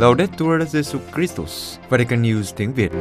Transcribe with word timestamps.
Laudetur 0.00 0.62
Jesus 0.72 0.98
Christus, 1.14 1.78
Vatican 1.88 2.22
News 2.22 2.52
tiếng 2.56 2.72
Việt. 2.72 2.92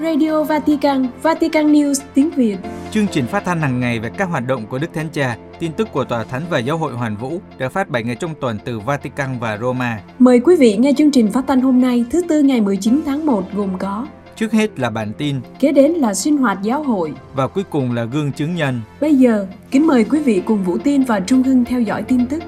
Radio 0.00 0.44
Vatican, 0.44 1.06
Vatican 1.22 1.72
News 1.72 1.94
tiếng 2.14 2.30
Việt. 2.30 2.56
Chương 2.90 3.06
trình 3.06 3.26
phát 3.26 3.44
thanh 3.44 3.60
hàng 3.60 3.80
ngày 3.80 3.98
về 4.00 4.10
các 4.16 4.28
hoạt 4.28 4.46
động 4.46 4.66
của 4.66 4.78
Đức 4.78 4.86
Thánh 4.94 5.08
Cha, 5.12 5.36
tin 5.58 5.72
tức 5.72 5.88
của 5.92 6.04
Tòa 6.04 6.24
Thánh 6.24 6.42
và 6.50 6.58
Giáo 6.58 6.76
hội 6.76 6.92
Hoàn 6.92 7.16
Vũ 7.16 7.40
được 7.58 7.72
phát 7.72 7.88
7 7.88 8.02
ngày 8.02 8.16
trong 8.16 8.34
tuần 8.40 8.58
từ 8.64 8.80
Vatican 8.80 9.38
và 9.38 9.58
Roma. 9.58 10.00
Mời 10.18 10.40
quý 10.40 10.56
vị 10.56 10.76
nghe 10.76 10.92
chương 10.98 11.10
trình 11.10 11.30
phát 11.32 11.44
thanh 11.48 11.60
hôm 11.60 11.80
nay 11.80 12.04
thứ 12.10 12.22
tư 12.28 12.42
ngày 12.42 12.60
19 12.60 13.00
tháng 13.06 13.26
1 13.26 13.44
gồm 13.54 13.78
có 13.78 14.06
Trước 14.36 14.52
hết 14.52 14.78
là 14.78 14.90
bản 14.90 15.12
tin 15.18 15.36
Kế 15.60 15.72
đến 15.72 15.92
là 15.92 16.14
sinh 16.14 16.36
hoạt 16.36 16.58
giáo 16.62 16.82
hội. 16.82 17.12
và 17.34 17.46
cuối 17.46 17.64
cùng 17.70 17.92
là 17.94 18.04
gương 18.04 18.32
chứng 18.32 18.54
nhân. 18.54 18.80
Bây 19.00 19.14
giờ, 19.14 19.46
kính 19.70 19.86
mời 19.86 20.04
quý 20.04 20.18
vị 20.22 20.42
cùng 20.46 20.64
Vũ 20.64 20.78
Tiên 20.78 21.04
và 21.04 21.20
Trung 21.20 21.42
Hưng 21.42 21.64
theo 21.64 21.80
dõi 21.80 22.02
tin 22.02 22.26
tức. 22.26 22.42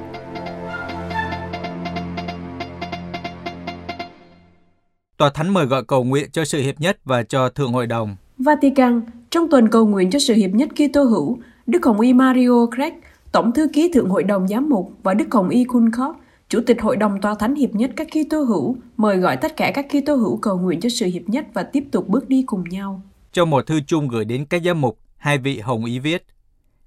Tòa 5.17 5.31
Thánh 5.31 5.49
mời 5.49 5.67
gọi 5.67 5.85
cầu 5.85 6.05
nguyện 6.05 6.31
cho 6.31 6.45
sự 6.45 6.61
hiệp 6.61 6.81
nhất 6.81 6.99
và 7.05 7.23
cho 7.23 7.49
Thượng 7.49 7.73
Hội 7.73 7.87
đồng. 7.87 8.17
Vatican, 8.39 9.01
trong 9.31 9.51
tuần 9.51 9.69
cầu 9.69 9.87
nguyện 9.87 10.11
cho 10.11 10.19
sự 10.19 10.35
hiệp 10.35 10.51
nhất 10.51 10.69
Kitô 10.75 11.03
hữu, 11.03 11.39
Đức 11.67 11.85
Hồng 11.85 12.01
Y 12.01 12.13
Mario 12.13 12.67
Craig, 12.75 12.93
Tổng 13.33 13.53
thư 13.53 13.69
ký 13.73 13.91
Thượng 13.95 14.09
Hội 14.09 14.25
đồng 14.25 14.49
Giám 14.49 14.69
mục 14.69 14.93
và 15.03 15.15
Đức 15.15 15.25
Hồng 15.31 15.49
Y 15.49 15.65
Kunkov, 15.65 16.17
Chủ 16.49 16.61
tịch 16.67 16.83
Hội 16.83 16.97
đồng 16.97 17.21
Tòa 17.21 17.35
Thánh 17.35 17.55
Hiệp 17.55 17.75
nhất 17.75 17.91
các 17.97 18.07
Kitô 18.11 18.43
hữu, 18.43 18.77
mời 18.97 19.17
gọi 19.17 19.37
tất 19.37 19.57
cả 19.57 19.73
các 19.75 19.87
Kitô 19.89 20.15
hữu 20.15 20.37
cầu 20.37 20.59
nguyện 20.59 20.81
cho 20.81 20.89
sự 20.89 21.07
hiệp 21.07 21.29
nhất 21.29 21.47
và 21.55 21.63
tiếp 21.63 21.85
tục 21.93 22.09
bước 22.09 22.29
đi 22.29 22.43
cùng 22.47 22.65
nhau. 22.65 23.03
Trong 23.33 23.51
một 23.51 23.67
thư 23.67 23.81
chung 23.87 24.09
gửi 24.09 24.25
đến 24.25 24.45
các 24.45 24.63
giám 24.65 24.81
mục, 24.81 24.99
hai 25.17 25.39
vị 25.39 25.59
Hồng 25.61 25.85
Ý 25.85 25.99
viết, 25.99 26.27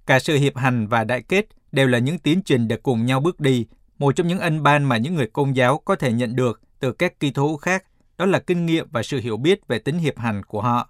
cả 0.05 0.20
sự 0.20 0.36
hiệp 0.38 0.58
hành 0.58 0.88
và 0.88 1.03
đại 1.03 1.22
kết 1.22 1.45
đều 1.72 1.88
là 1.88 2.00
những 2.00 2.20
tiến 2.20 2.41
trình 2.41 2.67
để 2.67 2.78
cùng 2.84 3.05
nhau 3.05 3.20
bước 3.20 3.39
đi. 3.39 3.66
Một 4.00 4.16
trong 4.16 4.28
những 4.28 4.39
ân 4.39 4.64
ban 4.64 4.83
mà 4.83 4.98
những 4.98 5.16
người 5.16 5.28
công 5.33 5.55
giáo 5.55 5.81
có 5.86 5.95
thể 5.95 6.11
nhận 6.14 6.36
được 6.36 6.61
từ 6.80 6.92
các 6.92 7.20
kỳ 7.20 7.31
hữu 7.36 7.58
khác 7.58 7.83
đó 8.18 8.26
là 8.26 8.40
kinh 8.40 8.66
nghiệm 8.66 8.88
và 8.92 9.04
sự 9.04 9.20
hiểu 9.20 9.38
biết 9.38 9.68
về 9.68 9.80
tính 9.80 9.98
hiệp 9.98 10.18
hành 10.18 10.44
của 10.44 10.62
họ. 10.62 10.90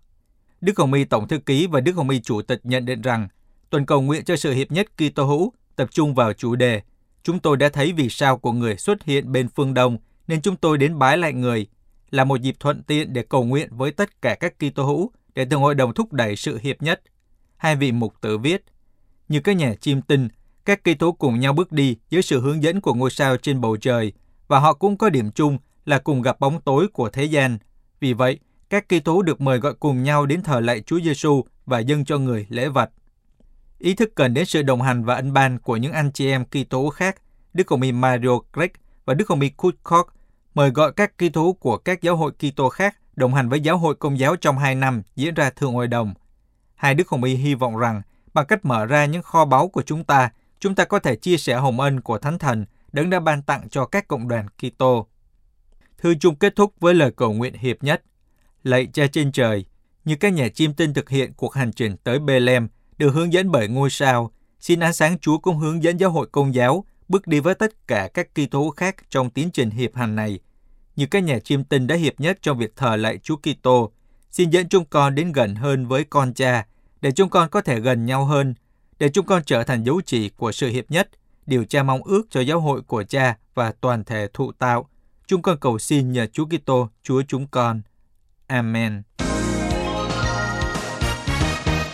Đức 0.62 0.78
Hồng 0.78 0.94
Y 0.94 1.04
Tổng 1.04 1.28
Thư 1.28 1.40
ký 1.40 1.68
và 1.68 1.80
Đức 1.80 1.96
Hồng 1.96 2.10
Y 2.10 2.20
Chủ 2.20 2.42
tịch 2.42 2.60
nhận 2.64 2.86
định 2.86 3.02
rằng 3.02 3.28
tuần 3.70 3.86
cầu 3.86 4.02
nguyện 4.02 4.26
cho 4.26 4.36
sự 4.36 4.54
hiệp 4.54 4.72
nhất 4.72 4.88
Kitô 4.98 5.24
hữu 5.26 5.54
tập 5.76 5.88
trung 5.92 6.16
vào 6.16 6.34
chủ 6.34 6.56
đề 6.56 6.82
Chúng 7.24 7.40
tôi 7.40 7.58
đã 7.58 7.70
thấy 7.70 7.94
vì 7.94 8.10
sao 8.10 8.38
của 8.38 8.52
người 8.52 8.78
xuất 8.78 9.04
hiện 9.04 9.32
bên 9.32 9.48
phương 9.56 9.74
Đông 9.74 9.98
nên 10.28 10.42
chúng 10.42 10.56
tôi 10.56 10.78
đến 10.78 11.00
bái 11.00 11.18
lại 11.18 11.34
người 11.34 11.68
là 12.10 12.24
một 12.24 12.42
dịp 12.42 12.56
thuận 12.60 12.84
tiện 12.84 13.14
để 13.14 13.24
cầu 13.30 13.44
nguyện 13.44 13.70
với 13.72 13.92
tất 13.92 14.22
cả 14.22 14.36
các 14.36 14.54
Kitô 14.60 14.84
hữu 14.84 15.12
để 15.36 15.46
từng 15.50 15.62
hội 15.62 15.76
đồng 15.76 15.94
thúc 15.94 16.14
đẩy 16.14 16.36
sự 16.36 16.60
hiệp 16.64 16.82
nhất. 16.82 17.02
Hai 17.58 17.76
vị 17.76 17.92
mục 17.92 18.14
tử 18.22 18.38
viết, 18.38 18.66
như 19.30 19.40
các 19.40 19.54
nhà 19.54 19.74
chiêm 19.76 20.02
tinh, 20.02 20.28
các 20.66 20.82
Kitô 20.84 21.12
cùng 21.12 21.40
nhau 21.40 21.54
bước 21.54 21.72
đi 21.72 21.98
dưới 22.10 22.22
sự 22.22 22.42
hướng 22.42 22.64
dẫn 22.64 22.82
của 22.82 22.94
ngôi 22.94 23.12
sao 23.12 23.38
trên 23.38 23.62
bầu 23.62 23.78
trời 23.78 24.14
và 24.48 24.60
họ 24.60 24.74
cũng 24.74 24.98
có 24.98 25.10
điểm 25.10 25.32
chung 25.32 25.58
là 25.88 26.00
cùng 26.00 26.22
gặp 26.22 26.40
bóng 26.40 26.62
tối 26.62 26.88
của 26.88 27.10
thế 27.10 27.24
gian. 27.24 27.58
Vì 28.00 28.14
vậy, 28.14 28.40
các 28.70 28.86
Kitô 28.90 29.22
được 29.22 29.42
mời 29.42 29.60
gọi 29.60 29.74
cùng 29.74 30.04
nhau 30.04 30.26
đến 30.26 30.42
thờ 30.42 30.60
lạy 30.60 30.82
Chúa 30.82 31.00
Giêsu 31.00 31.44
và 31.66 31.80
dâng 31.80 32.06
cho 32.06 32.18
người 32.18 32.46
lễ 32.50 32.70
vật. 32.70 32.90
Ý 33.80 33.94
thức 33.94 34.12
cần 34.16 34.34
đến 34.34 34.46
sự 34.46 34.62
đồng 34.62 34.82
hành 34.82 35.04
và 35.04 35.16
ân 35.16 35.34
ban 35.34 35.60
của 35.60 35.78
những 35.78 35.94
anh 35.94 36.12
chị 36.12 36.30
em 36.30 36.46
Kitô 36.46 36.90
khác, 36.90 37.22
Đức 37.54 37.68
Hồng 37.70 37.82
Y 37.82 37.92
Mario 37.92 38.40
Craig 38.54 38.72
và 39.06 39.14
Đức 39.14 39.30
Hồng 39.30 39.40
Y 39.40 39.50
Kutkok 39.50 40.14
mời 40.54 40.70
gọi 40.70 40.92
các 40.94 41.18
Kitô 41.18 41.54
của 41.54 41.78
các 41.78 42.02
giáo 42.02 42.16
hội 42.16 42.32
Kitô 42.32 42.70
khác 42.70 42.98
đồng 43.16 43.34
hành 43.34 43.50
với 43.50 43.60
giáo 43.60 43.78
hội 43.78 43.96
công 43.96 44.20
giáo 44.20 44.36
trong 44.36 44.58
hai 44.58 44.76
năm 44.76 45.02
diễn 45.16 45.34
ra 45.34 45.50
thượng 45.50 45.74
hội 45.74 45.88
đồng. 45.88 46.14
Hai 46.76 46.94
Đức 46.94 47.10
Hồng 47.10 47.24
Y 47.24 47.36
hy 47.36 47.56
vọng 47.56 47.78
rằng 47.78 48.02
bằng 48.34 48.46
cách 48.46 48.66
mở 48.66 48.86
ra 48.86 49.06
những 49.06 49.24
kho 49.24 49.46
báu 49.46 49.68
của 49.68 49.82
chúng 49.82 50.04
ta, 50.04 50.30
chúng 50.60 50.76
ta 50.76 50.86
có 50.86 51.00
thể 51.00 51.16
chia 51.16 51.38
sẻ 51.38 51.56
hồng 51.56 51.80
ân 51.80 52.02
của 52.02 52.18
Thánh 52.18 52.40
Thần 52.40 52.66
đấng 52.92 53.10
đã 53.10 53.20
ban 53.20 53.42
tặng 53.42 53.70
cho 53.70 53.86
các 53.86 54.08
cộng 54.08 54.28
đoàn 54.28 54.46
Kitô. 54.50 55.08
Thư 55.98 56.16
chung 56.16 56.36
kết 56.36 56.56
thúc 56.56 56.74
với 56.80 56.94
lời 56.94 57.12
cầu 57.12 57.34
nguyện 57.34 57.54
hiệp 57.54 57.84
nhất. 57.84 58.04
Lạy 58.64 58.88
cha 58.94 59.08
trên 59.08 59.32
trời, 59.32 59.66
như 60.06 60.16
các 60.16 60.34
nhà 60.34 60.50
chiêm 60.50 60.74
tinh 60.74 60.94
thực 60.94 61.10
hiện 61.10 61.34
cuộc 61.34 61.54
hành 61.54 61.74
trình 61.74 61.98
tới 62.04 62.20
Bethlehem 62.20 62.68
được 62.98 63.10
hướng 63.10 63.34
dẫn 63.34 63.52
bởi 63.52 63.68
ngôi 63.68 63.90
sao, 63.90 64.32
xin 64.60 64.80
ánh 64.80 64.94
sáng 64.94 65.20
Chúa 65.20 65.38
cũng 65.38 65.58
hướng 65.58 65.84
dẫn 65.84 65.98
giáo 65.98 66.10
hội 66.10 66.28
công 66.32 66.56
giáo 66.56 66.86
bước 67.08 67.28
đi 67.28 67.40
với 67.40 67.56
tất 67.56 67.88
cả 67.88 68.10
các 68.14 68.28
Kitô 68.36 68.70
khác 68.70 68.96
trong 69.10 69.30
tiến 69.30 69.52
trình 69.52 69.70
hiệp 69.70 69.96
hành 69.96 70.16
này. 70.16 70.40
Như 70.96 71.06
các 71.06 71.20
nhà 71.24 71.40
chiêm 71.40 71.64
tinh 71.64 71.88
đã 71.88 71.96
hiệp 71.96 72.20
nhất 72.20 72.38
trong 72.42 72.58
việc 72.58 72.76
thờ 72.76 72.96
lạy 72.96 73.18
Chúa 73.18 73.36
Kitô, 73.36 73.92
xin 74.32 74.50
dẫn 74.50 74.70
chúng 74.70 74.86
con 74.86 75.16
đến 75.16 75.32
gần 75.32 75.56
hơn 75.56 75.88
với 75.88 76.04
con 76.04 76.34
cha, 76.34 76.66
để 77.02 77.12
chúng 77.12 77.30
con 77.30 77.50
có 77.50 77.62
thể 77.62 77.80
gần 77.80 78.06
nhau 78.06 78.26
hơn, 78.26 78.54
để 79.00 79.10
chúng 79.10 79.26
con 79.26 79.44
trở 79.46 79.64
thành 79.64 79.84
dấu 79.84 80.02
chỉ 80.06 80.30
của 80.30 80.52
sự 80.52 80.68
hiệp 80.68 80.92
nhất, 80.92 81.10
điều 81.46 81.66
cha 81.66 81.84
mong 81.84 82.04
ước 82.04 82.22
cho 82.30 82.42
giáo 82.42 82.60
hội 82.60 82.82
của 82.82 83.04
cha 83.04 83.38
và 83.54 83.72
toàn 83.82 84.04
thể 84.04 84.28
thụ 84.34 84.52
tạo. 84.52 84.90
Chúng 85.28 85.42
con 85.42 85.58
cầu 85.58 85.80
xin 85.80 86.12
nhờ 86.12 86.28
Chúa 86.34 86.46
Kitô, 86.46 86.90
Chúa 87.04 87.22
chúng 87.28 87.48
con. 87.48 87.82
Amen. 88.48 89.02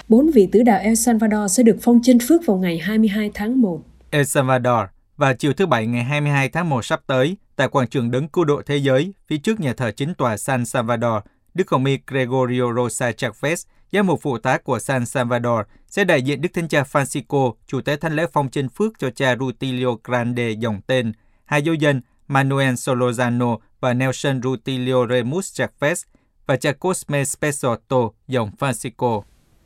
Bốn 0.09 0.31
vị 0.31 0.49
tứ 0.51 0.63
đạo 0.63 0.79
El 0.79 0.95
Salvador 0.95 1.51
sẽ 1.51 1.63
được 1.63 1.77
phong 1.81 1.99
chân 2.03 2.17
phước 2.27 2.45
vào 2.45 2.57
ngày 2.57 2.77
22 2.77 3.31
tháng 3.33 3.61
1. 3.61 3.81
El 4.09 4.23
Salvador 4.23 4.79
và 5.17 5.33
chiều 5.33 5.53
thứ 5.53 5.65
Bảy 5.65 5.87
ngày 5.87 6.03
22 6.03 6.49
tháng 6.49 6.69
1 6.69 6.85
sắp 6.85 7.01
tới 7.07 7.37
tại 7.55 7.67
quảng 7.67 7.87
trường 7.87 8.11
đấng 8.11 8.27
cứu 8.27 8.45
độ 8.45 8.61
thế 8.65 8.77
giới 8.77 9.13
phía 9.27 9.37
trước 9.37 9.59
nhà 9.59 9.73
thờ 9.73 9.91
chính 9.91 10.13
tòa 10.13 10.37
San 10.37 10.65
Salvador, 10.65 11.23
Đức 11.53 11.69
Hồng 11.69 11.85
Y 11.85 11.97
Gregorio 12.07 12.73
Rosa 12.75 13.11
Chavez, 13.11 13.65
giám 13.91 14.07
mục 14.07 14.19
phụ 14.21 14.37
tá 14.37 14.57
của 14.57 14.79
San 14.79 15.05
Salvador, 15.05 15.59
sẽ 15.87 16.03
đại 16.03 16.21
diện 16.21 16.41
Đức 16.41 16.49
Thánh 16.53 16.67
Cha 16.67 16.83
Francisco 16.91 17.53
chủ 17.67 17.81
tế 17.81 17.95
thánh 17.95 18.15
lễ 18.15 18.25
phong 18.33 18.49
chân 18.49 18.69
phước 18.69 18.93
cho 18.99 19.09
cha 19.09 19.35
Rutilio 19.39 19.89
Grande 20.03 20.49
dòng 20.49 20.81
tên, 20.87 21.11
hai 21.45 21.61
dấu 21.61 21.75
dân 21.75 22.01
Manuel 22.33 22.73
Solozano 22.73 23.57
và 23.79 23.93
Nelson 23.93 24.41
Rutilio 24.43 25.07
Remus 25.07 25.61
Chavez 25.61 26.03
và 26.47 26.55
cha 26.55 26.71
Cosme 26.71 27.25
Spesotto 27.25 28.09
dòng 28.27 28.49
Francisco. 28.59 29.21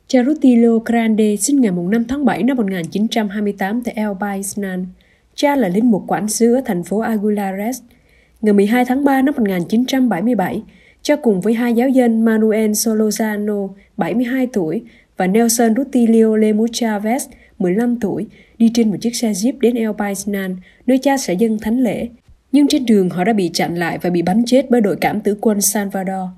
Cha 0.06 0.24
Rutilio 0.24 0.78
Grande 0.78 1.36
sinh 1.36 1.60
ngày 1.60 1.72
5 1.72 2.04
tháng 2.04 2.24
7 2.24 2.42
năm 2.42 2.56
1928 2.56 3.82
tại 3.82 3.94
El 3.94 4.08
Baisnan. 4.20 4.86
Cha 5.34 5.56
là 5.56 5.68
linh 5.68 5.90
mục 5.90 6.04
quản 6.06 6.28
sứ 6.28 6.54
ở 6.54 6.60
thành 6.64 6.84
phố 6.84 6.98
Aguilares. 6.98 7.82
Ngày 8.40 8.52
12 8.52 8.84
tháng 8.84 9.04
3 9.04 9.22
năm 9.22 9.34
1977, 9.36 10.62
cha 11.02 11.16
cùng 11.16 11.40
với 11.40 11.54
hai 11.54 11.74
giáo 11.74 11.88
dân 11.88 12.24
Manuel 12.24 12.70
Solozano, 12.70 13.68
72 13.96 14.46
tuổi, 14.46 14.82
và 15.16 15.26
Nelson 15.26 15.74
Rutilio 15.76 16.36
Lemus 16.36 16.70
Chavez, 16.70 17.20
15 17.58 18.00
tuổi, 18.00 18.26
đi 18.58 18.70
trên 18.74 18.90
một 18.90 18.96
chiếc 19.00 19.16
xe 19.16 19.32
jeep 19.32 19.52
đến 19.60 19.74
El 19.74 19.90
Paisnan, 19.98 20.56
nơi 20.86 20.98
cha 20.98 21.16
sẽ 21.16 21.34
dâng 21.34 21.58
thánh 21.58 21.78
lễ. 21.78 22.08
Nhưng 22.52 22.68
trên 22.68 22.86
đường 22.86 23.10
họ 23.10 23.24
đã 23.24 23.32
bị 23.32 23.50
chặn 23.54 23.74
lại 23.74 23.98
và 24.02 24.10
bị 24.10 24.22
bắn 24.22 24.42
chết 24.46 24.70
bởi 24.70 24.80
đội 24.80 24.96
cảm 25.00 25.20
tử 25.20 25.36
quân 25.40 25.60
Salvador. 25.60 26.28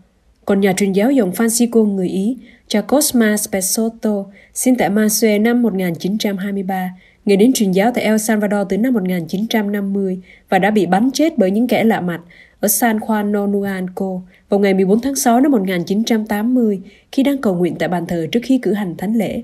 Còn 0.44 0.60
nhà 0.60 0.72
truyền 0.72 0.92
giáo 0.92 1.10
dòng 1.10 1.30
Francisco 1.30 1.84
người 1.84 2.08
Ý, 2.08 2.36
cha 2.68 2.80
Cosma 2.80 3.36
Spesotto, 3.36 4.24
sinh 4.54 4.76
tại 4.76 4.90
Masue 4.90 5.38
năm 5.38 5.62
1923, 5.62 6.90
người 7.24 7.36
đến 7.36 7.52
truyền 7.52 7.72
giáo 7.72 7.90
tại 7.94 8.04
El 8.04 8.18
Salvador 8.18 8.66
từ 8.68 8.78
năm 8.78 8.94
1950 8.94 10.20
và 10.48 10.58
đã 10.58 10.70
bị 10.70 10.86
bắn 10.86 11.10
chết 11.10 11.38
bởi 11.38 11.50
những 11.50 11.68
kẻ 11.68 11.84
lạ 11.84 12.00
mặt 12.00 12.20
ở 12.60 12.68
San 12.68 12.98
Juan 12.98 13.30
Nonuanco 13.30 14.20
vào 14.48 14.60
ngày 14.60 14.74
14 14.74 15.00
tháng 15.00 15.14
6 15.14 15.40
năm 15.40 15.52
1980 15.52 16.80
khi 17.12 17.22
đang 17.22 17.38
cầu 17.38 17.54
nguyện 17.54 17.74
tại 17.78 17.88
bàn 17.88 18.06
thờ 18.06 18.26
trước 18.32 18.40
khi 18.42 18.58
cử 18.58 18.72
hành 18.72 18.96
thánh 18.96 19.16
lễ. 19.16 19.42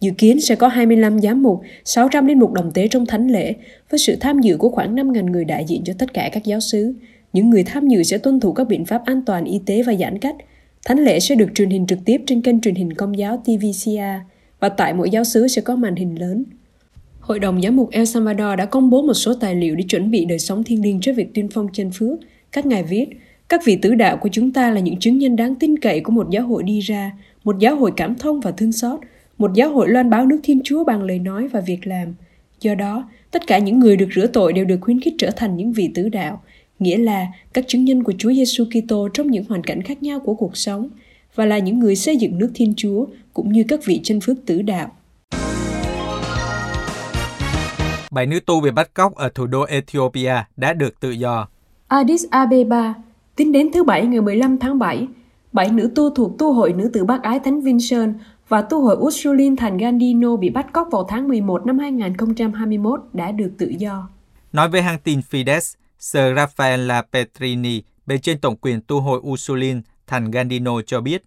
Dự 0.00 0.10
kiến 0.18 0.40
sẽ 0.40 0.54
có 0.54 0.68
25 0.68 1.20
giám 1.20 1.42
mục, 1.42 1.60
600 1.84 2.26
linh 2.26 2.38
mục 2.38 2.52
đồng 2.52 2.70
tế 2.72 2.88
trong 2.88 3.06
thánh 3.06 3.28
lễ, 3.30 3.54
với 3.90 3.98
sự 3.98 4.16
tham 4.20 4.40
dự 4.40 4.56
của 4.56 4.68
khoảng 4.68 4.96
5.000 4.96 5.30
người 5.30 5.44
đại 5.44 5.64
diện 5.68 5.82
cho 5.84 5.92
tất 5.98 6.14
cả 6.14 6.28
các 6.32 6.44
giáo 6.44 6.60
sứ. 6.60 6.94
Những 7.32 7.50
người 7.50 7.64
tham 7.64 7.88
dự 7.88 8.02
sẽ 8.02 8.18
tuân 8.18 8.40
thủ 8.40 8.52
các 8.52 8.68
biện 8.68 8.84
pháp 8.84 9.02
an 9.04 9.22
toàn 9.26 9.44
y 9.44 9.60
tế 9.66 9.82
và 9.82 9.94
giãn 9.94 10.18
cách. 10.18 10.36
Thánh 10.86 10.98
lễ 10.98 11.20
sẽ 11.20 11.34
được 11.34 11.48
truyền 11.54 11.70
hình 11.70 11.86
trực 11.86 11.98
tiếp 12.04 12.22
trên 12.26 12.42
kênh 12.42 12.60
truyền 12.60 12.74
hình 12.74 12.92
công 12.92 13.18
giáo 13.18 13.42
TVCA 13.44 14.20
và 14.60 14.68
tại 14.68 14.94
mỗi 14.94 15.10
giáo 15.10 15.24
sứ 15.24 15.48
sẽ 15.48 15.62
có 15.62 15.76
màn 15.76 15.96
hình 15.96 16.20
lớn. 16.20 16.44
Hội 17.20 17.38
đồng 17.38 17.62
giám 17.62 17.76
mục 17.76 17.90
El 17.90 18.04
Salvador 18.04 18.58
đã 18.58 18.66
công 18.66 18.90
bố 18.90 19.02
một 19.02 19.14
số 19.14 19.34
tài 19.34 19.54
liệu 19.54 19.74
để 19.74 19.84
chuẩn 19.88 20.10
bị 20.10 20.24
đời 20.24 20.38
sống 20.38 20.64
thiên 20.64 20.82
liêng 20.82 21.00
trước 21.00 21.12
việc 21.12 21.34
tuyên 21.34 21.48
phong 21.48 21.66
chân 21.72 21.90
phước. 21.94 22.18
Các 22.52 22.66
ngài 22.66 22.82
viết, 22.82 23.06
các 23.48 23.64
vị 23.64 23.76
tứ 23.82 23.94
đạo 23.94 24.16
của 24.16 24.28
chúng 24.32 24.52
ta 24.52 24.70
là 24.70 24.80
những 24.80 24.98
chứng 24.98 25.18
nhân 25.18 25.36
đáng 25.36 25.54
tin 25.54 25.78
cậy 25.78 26.00
của 26.00 26.12
một 26.12 26.30
giáo 26.30 26.46
hội 26.46 26.62
đi 26.62 26.80
ra, 26.80 27.12
một 27.44 27.58
giáo 27.58 27.76
hội 27.76 27.92
cảm 27.96 28.14
thông 28.14 28.40
và 28.40 28.50
thương 28.50 28.72
xót, 28.72 29.00
một 29.38 29.54
giáo 29.54 29.70
hội 29.70 29.88
loan 29.88 30.10
báo 30.10 30.26
nước 30.26 30.40
Thiên 30.42 30.60
Chúa 30.64 30.84
bằng 30.84 31.02
lời 31.02 31.18
nói 31.18 31.48
và 31.48 31.60
việc 31.60 31.86
làm. 31.86 32.14
Do 32.60 32.74
đó, 32.74 33.08
tất 33.30 33.46
cả 33.46 33.58
những 33.58 33.78
người 33.78 33.96
được 33.96 34.08
rửa 34.14 34.26
tội 34.26 34.52
đều 34.52 34.64
được 34.64 34.78
khuyến 34.80 35.00
khích 35.00 35.14
trở 35.18 35.30
thành 35.36 35.56
những 35.56 35.72
vị 35.72 35.90
tứ 35.94 36.08
đạo, 36.08 36.42
nghĩa 36.78 36.96
là 36.96 37.26
các 37.52 37.64
chứng 37.68 37.84
nhân 37.84 38.02
của 38.04 38.12
Chúa 38.18 38.32
Giêsu 38.32 38.64
Kitô 38.64 39.08
trong 39.08 39.30
những 39.30 39.44
hoàn 39.48 39.62
cảnh 39.62 39.82
khác 39.82 40.02
nhau 40.02 40.20
của 40.20 40.34
cuộc 40.34 40.56
sống 40.56 40.88
và 41.34 41.44
là 41.44 41.58
những 41.58 41.78
người 41.78 41.96
xây 41.96 42.16
dựng 42.16 42.38
nước 42.38 42.50
Thiên 42.54 42.74
Chúa 42.76 43.06
cũng 43.32 43.52
như 43.52 43.64
các 43.68 43.80
vị 43.84 44.00
chân 44.02 44.20
phước 44.20 44.36
tứ 44.46 44.62
đạo. 44.62 44.92
Bảy 48.10 48.26
nữ 48.26 48.40
tu 48.46 48.60
bị 48.60 48.70
bắt 48.70 48.94
cóc 48.94 49.14
ở 49.14 49.28
thủ 49.34 49.46
đô 49.46 49.64
Ethiopia 49.64 50.34
đã 50.56 50.72
được 50.72 51.00
tự 51.00 51.10
do. 51.10 51.48
Addis 51.88 52.24
Abeba, 52.30 52.94
tính 53.36 53.52
đến 53.52 53.72
thứ 53.72 53.84
Bảy 53.84 54.06
ngày 54.06 54.20
15 54.20 54.58
tháng 54.58 54.78
7, 54.78 55.06
bảy 55.52 55.70
nữ 55.70 55.90
tu 55.94 56.10
thuộc 56.10 56.38
tu 56.38 56.52
hội 56.52 56.72
nữ 56.72 56.90
tử 56.92 57.04
bác 57.04 57.22
ái 57.22 57.40
Thánh 57.40 57.60
Vincent 57.60 58.14
và 58.48 58.62
tu 58.62 58.82
hội 58.82 58.96
Ursuline 58.96 59.56
thành 59.58 59.76
Gandino 59.76 60.36
bị 60.36 60.50
bắt 60.50 60.66
cóc 60.72 60.88
vào 60.92 61.04
tháng 61.08 61.28
11 61.28 61.66
năm 61.66 61.78
2021 61.78 63.00
đã 63.12 63.32
được 63.32 63.52
tự 63.58 63.72
do. 63.78 64.08
Nói 64.52 64.68
với 64.68 64.82
hãng 64.82 64.98
tin 64.98 65.20
Fides, 65.30 65.74
Sir 65.98 66.22
Raffaella 66.22 67.02
Petrini, 67.12 67.82
bề 68.06 68.18
trên 68.18 68.38
tổng 68.38 68.56
quyền 68.56 68.80
tu 68.80 69.00
hội 69.00 69.20
Ursuline 69.20 69.80
thành 70.06 70.30
Gandino 70.30 70.82
cho 70.82 71.00
biết, 71.00 71.24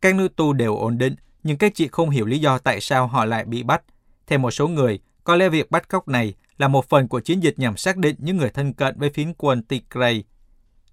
các 0.00 0.14
nữ 0.14 0.28
tu 0.36 0.52
đều 0.52 0.76
ổn 0.76 0.98
định, 0.98 1.14
nhưng 1.42 1.58
các 1.58 1.74
chị 1.74 1.88
không 1.88 2.10
hiểu 2.10 2.26
lý 2.26 2.38
do 2.38 2.58
tại 2.58 2.80
sao 2.80 3.06
họ 3.06 3.24
lại 3.24 3.44
bị 3.44 3.62
bắt. 3.62 3.82
Theo 4.26 4.38
một 4.38 4.50
số 4.50 4.68
người, 4.68 5.00
có 5.24 5.36
lẽ 5.36 5.48
việc 5.48 5.70
bắt 5.70 5.88
cóc 5.88 6.08
này 6.08 6.34
là 6.58 6.68
một 6.68 6.88
phần 6.88 7.08
của 7.08 7.20
chiến 7.20 7.42
dịch 7.42 7.58
nhằm 7.58 7.76
xác 7.76 7.96
định 7.96 8.16
những 8.18 8.36
người 8.36 8.50
thân 8.50 8.72
cận 8.72 8.98
với 8.98 9.10
phiến 9.10 9.34
quân 9.38 9.62
Tigray. 9.62 10.24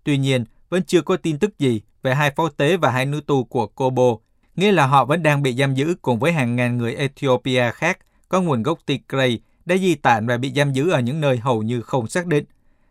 Tuy 0.04 0.18
nhiên, 0.18 0.46
vẫn 0.70 0.84
chưa 0.84 1.02
có 1.02 1.18
tin 1.18 1.40
tức 1.40 1.60
gì 1.60 1.82
về 2.02 2.16
hai 2.16 2.32
phó 2.36 2.50
tế 2.50 2.78
và 2.78 2.92
hai 2.92 3.06
nữ 3.06 3.22
tu 3.28 3.44
của 3.44 3.68
Kobo, 3.68 4.16
nghĩa 4.60 4.72
là 4.72 4.88
họ 4.88 5.06
vẫn 5.06 5.24
đang 5.24 5.42
bị 5.42 5.54
giam 5.54 5.74
giữ 5.74 5.96
cùng 6.02 6.20
với 6.20 6.32
hàng 6.32 6.56
ngàn 6.56 6.78
người 6.78 6.96
Ethiopia 6.96 7.72
khác 7.72 8.00
có 8.30 8.42
nguồn 8.42 8.64
gốc 8.64 8.80
Tigray 8.86 9.40
đã 9.66 9.78
di 9.78 9.96
tản 9.96 10.28
và 10.28 10.38
bị 10.38 10.54
giam 10.56 10.74
giữ 10.74 10.90
ở 10.90 11.00
những 11.00 11.22
nơi 11.22 11.38
hầu 11.38 11.64
như 11.64 11.82
không 11.82 12.08
xác 12.08 12.28
định. 12.28 12.46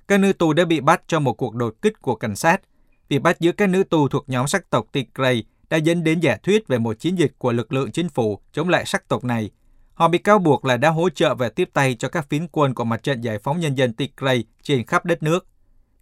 Các 0.09 0.21
nữ 0.21 0.33
tù 0.33 0.53
đã 0.53 0.65
bị 0.65 0.81
bắt 0.81 1.03
trong 1.09 1.25
một 1.25 1.33
cuộc 1.33 1.55
đột 1.55 1.75
kích 1.83 2.03
của 2.03 2.15
cảnh 2.15 2.37
sát. 2.37 2.61
Việc 3.09 3.19
bắt 3.19 3.41
giữ 3.41 3.53
các 3.53 3.69
nữ 3.69 3.85
tù 3.85 4.09
thuộc 4.09 4.29
nhóm 4.29 4.47
sắc 4.47 4.71
tộc 4.71 4.87
Tigray 4.93 5.45
đã 5.71 5.77
dẫn 5.77 6.05
đến 6.05 6.21
giả 6.21 6.37
thuyết 6.43 6.69
về 6.69 6.79
một 6.79 6.99
chiến 6.99 7.19
dịch 7.19 7.33
của 7.39 7.53
lực 7.53 7.73
lượng 7.73 7.93
chính 7.93 8.09
phủ 8.09 8.41
chống 8.53 8.69
lại 8.69 8.85
sắc 8.87 9.09
tộc 9.09 9.25
này. 9.25 9.51
Họ 9.95 10.09
bị 10.09 10.19
cáo 10.19 10.39
buộc 10.39 10.65
là 10.65 10.77
đã 10.77 10.91
hỗ 10.91 11.09
trợ 11.11 11.35
và 11.35 11.49
tiếp 11.49 11.71
tay 11.73 11.95
cho 11.95 12.09
các 12.09 12.29
phiến 12.29 12.47
quân 12.53 12.75
của 12.75 12.85
mặt 12.85 13.03
trận 13.03 13.21
giải 13.21 13.39
phóng 13.39 13.61
nhân 13.61 13.75
dân 13.75 13.93
Tigray 13.93 14.45
trên 14.63 14.87
khắp 14.87 15.05
đất 15.05 15.23
nước. 15.23 15.47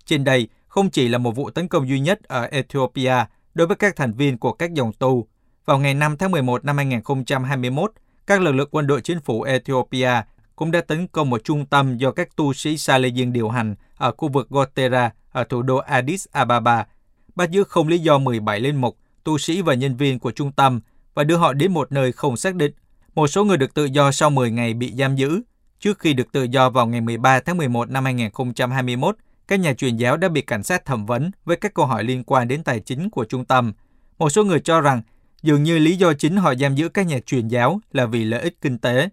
Trên 0.04 0.24
đây, 0.24 0.48
không 0.68 0.90
chỉ 0.90 1.08
là 1.08 1.18
một 1.18 1.36
vụ 1.36 1.50
tấn 1.50 1.68
công 1.68 1.88
duy 1.88 2.00
nhất 2.00 2.22
ở 2.22 2.42
Ethiopia 2.42 3.14
đối 3.54 3.66
với 3.66 3.76
các 3.76 3.96
thành 3.96 4.12
viên 4.12 4.38
của 4.38 4.52
các 4.52 4.74
dòng 4.74 4.92
tù 4.92 5.26
vào 5.66 5.78
ngày 5.78 5.94
5 5.94 6.16
tháng 6.16 6.30
11 6.30 6.64
năm 6.64 6.76
2021, 6.76 7.92
các 8.26 8.40
lực 8.40 8.52
lượng 8.52 8.68
quân 8.70 8.86
đội 8.86 9.00
chính 9.00 9.20
phủ 9.20 9.42
Ethiopia 9.42 10.10
cũng 10.56 10.70
đã 10.70 10.80
tấn 10.80 11.06
công 11.06 11.30
một 11.30 11.44
trung 11.44 11.66
tâm 11.66 11.96
do 11.96 12.10
các 12.10 12.36
tu 12.36 12.52
sĩ 12.52 12.76
Salesian 12.76 13.32
điều 13.32 13.48
hành 13.48 13.74
ở 13.96 14.12
khu 14.16 14.28
vực 14.28 14.48
Gotera 14.50 15.10
ở 15.32 15.44
thủ 15.44 15.62
đô 15.62 15.76
Addis 15.76 16.26
Ababa, 16.32 16.86
bắt 17.34 17.50
giữ 17.50 17.64
không 17.64 17.88
lý 17.88 17.98
do 17.98 18.18
17 18.18 18.60
linh 18.60 18.80
mục, 18.80 18.96
tu 19.24 19.38
sĩ 19.38 19.62
và 19.62 19.74
nhân 19.74 19.96
viên 19.96 20.18
của 20.18 20.30
trung 20.30 20.52
tâm 20.52 20.80
và 21.14 21.24
đưa 21.24 21.36
họ 21.36 21.52
đến 21.52 21.72
một 21.72 21.92
nơi 21.92 22.12
không 22.12 22.36
xác 22.36 22.54
định. 22.54 22.72
Một 23.14 23.26
số 23.26 23.44
người 23.44 23.56
được 23.56 23.74
tự 23.74 23.84
do 23.84 24.12
sau 24.12 24.30
10 24.30 24.50
ngày 24.50 24.74
bị 24.74 24.92
giam 24.92 25.16
giữ. 25.16 25.42
Trước 25.80 25.98
khi 25.98 26.12
được 26.12 26.32
tự 26.32 26.42
do 26.42 26.70
vào 26.70 26.86
ngày 26.86 27.00
13 27.00 27.40
tháng 27.40 27.56
11 27.56 27.90
năm 27.90 28.04
2021, 28.04 29.16
các 29.48 29.60
nhà 29.60 29.74
truyền 29.74 29.96
giáo 29.96 30.16
đã 30.16 30.28
bị 30.28 30.40
cảnh 30.40 30.62
sát 30.62 30.84
thẩm 30.84 31.06
vấn 31.06 31.30
với 31.44 31.56
các 31.56 31.74
câu 31.74 31.86
hỏi 31.86 32.04
liên 32.04 32.24
quan 32.24 32.48
đến 32.48 32.62
tài 32.62 32.80
chính 32.80 33.10
của 33.10 33.24
trung 33.24 33.44
tâm. 33.44 33.72
Một 34.18 34.30
số 34.30 34.44
người 34.44 34.60
cho 34.60 34.80
rằng 34.80 35.02
dường 35.42 35.62
như 35.62 35.78
lý 35.78 35.96
do 35.96 36.12
chính 36.12 36.36
họ 36.36 36.54
giam 36.54 36.74
giữ 36.74 36.88
các 36.88 37.06
nhà 37.06 37.18
truyền 37.26 37.48
giáo 37.48 37.80
là 37.92 38.06
vì 38.06 38.24
lợi 38.24 38.40
ích 38.40 38.60
kinh 38.60 38.78
tế. 38.78 39.08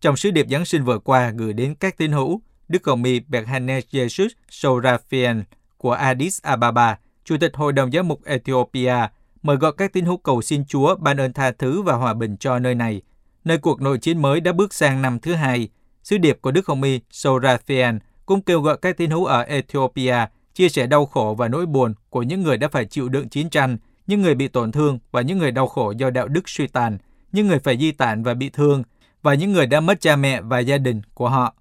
Trong 0.00 0.16
sứ 0.16 0.30
điệp 0.30 0.46
Giáng 0.50 0.64
sinh 0.64 0.84
vừa 0.84 0.98
qua 0.98 1.30
gửi 1.30 1.52
đến 1.52 1.74
các 1.74 1.98
tín 1.98 2.12
hữu, 2.12 2.42
Đức 2.68 2.86
Hồng 2.86 3.04
Y 3.04 3.20
Berhanes 3.20 3.84
Jesus 3.90 4.28
Sorafian 4.50 5.42
của 5.76 5.92
Addis 5.92 6.42
Ababa, 6.42 6.98
Chủ 7.24 7.36
tịch 7.40 7.54
Hội 7.54 7.72
đồng 7.72 7.92
giáo 7.92 8.02
mục 8.02 8.24
Ethiopia, 8.24 8.94
mời 9.42 9.56
gọi 9.56 9.72
các 9.76 9.92
tín 9.92 10.04
hữu 10.04 10.16
cầu 10.16 10.42
xin 10.42 10.64
Chúa 10.64 10.96
ban 10.96 11.20
ơn 11.20 11.32
tha 11.32 11.50
thứ 11.50 11.82
và 11.82 11.94
hòa 11.94 12.14
bình 12.14 12.36
cho 12.36 12.58
nơi 12.58 12.74
này, 12.74 13.02
nơi 13.44 13.58
cuộc 13.58 13.80
nội 13.80 13.98
chiến 13.98 14.22
mới 14.22 14.40
đã 14.40 14.52
bước 14.52 14.74
sang 14.74 15.02
năm 15.02 15.18
thứ 15.18 15.34
hai. 15.34 15.68
Sứ 16.02 16.18
điệp 16.18 16.38
của 16.40 16.50
Đức 16.50 16.66
Hồng 16.66 16.82
Y 16.82 17.00
Sorafian 17.10 17.98
cũng 18.26 18.42
kêu 18.42 18.60
gọi 18.60 18.76
các 18.82 18.96
tín 18.96 19.10
hữu 19.10 19.24
ở 19.24 19.42
Ethiopia 19.42 20.26
chia 20.54 20.68
sẻ 20.68 20.86
đau 20.86 21.06
khổ 21.06 21.34
và 21.38 21.48
nỗi 21.48 21.66
buồn 21.66 21.94
của 22.10 22.22
những 22.22 22.42
người 22.42 22.56
đã 22.56 22.68
phải 22.68 22.84
chịu 22.84 23.08
đựng 23.08 23.28
chiến 23.28 23.50
tranh, 23.50 23.78
những 24.08 24.22
người 24.22 24.34
bị 24.34 24.48
tổn 24.48 24.72
thương 24.72 24.98
và 25.12 25.22
những 25.22 25.38
người 25.38 25.50
đau 25.50 25.66
khổ 25.66 25.92
do 25.96 26.10
đạo 26.10 26.28
đức 26.28 26.48
suy 26.48 26.66
tàn, 26.66 26.98
những 27.32 27.46
người 27.46 27.58
phải 27.58 27.78
di 27.78 27.92
tản 27.92 28.22
và 28.22 28.34
bị 28.34 28.50
thương, 28.50 28.82
và 29.22 29.34
những 29.34 29.52
người 29.52 29.66
đã 29.66 29.80
mất 29.80 30.00
cha 30.00 30.16
mẹ 30.16 30.40
và 30.40 30.58
gia 30.58 30.78
đình 30.78 31.02
của 31.14 31.28
họ. 31.28 31.54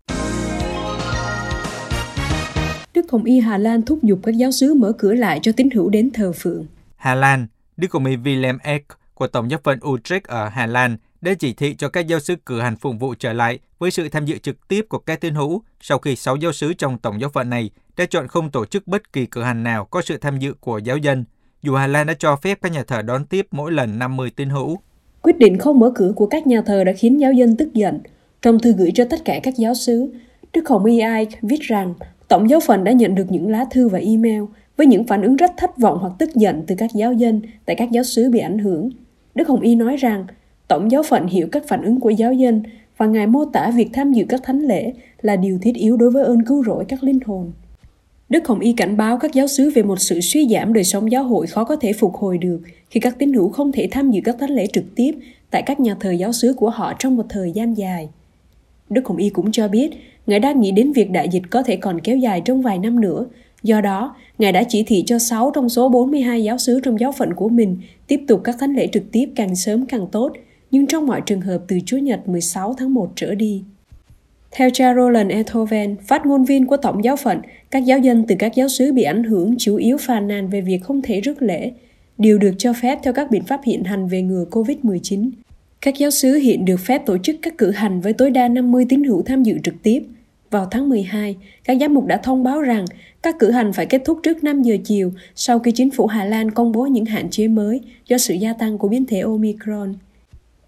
Đức 2.93 3.11
Hồng 3.11 3.23
Y 3.23 3.39
Hà 3.39 3.57
Lan 3.57 3.81
thúc 3.81 3.99
giục 4.03 4.19
các 4.23 4.37
giáo 4.37 4.51
sứ 4.51 4.73
mở 4.73 4.91
cửa 4.97 5.13
lại 5.13 5.39
cho 5.41 5.51
tín 5.51 5.69
hữu 5.69 5.89
đến 5.89 6.09
thờ 6.13 6.31
phượng. 6.31 6.65
Hà 6.95 7.15
Lan, 7.15 7.47
Đức 7.77 7.91
Hồng 7.91 8.05
Y 8.05 8.15
Willem 8.15 8.57
Eck 8.63 8.87
của 9.13 9.27
Tổng 9.27 9.51
giáo 9.51 9.59
phận 9.63 9.79
Utrecht 9.87 10.23
ở 10.23 10.49
Hà 10.49 10.65
Lan 10.65 10.97
đã 11.21 11.33
chỉ 11.39 11.53
thị 11.53 11.75
cho 11.75 11.89
các 11.89 12.07
giáo 12.07 12.19
sứ 12.19 12.35
cử 12.35 12.59
hành 12.59 12.75
phụng 12.75 12.97
vụ 12.97 13.15
trở 13.19 13.33
lại 13.33 13.59
với 13.79 13.91
sự 13.91 14.09
tham 14.09 14.25
dự 14.25 14.37
trực 14.37 14.67
tiếp 14.67 14.85
của 14.89 14.99
các 14.99 15.21
tín 15.21 15.35
hữu 15.35 15.63
sau 15.81 15.99
khi 15.99 16.15
sáu 16.15 16.35
giáo 16.35 16.51
sứ 16.51 16.73
trong 16.73 16.97
tổng 16.97 17.21
giáo 17.21 17.29
phận 17.29 17.49
này 17.49 17.69
đã 17.97 18.05
chọn 18.05 18.27
không 18.27 18.51
tổ 18.51 18.65
chức 18.65 18.87
bất 18.87 19.13
kỳ 19.13 19.25
cử 19.25 19.43
hành 19.43 19.63
nào 19.63 19.85
có 19.85 20.01
sự 20.01 20.17
tham 20.17 20.39
dự 20.39 20.53
của 20.53 20.77
giáo 20.77 20.97
dân, 20.97 21.25
dù 21.63 21.73
Hà 21.73 21.87
Lan 21.87 22.07
đã 22.07 22.13
cho 22.19 22.35
phép 22.35 22.59
các 22.61 22.71
nhà 22.71 22.83
thờ 22.83 23.01
đón 23.01 23.25
tiếp 23.25 23.47
mỗi 23.51 23.71
lần 23.71 23.99
50 23.99 24.31
tín 24.35 24.49
hữu. 24.49 24.77
Quyết 25.21 25.37
định 25.37 25.57
không 25.57 25.79
mở 25.79 25.91
cửa 25.95 26.11
của 26.15 26.25
các 26.25 26.47
nhà 26.47 26.61
thờ 26.61 26.83
đã 26.83 26.91
khiến 26.93 27.19
giáo 27.19 27.33
dân 27.33 27.55
tức 27.55 27.73
giận. 27.73 27.99
Trong 28.41 28.59
thư 28.59 28.71
gửi 28.71 28.91
cho 28.95 29.05
tất 29.09 29.25
cả 29.25 29.39
các 29.43 29.53
giáo 29.57 29.73
sứ, 29.73 30.13
Đức 30.53 30.69
Hồng 30.69 30.85
Y 30.85 30.93
Ike 30.93 31.37
viết 31.41 31.61
rằng 31.61 31.93
Tổng 32.27 32.49
giáo 32.49 32.59
phận 32.59 32.83
đã 32.83 32.91
nhận 32.91 33.15
được 33.15 33.25
những 33.29 33.49
lá 33.49 33.65
thư 33.71 33.87
và 33.87 33.99
email 33.99 34.43
với 34.77 34.87
những 34.87 35.07
phản 35.07 35.21
ứng 35.21 35.35
rất 35.35 35.51
thất 35.57 35.77
vọng 35.77 35.97
hoặc 36.01 36.13
tức 36.19 36.35
giận 36.35 36.63
từ 36.67 36.75
các 36.77 36.89
giáo 36.93 37.13
dân 37.13 37.41
tại 37.65 37.75
các 37.75 37.91
giáo 37.91 38.03
sứ 38.03 38.29
bị 38.29 38.39
ảnh 38.39 38.59
hưởng. 38.59 38.89
Đức 39.35 39.47
Hồng 39.47 39.61
Y 39.61 39.75
nói 39.75 39.97
rằng 39.97 40.25
Tổng 40.67 40.91
giáo 40.91 41.03
phận 41.03 41.27
hiểu 41.27 41.47
các 41.51 41.63
phản 41.67 41.81
ứng 41.81 41.99
của 41.99 42.09
giáo 42.09 42.33
dân 42.33 42.63
và 42.97 43.05
Ngài 43.05 43.27
mô 43.27 43.45
tả 43.45 43.71
việc 43.75 43.89
tham 43.93 44.13
dự 44.13 44.25
các 44.29 44.41
thánh 44.43 44.59
lễ 44.59 44.93
là 45.21 45.35
điều 45.35 45.59
thiết 45.61 45.75
yếu 45.75 45.97
đối 45.97 46.11
với 46.11 46.23
ơn 46.23 46.45
cứu 46.45 46.63
rỗi 46.63 46.85
các 46.87 47.03
linh 47.03 47.19
hồn. 47.25 47.51
Đức 48.29 48.47
Hồng 48.47 48.59
Y 48.59 48.73
cảnh 48.73 48.97
báo 48.97 49.17
các 49.17 49.33
giáo 49.33 49.47
sứ 49.47 49.69
về 49.69 49.83
một 49.83 49.99
sự 49.99 50.21
suy 50.21 50.47
giảm 50.47 50.73
đời 50.73 50.83
sống 50.83 51.11
giáo 51.11 51.23
hội 51.23 51.47
khó 51.47 51.63
có 51.63 51.75
thể 51.75 51.93
phục 51.93 52.15
hồi 52.15 52.37
được 52.37 52.59
khi 52.89 52.99
các 52.99 53.15
tín 53.19 53.33
hữu 53.33 53.49
không 53.49 53.71
thể 53.71 53.87
tham 53.91 54.11
dự 54.11 54.21
các 54.23 54.35
thánh 54.39 54.49
lễ 54.49 54.67
trực 54.73 54.83
tiếp 54.95 55.11
tại 55.51 55.61
các 55.65 55.79
nhà 55.79 55.95
thờ 55.99 56.11
giáo 56.11 56.33
sứ 56.33 56.53
của 56.53 56.69
họ 56.69 56.93
trong 56.99 57.15
một 57.15 57.25
thời 57.29 57.51
gian 57.51 57.77
dài. 57.77 58.09
Đức 58.89 59.07
Hồng 59.07 59.17
Y 59.17 59.29
cũng 59.29 59.51
cho 59.51 59.67
biết, 59.67 59.91
Ngài 60.27 60.39
đang 60.39 60.61
nghĩ 60.61 60.71
đến 60.71 60.91
việc 60.91 61.11
đại 61.11 61.29
dịch 61.29 61.43
có 61.49 61.63
thể 61.63 61.75
còn 61.75 61.99
kéo 62.01 62.17
dài 62.17 62.41
trong 62.45 62.61
vài 62.61 62.79
năm 62.79 63.01
nữa. 63.01 63.25
Do 63.63 63.81
đó, 63.81 64.15
Ngài 64.37 64.51
đã 64.51 64.63
chỉ 64.63 64.83
thị 64.83 65.03
cho 65.07 65.19
6 65.19 65.51
trong 65.55 65.69
số 65.69 65.89
42 65.89 66.43
giáo 66.43 66.57
sứ 66.57 66.79
trong 66.79 66.99
giáo 66.99 67.11
phận 67.11 67.33
của 67.33 67.49
mình 67.49 67.77
tiếp 68.07 68.19
tục 68.27 68.41
các 68.43 68.55
thánh 68.59 68.73
lễ 68.73 68.87
trực 68.91 69.03
tiếp 69.11 69.29
càng 69.35 69.55
sớm 69.55 69.85
càng 69.85 70.07
tốt, 70.11 70.31
nhưng 70.71 70.87
trong 70.87 71.05
mọi 71.05 71.21
trường 71.25 71.41
hợp 71.41 71.61
từ 71.67 71.79
Chúa 71.85 71.97
Nhật 71.97 72.27
16 72.27 72.73
tháng 72.73 72.93
1 72.93 73.11
trở 73.15 73.35
đi. 73.35 73.63
Theo 74.51 74.69
cha 74.73 74.93
Roland 74.95 75.31
Ethoven, 75.31 75.95
phát 76.07 76.25
ngôn 76.25 76.45
viên 76.45 76.65
của 76.65 76.77
Tổng 76.77 77.03
giáo 77.03 77.15
phận, 77.15 77.41
các 77.71 77.85
giáo 77.85 77.99
dân 77.99 78.25
từ 78.27 78.35
các 78.39 78.55
giáo 78.55 78.67
sứ 78.69 78.93
bị 78.93 79.03
ảnh 79.03 79.23
hưởng 79.23 79.55
chủ 79.57 79.75
yếu 79.75 79.97
phàn 79.97 80.27
nàn 80.27 80.49
về 80.49 80.61
việc 80.61 80.83
không 80.83 81.01
thể 81.01 81.21
rước 81.21 81.41
lễ, 81.41 81.71
điều 82.17 82.37
được 82.37 82.51
cho 82.57 82.73
phép 82.73 82.99
theo 83.03 83.13
các 83.13 83.31
biện 83.31 83.43
pháp 83.43 83.61
hiện 83.63 83.83
hành 83.83 84.07
về 84.07 84.21
ngừa 84.21 84.45
COVID-19. 84.51 85.29
Các 85.81 85.97
giáo 85.97 86.11
sứ 86.11 86.33
hiện 86.33 86.65
được 86.65 86.77
phép 86.77 87.05
tổ 87.05 87.17
chức 87.17 87.35
các 87.41 87.57
cử 87.57 87.71
hành 87.71 88.01
với 88.01 88.13
tối 88.13 88.29
đa 88.29 88.47
50 88.47 88.85
tín 88.89 89.03
hữu 89.03 89.21
tham 89.21 89.43
dự 89.43 89.57
trực 89.63 89.75
tiếp. 89.83 90.03
Vào 90.51 90.67
tháng 90.71 90.89
12, 90.89 91.35
các 91.63 91.77
giám 91.81 91.93
mục 91.93 92.05
đã 92.05 92.17
thông 92.17 92.43
báo 92.43 92.61
rằng 92.61 92.85
các 93.23 93.35
cử 93.39 93.51
hành 93.51 93.73
phải 93.73 93.85
kết 93.85 94.01
thúc 94.05 94.19
trước 94.23 94.43
5 94.43 94.63
giờ 94.63 94.77
chiều 94.85 95.11
sau 95.35 95.59
khi 95.59 95.71
chính 95.71 95.91
phủ 95.91 96.07
Hà 96.07 96.25
Lan 96.25 96.51
công 96.51 96.71
bố 96.71 96.85
những 96.85 97.05
hạn 97.05 97.29
chế 97.29 97.47
mới 97.47 97.81
do 98.07 98.17
sự 98.17 98.33
gia 98.33 98.53
tăng 98.53 98.77
của 98.77 98.87
biến 98.87 99.05
thể 99.05 99.19
Omicron. 99.19 99.93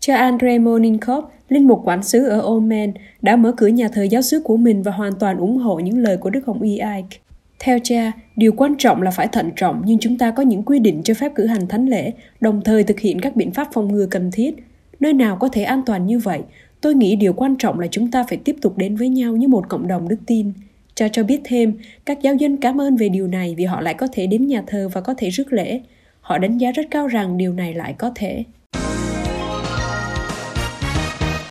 Cha 0.10 0.18
Andrei 0.18 0.60
Moninkov, 0.60 1.26
linh 1.50 1.68
mục 1.68 1.82
quản 1.86 2.04
sứ 2.04 2.26
ở 2.26 2.42
Oman, 2.42 2.92
đã 3.22 3.36
mở 3.36 3.54
cửa 3.58 3.68
nhà 3.68 3.88
thờ 3.88 4.04
giáo 4.04 4.22
xứ 4.22 4.42
của 4.44 4.58
mình 4.58 4.82
và 4.82 4.92
hoàn 4.92 5.14
toàn 5.20 5.38
ủng 5.38 5.58
hộ 5.58 5.80
những 5.80 5.98
lời 5.98 6.18
của 6.18 6.30
Đức 6.30 6.46
Hồng 6.46 6.62
Y 6.62 6.72
Ike. 6.72 7.18
Theo 7.60 7.80
cha, 7.84 8.12
điều 8.36 8.52
quan 8.52 8.76
trọng 8.78 9.02
là 9.02 9.12
phải 9.12 9.28
thận 9.28 9.52
trọng 9.56 9.82
nhưng 9.86 10.00
chúng 10.00 10.18
ta 10.18 10.32
có 10.32 10.44
những 10.44 10.64
quy 10.64 10.80
định 10.80 11.02
cho 11.04 11.14
phép 11.14 11.32
cử 11.36 11.46
hành 11.46 11.68
thánh 11.68 11.86
lễ, 11.86 12.12
đồng 12.42 12.62
thời 12.62 12.84
thực 12.84 13.00
hiện 13.00 13.22
các 13.22 13.36
biện 13.36 13.52
pháp 13.52 13.68
phòng 13.74 13.92
ngừa 13.92 14.06
cần 14.06 14.32
thiết. 14.32 14.56
Nơi 15.00 15.14
nào 15.14 15.38
có 15.40 15.50
thể 15.50 15.64
an 15.64 15.82
toàn 15.86 16.06
như 16.06 16.20
vậy, 16.20 16.40
tôi 16.82 16.96
nghĩ 16.96 17.16
điều 17.16 17.34
quan 17.34 17.56
trọng 17.56 17.80
là 17.80 17.88
chúng 17.92 18.12
ta 18.12 18.24
phải 18.30 18.38
tiếp 18.38 18.56
tục 18.62 18.78
đến 18.78 18.96
với 18.96 19.10
nhau 19.10 19.36
như 19.36 19.48
một 19.48 19.70
cộng 19.70 19.88
đồng 19.88 20.08
đức 20.08 20.20
tin. 20.26 20.52
Cha 20.96 21.08
cho 21.08 21.24
biết 21.24 21.42
thêm, 21.44 21.74
các 22.06 22.22
giáo 22.22 22.36
dân 22.36 22.58
cảm 22.58 22.82
ơn 22.82 22.96
về 22.96 23.10
điều 23.10 23.28
này 23.28 23.56
vì 23.58 23.66
họ 23.66 23.82
lại 23.82 23.94
có 23.94 24.08
thể 24.12 24.28
đến 24.28 24.48
nhà 24.48 24.64
thờ 24.68 24.90
và 24.94 25.02
có 25.02 25.14
thể 25.18 25.30
rước 25.30 25.54
lễ. 25.54 25.82
Họ 26.22 26.38
đánh 26.38 26.58
giá 26.58 26.72
rất 26.72 26.86
cao 26.92 27.08
rằng 27.08 27.38
điều 27.38 27.54
này 27.54 27.74
lại 27.74 27.94
có 27.94 28.12
thể. 28.16 28.44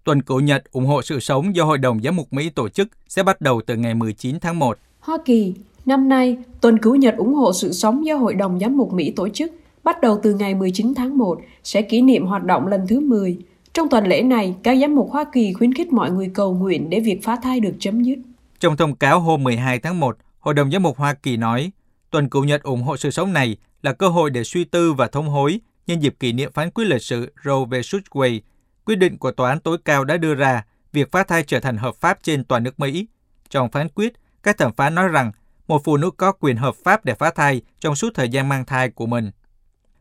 Tuần 0.09 0.23
Cựu 0.23 0.41
Nhật 0.41 0.73
ủng 0.73 0.87
hộ 0.87 1.03
sự 1.03 1.21
sống 1.21 1.57
do 1.57 1.65
Hội 1.65 1.79
đồng 1.79 2.01
Giám 2.03 2.17
mục 2.17 2.33
Mỹ 2.33 2.51
tổ 2.51 2.69
chức 2.69 2.89
sẽ 3.09 3.23
bắt 3.23 3.41
đầu 3.41 3.61
từ 3.67 3.77
ngày 3.77 3.95
19 3.95 4.41
tháng 4.41 4.59
1. 4.59 4.79
Hoa 5.01 5.19
Kỳ, 5.25 5.55
năm 5.87 6.09
nay, 6.09 6.37
Tuần 6.61 6.79
Cựu 6.79 6.95
Nhật 6.95 7.17
ủng 7.17 7.35
hộ 7.35 7.53
sự 7.53 7.73
sống 7.73 8.07
do 8.07 8.17
Hội 8.17 8.35
đồng 8.35 8.59
Giám 8.61 8.77
mục 8.77 8.93
Mỹ 8.93 9.11
tổ 9.17 9.29
chức 9.29 9.53
bắt 9.85 10.01
đầu 10.01 10.21
từ 10.23 10.35
ngày 10.35 10.55
19 10.55 10.95
tháng 10.97 11.19
1 11.19 11.41
sẽ 11.65 11.83
kỷ 11.83 12.03
niệm 12.03 12.27
hoạt 12.27 12.45
động 12.45 12.67
lần 12.67 12.87
thứ 12.89 13.01
10. 13.01 13.39
Trong 13.73 13.89
tuần 13.89 14.07
lễ 14.07 14.23
này, 14.23 14.55
các 14.63 14.79
giám 14.81 14.95
mục 14.95 15.11
Hoa 15.11 15.25
Kỳ 15.33 15.53
khuyến 15.53 15.75
khích 15.75 15.93
mọi 15.93 16.11
người 16.11 16.31
cầu 16.35 16.55
nguyện 16.55 16.91
để 16.91 17.01
việc 17.01 17.21
phá 17.23 17.37
thai 17.43 17.61
được 17.61 17.75
chấm 17.81 18.03
dứt. 18.03 18.19
Trong 18.61 18.77
thông 18.77 18.95
cáo 18.95 19.21
hôm 19.21 19.43
12 19.45 19.79
tháng 19.79 20.01
1, 20.01 20.17
Hội 20.41 20.55
đồng 20.55 20.71
Giám 20.71 20.83
mục 20.83 20.97
Hoa 20.97 21.15
Kỳ 21.15 21.37
nói, 21.37 21.71
tuần 22.11 22.29
Cựu 22.29 22.45
Nhật 22.45 22.63
ủng 22.63 22.83
hộ 22.83 22.97
sự 22.97 23.11
sống 23.11 23.33
này 23.33 23.57
là 23.83 23.93
cơ 23.93 24.09
hội 24.09 24.31
để 24.31 24.45
suy 24.45 24.65
tư 24.65 24.93
và 24.93 25.07
thông 25.07 25.29
hối 25.29 25.61
nhân 25.87 26.03
dịp 26.03 26.15
kỷ 26.21 26.33
niệm 26.33 26.53
phán 26.53 26.71
quyết 26.71 26.85
lịch 26.85 27.03
sử 27.03 27.33
Roe 27.45 27.65
v. 27.71 27.75
Wade 28.11 28.41
quyết 28.89 28.97
định 28.97 29.19
của 29.19 29.31
Tòa 29.31 29.49
án 29.49 29.61
tối 29.61 29.79
cao 29.85 30.05
đã 30.05 30.17
đưa 30.17 30.35
ra 30.35 30.65
việc 30.93 31.13
phá 31.13 31.23
thai 31.23 31.43
trở 31.43 31.61
thành 31.61 31.77
hợp 31.77 31.95
pháp 31.95 32.19
trên 32.23 32.45
toàn 32.45 32.63
nước 32.63 32.81
Mỹ. 32.81 33.07
Trong 33.51 33.71
phán 33.71 33.89
quyết, 33.89 34.13
các 34.43 34.59
thẩm 34.59 34.73
phán 34.73 34.95
nói 34.95 35.09
rằng 35.09 35.33
một 35.67 35.85
phụ 35.85 35.97
nữ 35.97 36.11
có 36.11 36.33
quyền 36.33 36.57
hợp 36.57 36.75
pháp 36.85 37.05
để 37.05 37.15
phá 37.15 37.31
thai 37.31 37.63
trong 37.81 37.95
suốt 37.95 38.15
thời 38.15 38.29
gian 38.29 38.49
mang 38.49 38.65
thai 38.65 38.91
của 38.91 39.07
mình. 39.07 39.31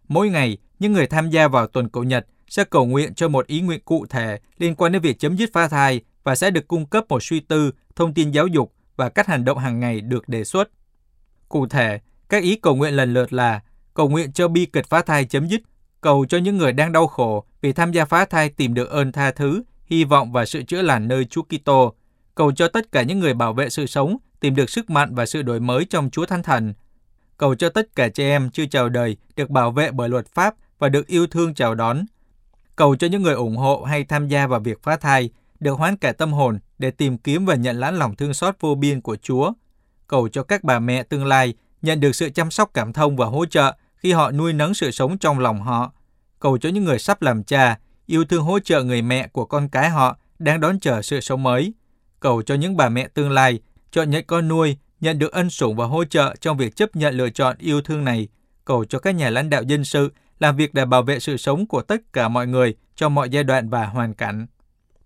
Mỗi 0.07 0.29
ngày, 0.29 0.57
những 0.79 0.93
người 0.93 1.07
tham 1.07 1.29
gia 1.29 1.47
vào 1.47 1.67
tuần 1.67 1.89
cầu 1.89 2.03
nhật 2.03 2.27
sẽ 2.47 2.63
cầu 2.63 2.85
nguyện 2.85 3.13
cho 3.13 3.27
một 3.27 3.47
ý 3.47 3.61
nguyện 3.61 3.79
cụ 3.85 4.05
thể 4.09 4.39
liên 4.57 4.75
quan 4.75 4.91
đến 4.91 5.01
việc 5.01 5.19
chấm 5.19 5.37
dứt 5.37 5.49
phá 5.53 5.67
thai 5.67 6.01
và 6.23 6.35
sẽ 6.35 6.51
được 6.51 6.67
cung 6.67 6.85
cấp 6.85 7.05
một 7.09 7.23
suy 7.23 7.39
tư, 7.39 7.71
thông 7.95 8.13
tin 8.13 8.31
giáo 8.31 8.47
dục 8.47 8.73
và 8.95 9.09
các 9.09 9.27
hành 9.27 9.45
động 9.45 9.57
hàng 9.57 9.79
ngày 9.79 10.01
được 10.01 10.29
đề 10.29 10.43
xuất. 10.43 10.69
Cụ 11.49 11.67
thể, 11.67 11.99
các 12.29 12.43
ý 12.43 12.55
cầu 12.55 12.75
nguyện 12.75 12.93
lần 12.93 13.13
lượt 13.13 13.33
là 13.33 13.61
cầu 13.93 14.09
nguyện 14.09 14.31
cho 14.31 14.47
bi 14.47 14.65
kịch 14.65 14.85
phá 14.89 15.01
thai 15.01 15.25
chấm 15.25 15.47
dứt, 15.47 15.61
cầu 16.01 16.25
cho 16.29 16.37
những 16.37 16.57
người 16.57 16.71
đang 16.71 16.91
đau 16.91 17.07
khổ 17.07 17.45
vì 17.61 17.73
tham 17.73 17.91
gia 17.91 18.05
phá 18.05 18.25
thai 18.25 18.49
tìm 18.49 18.73
được 18.73 18.89
ơn 18.89 19.11
tha 19.11 19.31
thứ, 19.31 19.63
hy 19.85 20.03
vọng 20.03 20.31
và 20.31 20.45
sự 20.45 20.63
chữa 20.63 20.81
lành 20.81 21.07
nơi 21.07 21.25
Chúa 21.25 21.41
Kitô, 21.41 21.93
cầu 22.35 22.51
cho 22.51 22.67
tất 22.67 22.91
cả 22.91 23.03
những 23.03 23.19
người 23.19 23.33
bảo 23.33 23.53
vệ 23.53 23.69
sự 23.69 23.85
sống 23.85 24.17
tìm 24.39 24.55
được 24.55 24.69
sức 24.69 24.89
mạnh 24.89 25.15
và 25.15 25.25
sự 25.25 25.41
đổi 25.41 25.59
mới 25.59 25.85
trong 25.85 26.09
Chúa 26.09 26.25
Thánh 26.25 26.43
Thần, 26.43 26.73
cầu 27.37 27.55
cho 27.55 27.69
tất 27.69 27.95
cả 27.95 28.09
trẻ 28.09 28.29
em 28.29 28.49
chưa 28.49 28.65
chào 28.65 28.89
đời 28.89 29.17
được 29.35 29.49
bảo 29.49 29.71
vệ 29.71 29.91
bởi 29.91 30.09
luật 30.09 30.27
pháp 30.27 30.55
và 30.79 30.89
được 30.89 31.07
yêu 31.07 31.27
thương 31.27 31.53
chào 31.53 31.75
đón, 31.75 32.05
cầu 32.75 32.95
cho 32.95 33.07
những 33.07 33.23
người 33.23 33.33
ủng 33.33 33.57
hộ 33.57 33.83
hay 33.83 34.03
tham 34.03 34.27
gia 34.27 34.47
vào 34.47 34.59
việc 34.59 34.83
phá 34.83 34.97
thai 34.97 35.29
được 35.59 35.73
hoán 35.73 35.97
cải 35.97 36.13
tâm 36.13 36.33
hồn 36.33 36.59
để 36.77 36.91
tìm 36.91 37.17
kiếm 37.17 37.45
và 37.45 37.55
nhận 37.55 37.79
lãnh 37.79 37.95
lòng 37.95 38.15
thương 38.15 38.33
xót 38.33 38.55
vô 38.59 38.75
biên 38.75 39.01
của 39.01 39.15
Chúa, 39.15 39.51
cầu 40.07 40.29
cho 40.29 40.43
các 40.43 40.63
bà 40.63 40.79
mẹ 40.79 41.03
tương 41.03 41.25
lai 41.25 41.53
nhận 41.81 41.99
được 41.99 42.15
sự 42.15 42.29
chăm 42.29 42.51
sóc 42.51 42.71
cảm 42.73 42.93
thông 42.93 43.17
và 43.17 43.25
hỗ 43.25 43.45
trợ 43.45 43.75
khi 43.95 44.11
họ 44.11 44.31
nuôi 44.31 44.53
nấng 44.53 44.73
sự 44.73 44.91
sống 44.91 45.17
trong 45.17 45.39
lòng 45.39 45.61
họ. 45.61 45.93
Cầu 46.39 46.57
cho 46.57 46.69
những 46.69 46.83
người 46.83 46.99
sắp 46.99 47.21
làm 47.21 47.43
cha, 47.43 47.79
yêu 48.05 48.25
thương 48.25 48.43
hỗ 48.43 48.59
trợ 48.59 48.83
người 48.83 49.01
mẹ 49.01 49.27
của 49.27 49.45
con 49.45 49.69
cái 49.69 49.89
họ 49.89 50.17
đang 50.39 50.59
đón 50.59 50.79
chờ 50.79 51.01
sự 51.01 51.19
sống 51.19 51.43
mới. 51.43 51.73
Cầu 52.19 52.41
cho 52.41 52.55
những 52.55 52.77
bà 52.77 52.89
mẹ 52.89 53.07
tương 53.07 53.31
lai 53.31 53.59
chọn 53.91 54.09
nhận 54.09 54.23
con 54.27 54.47
nuôi, 54.47 54.77
nhận 54.99 55.19
được 55.19 55.31
ân 55.31 55.49
sủng 55.49 55.75
và 55.75 55.85
hỗ 55.85 56.05
trợ 56.05 56.35
trong 56.41 56.57
việc 56.57 56.75
chấp 56.75 56.95
nhận 56.95 57.15
lựa 57.15 57.29
chọn 57.29 57.55
yêu 57.59 57.81
thương 57.81 58.03
này. 58.03 58.27
Cầu 58.65 58.85
cho 58.85 58.99
các 58.99 59.11
nhà 59.11 59.29
lãnh 59.29 59.49
đạo 59.49 59.63
dân 59.63 59.83
sự 59.83 60.11
làm 60.39 60.55
việc 60.55 60.73
để 60.73 60.85
bảo 60.85 61.03
vệ 61.03 61.19
sự 61.19 61.37
sống 61.37 61.67
của 61.67 61.81
tất 61.81 62.01
cả 62.13 62.27
mọi 62.27 62.47
người 62.47 62.75
trong 62.95 63.15
mọi 63.15 63.29
giai 63.29 63.43
đoạn 63.43 63.69
và 63.69 63.85
hoàn 63.85 64.13
cảnh. 64.13 64.47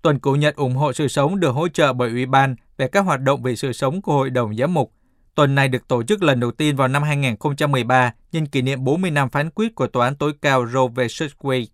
Tuần 0.01 0.19
Chủ 0.19 0.35
nhật 0.35 0.55
ủng 0.55 0.75
hộ 0.75 0.93
sự 0.93 1.07
sống 1.07 1.39
được 1.39 1.51
hỗ 1.51 1.67
trợ 1.67 1.93
bởi 1.93 2.09
Ủy 2.09 2.25
ban 2.25 2.55
về 2.77 2.87
các 2.87 3.01
hoạt 3.01 3.21
động 3.21 3.43
vì 3.43 3.55
sự 3.55 3.73
sống 3.73 4.01
của 4.01 4.13
Hội 4.13 4.29
đồng 4.29 4.55
Giám 4.55 4.73
mục 4.73 4.93
Tuần 5.35 5.55
này 5.55 5.67
được 5.67 5.87
tổ 5.87 6.03
chức 6.03 6.23
lần 6.23 6.39
đầu 6.39 6.51
tiên 6.51 6.75
vào 6.75 6.87
năm 6.87 7.03
2013 7.03 8.13
nhân 8.31 8.45
kỷ 8.45 8.61
niệm 8.61 8.83
40 8.83 9.11
năm 9.11 9.29
phán 9.29 9.49
quyết 9.49 9.75
của 9.75 9.87
Tòa 9.87 10.05
án 10.05 10.15
tối 10.15 10.33
cao 10.41 10.67
Roe 10.67 10.87
vs. 10.95 11.23
Wade. 11.41 11.65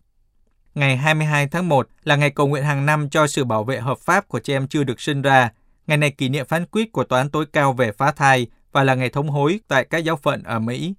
Ngày 0.75 0.97
22 0.97 1.47
tháng 1.47 1.69
1 1.69 1.87
là 2.03 2.15
ngày 2.15 2.29
cầu 2.29 2.47
nguyện 2.47 2.63
hàng 2.63 2.85
năm 2.85 3.09
cho 3.09 3.27
sự 3.27 3.45
bảo 3.45 3.63
vệ 3.63 3.79
hợp 3.79 3.99
pháp 3.99 4.27
của 4.27 4.39
trẻ 4.39 4.55
em 4.55 4.67
chưa 4.67 4.83
được 4.83 5.01
sinh 5.01 5.21
ra. 5.21 5.49
Ngày 5.87 5.97
này 5.97 6.11
kỷ 6.11 6.29
niệm 6.29 6.45
phán 6.45 6.65
quyết 6.65 6.91
của 6.91 7.03
Tòa 7.03 7.19
án 7.19 7.29
tối 7.29 7.45
cao 7.53 7.73
về 7.73 7.91
phá 7.91 8.11
thai 8.11 8.47
và 8.71 8.83
là 8.83 8.95
ngày 8.95 9.09
thống 9.09 9.29
hối 9.29 9.59
tại 9.67 9.85
các 9.89 9.97
giáo 9.97 10.15
phận 10.15 10.43
ở 10.43 10.59
Mỹ. 10.59 10.93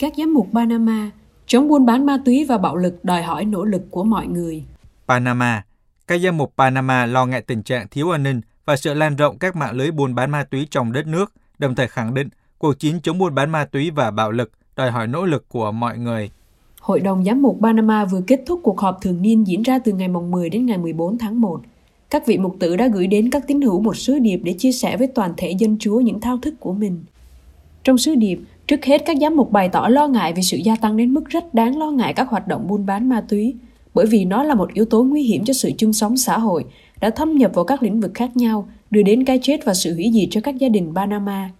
Các 0.00 0.12
giám 0.18 0.34
mục 0.34 0.48
Panama 0.54 1.10
chống 1.46 1.68
buôn 1.68 1.86
bán 1.86 2.06
ma 2.06 2.18
túy 2.24 2.44
và 2.48 2.58
bạo 2.58 2.76
lực 2.76 3.04
đòi 3.04 3.22
hỏi 3.22 3.44
nỗ 3.44 3.64
lực 3.64 3.82
của 3.90 4.04
mọi 4.04 4.26
người. 4.26 4.64
Panama 5.08 5.62
Các 6.06 6.20
giám 6.20 6.36
mục 6.36 6.52
Panama 6.56 7.06
lo 7.06 7.26
ngại 7.26 7.42
tình 7.42 7.62
trạng 7.62 7.88
thiếu 7.88 8.10
an 8.10 8.22
ninh 8.22 8.40
và 8.64 8.76
sự 8.76 8.94
lan 8.94 9.16
rộng 9.16 9.38
các 9.38 9.56
mạng 9.56 9.74
lưới 9.74 9.90
buôn 9.90 10.14
bán 10.14 10.30
ma 10.30 10.44
túy 10.44 10.66
trong 10.70 10.92
đất 10.92 11.06
nước, 11.06 11.32
đồng 11.58 11.74
thời 11.74 11.88
khẳng 11.88 12.14
định 12.14 12.28
cuộc 12.58 12.78
chiến 12.78 13.00
chống 13.02 13.18
buôn 13.18 13.34
bán 13.34 13.50
ma 13.50 13.64
túy 13.64 13.90
và 13.90 14.10
bạo 14.10 14.30
lực 14.30 14.50
đòi 14.76 14.90
hỏi 14.90 15.06
nỗ 15.06 15.26
lực 15.26 15.48
của 15.48 15.72
mọi 15.72 15.98
người. 15.98 16.30
Hội 16.80 17.00
đồng 17.00 17.24
Giám 17.24 17.42
mục 17.42 17.58
Panama 17.62 18.04
vừa 18.04 18.20
kết 18.26 18.40
thúc 18.46 18.60
cuộc 18.62 18.80
họp 18.80 18.98
thường 19.02 19.22
niên 19.22 19.46
diễn 19.46 19.62
ra 19.62 19.78
từ 19.78 19.92
ngày 19.92 20.08
10 20.08 20.50
đến 20.50 20.66
ngày 20.66 20.78
14 20.78 21.18
tháng 21.18 21.40
1. 21.40 21.60
Các 22.10 22.26
vị 22.26 22.38
mục 22.38 22.56
tử 22.60 22.76
đã 22.76 22.88
gửi 22.88 23.06
đến 23.06 23.30
các 23.30 23.46
tín 23.46 23.60
hữu 23.60 23.80
một 23.80 23.96
sứ 23.96 24.18
điệp 24.18 24.40
để 24.44 24.54
chia 24.58 24.72
sẻ 24.72 24.96
với 24.96 25.06
toàn 25.06 25.34
thể 25.36 25.50
dân 25.50 25.76
chúa 25.78 26.00
những 26.00 26.20
thao 26.20 26.38
thức 26.38 26.54
của 26.60 26.72
mình. 26.72 27.04
Trong 27.84 27.98
sứ 27.98 28.14
điệp, 28.14 28.38
trước 28.66 28.84
hết 28.84 29.02
các 29.06 29.16
giám 29.20 29.36
mục 29.36 29.50
bày 29.50 29.68
tỏ 29.68 29.88
lo 29.88 30.08
ngại 30.08 30.32
về 30.32 30.42
sự 30.42 30.56
gia 30.56 30.76
tăng 30.76 30.96
đến 30.96 31.14
mức 31.14 31.28
rất 31.28 31.54
đáng 31.54 31.78
lo 31.78 31.90
ngại 31.90 32.12
các 32.12 32.28
hoạt 32.28 32.48
động 32.48 32.66
buôn 32.68 32.86
bán 32.86 33.08
ma 33.08 33.24
túy, 33.28 33.54
bởi 33.94 34.06
vì 34.06 34.24
nó 34.24 34.42
là 34.42 34.54
một 34.54 34.74
yếu 34.74 34.84
tố 34.84 35.02
nguy 35.02 35.22
hiểm 35.22 35.44
cho 35.44 35.52
sự 35.52 35.70
chung 35.78 35.92
sống 35.92 36.16
xã 36.16 36.38
hội 36.38 36.64
đã 37.00 37.10
thâm 37.10 37.36
nhập 37.36 37.50
vào 37.54 37.64
các 37.64 37.82
lĩnh 37.82 38.00
vực 38.00 38.10
khác 38.14 38.36
nhau, 38.36 38.68
đưa 38.90 39.02
đến 39.02 39.24
cái 39.24 39.38
chết 39.42 39.64
và 39.64 39.74
sự 39.74 39.94
hủy 39.94 40.10
diệt 40.14 40.28
cho 40.30 40.40
các 40.40 40.58
gia 40.58 40.68
đình 40.68 40.92
Panama. 40.94 41.50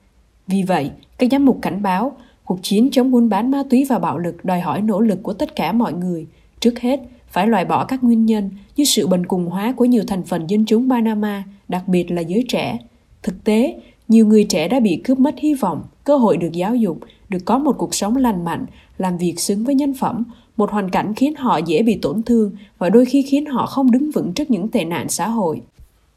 Vì 0.46 0.62
vậy, 0.62 0.90
các 1.18 1.28
giám 1.32 1.44
mục 1.44 1.58
cảnh 1.62 1.82
báo, 1.82 2.12
cuộc 2.44 2.58
chiến 2.62 2.88
chống 2.92 3.10
buôn 3.10 3.28
bán 3.28 3.50
ma 3.50 3.62
túy 3.70 3.84
và 3.88 3.98
bạo 3.98 4.18
lực 4.18 4.44
đòi 4.44 4.60
hỏi 4.60 4.82
nỗ 4.82 5.00
lực 5.00 5.22
của 5.22 5.32
tất 5.32 5.56
cả 5.56 5.72
mọi 5.72 5.92
người. 5.92 6.26
Trước 6.60 6.80
hết, 6.80 7.00
phải 7.28 7.46
loại 7.46 7.64
bỏ 7.64 7.84
các 7.84 8.04
nguyên 8.04 8.26
nhân 8.26 8.50
như 8.76 8.84
sự 8.84 9.06
bần 9.06 9.26
cùng 9.26 9.46
hóa 9.46 9.72
của 9.72 9.84
nhiều 9.84 10.02
thành 10.06 10.22
phần 10.24 10.50
dân 10.50 10.64
chúng 10.64 10.90
Panama, 10.90 11.44
đặc 11.68 11.88
biệt 11.88 12.10
là 12.10 12.20
giới 12.20 12.44
trẻ. 12.48 12.78
Thực 13.22 13.44
tế, 13.44 13.80
nhiều 14.08 14.26
người 14.26 14.44
trẻ 14.44 14.68
đã 14.68 14.80
bị 14.80 15.00
cướp 15.04 15.18
mất 15.18 15.34
hy 15.38 15.54
vọng, 15.54 15.82
cơ 16.04 16.16
hội 16.16 16.36
được 16.36 16.52
giáo 16.52 16.74
dục, 16.74 16.98
được 17.28 17.38
có 17.44 17.58
một 17.58 17.74
cuộc 17.78 17.94
sống 17.94 18.16
lành 18.16 18.44
mạnh, 18.44 18.66
làm 18.98 19.18
việc 19.18 19.40
xứng 19.40 19.64
với 19.64 19.74
nhân 19.74 19.94
phẩm, 19.94 20.24
một 20.56 20.70
hoàn 20.70 20.90
cảnh 20.90 21.14
khiến 21.14 21.34
họ 21.34 21.56
dễ 21.56 21.82
bị 21.82 21.98
tổn 22.02 22.22
thương 22.22 22.52
và 22.78 22.90
đôi 22.90 23.04
khi 23.04 23.22
khiến 23.22 23.46
họ 23.46 23.66
không 23.66 23.90
đứng 23.90 24.10
vững 24.10 24.32
trước 24.32 24.50
những 24.50 24.68
tệ 24.68 24.84
nạn 24.84 25.08
xã 25.08 25.28
hội. 25.28 25.60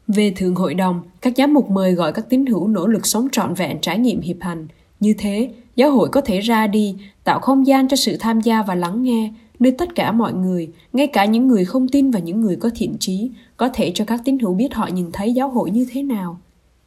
Về 0.08 0.32
thường 0.36 0.54
hội 0.54 0.74
đồng, 0.74 1.00
các 1.20 1.32
giám 1.36 1.54
mục 1.54 1.70
mời 1.70 1.92
gọi 1.92 2.12
các 2.12 2.28
tín 2.28 2.46
hữu 2.46 2.68
nỗ 2.68 2.86
lực 2.86 3.06
sống 3.06 3.28
trọn 3.32 3.54
vẹn 3.54 3.78
trải 3.80 3.98
nghiệm 3.98 4.20
hiệp 4.20 4.36
hành. 4.40 4.66
Như 5.00 5.14
thế, 5.18 5.50
giáo 5.76 5.90
hội 5.90 6.08
có 6.08 6.20
thể 6.20 6.40
ra 6.40 6.66
đi, 6.66 6.96
tạo 7.24 7.40
không 7.40 7.66
gian 7.66 7.88
cho 7.88 7.96
sự 7.96 8.16
tham 8.20 8.40
gia 8.40 8.62
và 8.62 8.74
lắng 8.74 9.02
nghe, 9.02 9.32
nơi 9.58 9.72
tất 9.72 9.94
cả 9.94 10.12
mọi 10.12 10.34
người, 10.34 10.68
ngay 10.92 11.06
cả 11.06 11.24
những 11.24 11.48
người 11.48 11.64
không 11.64 11.88
tin 11.88 12.10
và 12.10 12.18
những 12.18 12.40
người 12.40 12.56
có 12.56 12.70
thiện 12.74 12.96
trí, 13.00 13.30
có 13.56 13.68
thể 13.74 13.92
cho 13.94 14.04
các 14.04 14.20
tín 14.24 14.38
hữu 14.38 14.54
biết 14.54 14.74
họ 14.74 14.86
nhìn 14.86 15.10
thấy 15.12 15.32
giáo 15.32 15.48
hội 15.48 15.70
như 15.70 15.86
thế 15.92 16.02
nào. 16.02 16.38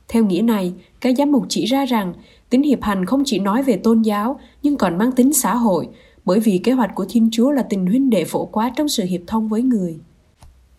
Theo 0.07 0.25
nghĩa 0.25 0.41
này, 0.41 0.73
các 1.01 1.15
giám 1.17 1.31
mục 1.31 1.45
chỉ 1.49 1.65
ra 1.65 1.85
rằng 1.85 2.13
tính 2.49 2.63
hiệp 2.63 2.81
hành 2.81 3.05
không 3.05 3.23
chỉ 3.25 3.39
nói 3.39 3.63
về 3.63 3.77
tôn 3.77 4.01
giáo 4.01 4.39
nhưng 4.63 4.77
còn 4.77 4.97
mang 4.97 5.11
tính 5.11 5.33
xã 5.33 5.55
hội, 5.55 5.87
bởi 6.25 6.39
vì 6.39 6.57
kế 6.57 6.71
hoạch 6.71 6.95
của 6.95 7.05
Thiên 7.09 7.29
Chúa 7.31 7.51
là 7.51 7.63
tình 7.63 7.85
huynh 7.85 8.09
đệ 8.09 8.25
phổ 8.25 8.45
quát 8.45 8.73
trong 8.75 8.87
sự 8.87 9.03
hiệp 9.03 9.21
thông 9.27 9.47
với 9.47 9.61
người. 9.61 9.99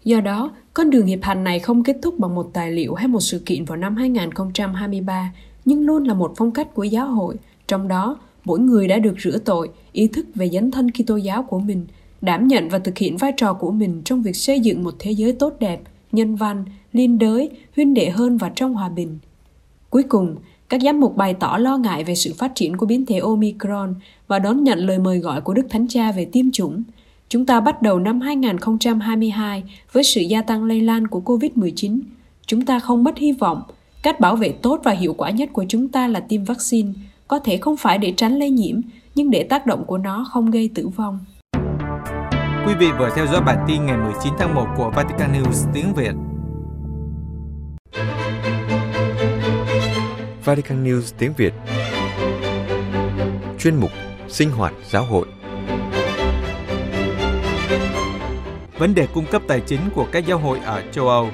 Do 0.04 0.20
đó, 0.20 0.50
con 0.74 0.90
đường 0.90 1.06
hiệp 1.06 1.22
hành 1.22 1.44
này 1.44 1.58
không 1.58 1.84
kết 1.84 1.96
thúc 2.02 2.18
bằng 2.18 2.34
một 2.34 2.50
tài 2.52 2.72
liệu 2.72 2.94
hay 2.94 3.08
một 3.08 3.20
sự 3.20 3.38
kiện 3.46 3.64
vào 3.64 3.76
năm 3.76 3.96
2023, 3.96 5.32
nhưng 5.64 5.86
luôn 5.86 6.04
là 6.04 6.14
một 6.14 6.32
phong 6.36 6.50
cách 6.50 6.74
của 6.74 6.84
giáo 6.84 7.06
hội, 7.06 7.36
trong 7.68 7.88
đó 7.88 8.18
mỗi 8.44 8.58
người 8.58 8.88
đã 8.88 8.98
được 8.98 9.14
rửa 9.20 9.38
tội, 9.38 9.70
ý 9.92 10.06
thức 10.06 10.26
về 10.34 10.48
dấn 10.48 10.70
thân 10.70 10.90
Kitô 10.90 11.16
giáo 11.16 11.42
của 11.42 11.58
mình, 11.58 11.86
đảm 12.20 12.48
nhận 12.48 12.68
và 12.68 12.78
thực 12.78 12.98
hiện 12.98 13.16
vai 13.16 13.32
trò 13.36 13.54
của 13.54 13.70
mình 13.70 14.02
trong 14.04 14.22
việc 14.22 14.36
xây 14.36 14.60
dựng 14.60 14.84
một 14.84 14.94
thế 14.98 15.10
giới 15.10 15.32
tốt 15.32 15.52
đẹp, 15.60 15.80
nhân 16.12 16.36
văn, 16.36 16.64
liên 16.92 17.18
đới, 17.18 17.50
huynh 17.76 17.94
đệ 17.94 18.10
hơn 18.10 18.36
và 18.36 18.50
trong 18.54 18.74
hòa 18.74 18.88
bình. 18.88 19.18
Cuối 19.90 20.02
cùng, 20.02 20.36
các 20.70 20.80
giám 20.82 21.00
mục 21.00 21.16
bày 21.16 21.34
tỏ 21.34 21.56
lo 21.58 21.76
ngại 21.76 22.04
về 22.04 22.14
sự 22.14 22.34
phát 22.38 22.54
triển 22.54 22.76
của 22.76 22.86
biến 22.86 23.06
thể 23.06 23.18
Omicron 23.18 23.94
và 24.28 24.38
đón 24.38 24.64
nhận 24.64 24.78
lời 24.78 24.98
mời 24.98 25.18
gọi 25.18 25.40
của 25.40 25.54
Đức 25.54 25.66
Thánh 25.70 25.86
Cha 25.88 26.12
về 26.12 26.24
tiêm 26.24 26.50
chủng. 26.52 26.82
Chúng 27.28 27.46
ta 27.46 27.60
bắt 27.60 27.82
đầu 27.82 27.98
năm 27.98 28.20
2022 28.20 29.62
với 29.92 30.04
sự 30.04 30.20
gia 30.20 30.42
tăng 30.42 30.64
lây 30.64 30.80
lan 30.80 31.06
của 31.06 31.20
COVID-19. 31.24 32.00
Chúng 32.46 32.64
ta 32.64 32.78
không 32.78 33.04
mất 33.04 33.18
hy 33.18 33.32
vọng. 33.32 33.62
Cách 34.02 34.20
bảo 34.20 34.36
vệ 34.36 34.48
tốt 34.48 34.80
và 34.84 34.92
hiệu 34.92 35.14
quả 35.14 35.30
nhất 35.30 35.48
của 35.52 35.64
chúng 35.68 35.88
ta 35.88 36.08
là 36.08 36.20
tiêm 36.20 36.44
vaccine, 36.44 36.92
có 37.28 37.38
thể 37.38 37.56
không 37.56 37.76
phải 37.76 37.98
để 37.98 38.12
tránh 38.16 38.38
lây 38.38 38.50
nhiễm, 38.50 38.80
nhưng 39.14 39.30
để 39.30 39.42
tác 39.42 39.66
động 39.66 39.84
của 39.86 39.98
nó 39.98 40.26
không 40.30 40.50
gây 40.50 40.70
tử 40.74 40.88
vong. 40.88 41.18
Quý 42.66 42.74
vị 42.80 42.86
vừa 42.98 43.10
theo 43.16 43.26
dõi 43.26 43.42
bản 43.46 43.64
tin 43.68 43.86
ngày 43.86 43.96
19 43.96 44.32
tháng 44.38 44.54
1 44.54 44.66
của 44.76 44.92
Vatican 44.96 45.32
News 45.32 45.70
tiếng 45.74 45.94
Việt. 45.94 46.29
Vatican 50.50 50.84
News 50.84 51.12
tiếng 51.18 51.32
Việt. 51.36 51.52
Chuyên 53.58 53.76
mục 53.76 53.90
Sinh 54.28 54.50
hoạt 54.50 54.72
giáo 54.90 55.04
hội. 55.04 55.26
Vấn 58.78 58.94
đề 58.94 59.06
cung 59.14 59.26
cấp 59.26 59.42
tài 59.48 59.60
chính 59.60 59.80
của 59.94 60.06
các 60.12 60.26
giáo 60.26 60.38
hội 60.38 60.58
ở 60.58 60.82
châu 60.92 61.08
Âu. 61.08 61.30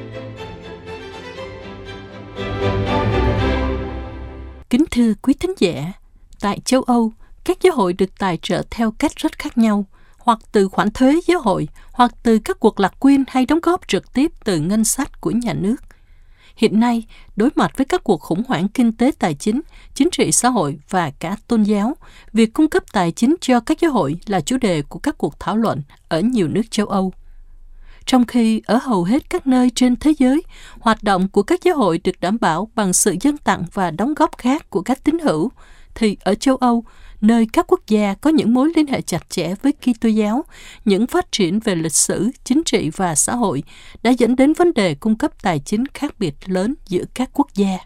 Kính 4.71 4.85
thưa 4.91 5.15
quý 5.23 5.35
thính 5.35 5.55
giả, 5.59 5.93
tại 6.41 6.61
châu 6.65 6.83
Âu, 6.83 7.13
các 7.45 7.59
giáo 7.63 7.75
hội 7.77 7.93
được 7.93 8.19
tài 8.19 8.39
trợ 8.43 8.63
theo 8.71 8.91
cách 8.99 9.13
rất 9.17 9.39
khác 9.39 9.59
nhau, 9.59 9.87
hoặc 10.19 10.39
từ 10.53 10.69
khoản 10.69 10.91
thuế 10.91 11.21
giáo 11.27 11.41
hội, 11.41 11.69
hoặc 11.93 12.11
từ 12.23 12.39
các 12.39 12.61
cuộc 12.61 12.81
lạc 12.81 13.01
quyên 13.01 13.25
hay 13.29 13.47
đóng 13.47 13.61
góp 13.63 13.89
trực 13.89 14.13
tiếp 14.13 14.33
từ 14.45 14.61
ngân 14.61 14.85
sách 14.85 15.21
của 15.21 15.31
nhà 15.31 15.53
nước. 15.53 15.77
Hiện 16.57 16.81
nay, 16.81 17.07
đối 17.37 17.51
mặt 17.55 17.73
với 17.77 17.85
các 17.85 18.05
cuộc 18.05 18.21
khủng 18.21 18.43
hoảng 18.49 18.69
kinh 18.69 18.93
tế 18.93 19.11
tài 19.19 19.35
chính, 19.35 19.61
chính 19.95 20.09
trị 20.13 20.33
xã 20.33 20.49
hội 20.49 20.79
và 20.91 21.11
cả 21.11 21.37
tôn 21.49 21.63
giáo, 21.63 21.97
việc 22.33 22.53
cung 22.53 22.69
cấp 22.69 22.83
tài 22.93 23.13
chính 23.13 23.37
cho 23.41 23.61
các 23.61 23.81
giáo 23.81 23.91
hội 23.93 24.17
là 24.27 24.41
chủ 24.41 24.57
đề 24.57 24.83
của 24.83 24.99
các 24.99 25.19
cuộc 25.19 25.41
thảo 25.41 25.57
luận 25.57 25.83
ở 26.09 26.21
nhiều 26.21 26.49
nước 26.49 26.63
châu 26.71 26.87
Âu. 26.87 27.13
Trong 28.07 28.27
khi 28.27 28.63
ở 28.67 28.79
hầu 28.83 29.05
hết 29.05 29.31
các 29.31 29.47
nơi 29.47 29.71
trên 29.75 29.97
thế 29.97 30.15
giới, 30.19 30.43
hoạt 30.81 31.03
động 31.03 31.29
của 31.29 31.43
các 31.43 31.61
giáo 31.63 31.77
hội 31.77 32.01
được 32.05 32.21
đảm 32.21 32.39
bảo 32.41 32.69
bằng 32.75 32.93
sự 32.93 33.17
dân 33.21 33.37
tặng 33.37 33.65
và 33.73 33.91
đóng 33.91 34.15
góp 34.15 34.39
khác 34.39 34.71
của 34.71 34.83
các 34.83 35.05
tín 35.05 35.19
hữu, 35.19 35.51
thì 35.95 36.17
ở 36.21 36.35
châu 36.35 36.57
Âu, 36.57 36.85
nơi 37.21 37.47
các 37.53 37.67
quốc 37.69 37.81
gia 37.87 38.15
có 38.15 38.31
những 38.31 38.55
mối 38.55 38.73
liên 38.77 38.87
hệ 38.87 39.01
chặt 39.03 39.31
chẽ 39.31 39.55
với 39.63 39.73
Kitô 39.73 40.09
giáo, 40.09 40.45
những 40.85 41.07
phát 41.07 41.33
triển 41.33 41.61
về 41.61 41.75
lịch 41.75 41.93
sử, 41.93 42.31
chính 42.45 42.63
trị 42.65 42.91
và 42.97 43.15
xã 43.15 43.35
hội 43.35 43.63
đã 44.03 44.11
dẫn 44.11 44.37
đến 44.37 44.53
vấn 44.53 44.75
đề 44.75 44.95
cung 44.95 45.19
cấp 45.19 45.43
tài 45.43 45.59
chính 45.59 45.85
khác 45.95 46.15
biệt 46.19 46.35
lớn 46.47 46.75
giữa 46.89 47.05
các 47.15 47.31
quốc 47.33 47.55
gia. 47.55 47.79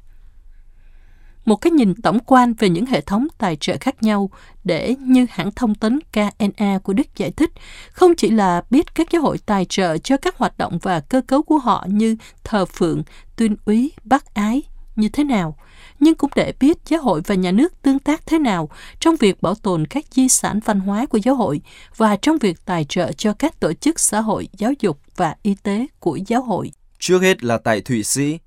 một 1.45 1.57
cái 1.57 1.71
nhìn 1.71 1.95
tổng 1.95 2.19
quan 2.27 2.55
về 2.55 2.69
những 2.69 2.87
hệ 2.87 3.01
thống 3.01 3.27
tài 3.39 3.57
trợ 3.57 3.77
khác 3.81 4.03
nhau 4.03 4.31
để 4.65 4.95
như 5.01 5.27
hãng 5.31 5.53
thông 5.53 5.75
tấn 5.75 6.01
KNA 6.13 6.79
của 6.83 6.93
Đức 6.93 7.17
giải 7.17 7.31
thích, 7.31 7.51
không 7.93 8.15
chỉ 8.17 8.31
là 8.31 8.63
biết 8.71 8.95
các 8.95 9.11
giáo 9.11 9.23
hội 9.23 9.39
tài 9.47 9.65
trợ 9.65 9.99
cho 9.99 10.17
các 10.17 10.37
hoạt 10.37 10.59
động 10.59 10.79
và 10.83 11.01
cơ 11.01 11.21
cấu 11.21 11.43
của 11.43 11.59
họ 11.59 11.87
như 11.89 12.17
thờ 12.45 12.65
phượng, 12.65 13.03
tuyên 13.37 13.57
úy, 13.65 13.93
bác 14.05 14.35
ái 14.35 14.63
như 14.97 15.09
thế 15.09 15.25
nào, 15.25 15.57
nhưng 16.01 16.15
cũng 16.15 16.31
để 16.35 16.53
biết 16.61 16.79
giáo 16.87 17.03
hội 17.03 17.21
và 17.27 17.35
nhà 17.35 17.53
nước 17.53 17.83
tương 17.83 17.99
tác 17.99 18.27
thế 18.27 18.39
nào 18.39 18.69
trong 19.01 19.17
việc 19.17 19.43
bảo 19.43 19.55
tồn 19.55 19.87
các 19.87 20.05
di 20.11 20.29
sản 20.29 20.61
văn 20.65 20.81
hóa 20.81 21.07
của 21.07 21.19
giáo 21.19 21.35
hội 21.35 21.61
và 21.97 22.17
trong 22.17 22.39
việc 22.39 22.65
tài 22.65 22.85
trợ 22.85 23.13
cho 23.13 23.33
các 23.33 23.61
tổ 23.61 23.73
chức 23.73 24.01
xã 24.01 24.21
hội, 24.21 24.49
giáo 24.59 24.73
dục 24.81 25.01
và 25.17 25.35
y 25.43 25.55
tế 25.63 25.87
của 25.99 26.19
giáo 26.27 26.43
hội. 26.43 26.73
Trước 26.99 27.23
hết 27.23 27.45
là 27.45 27.59
tại 27.59 27.81
Thụy 27.81 28.03
Sĩ, 28.03 28.39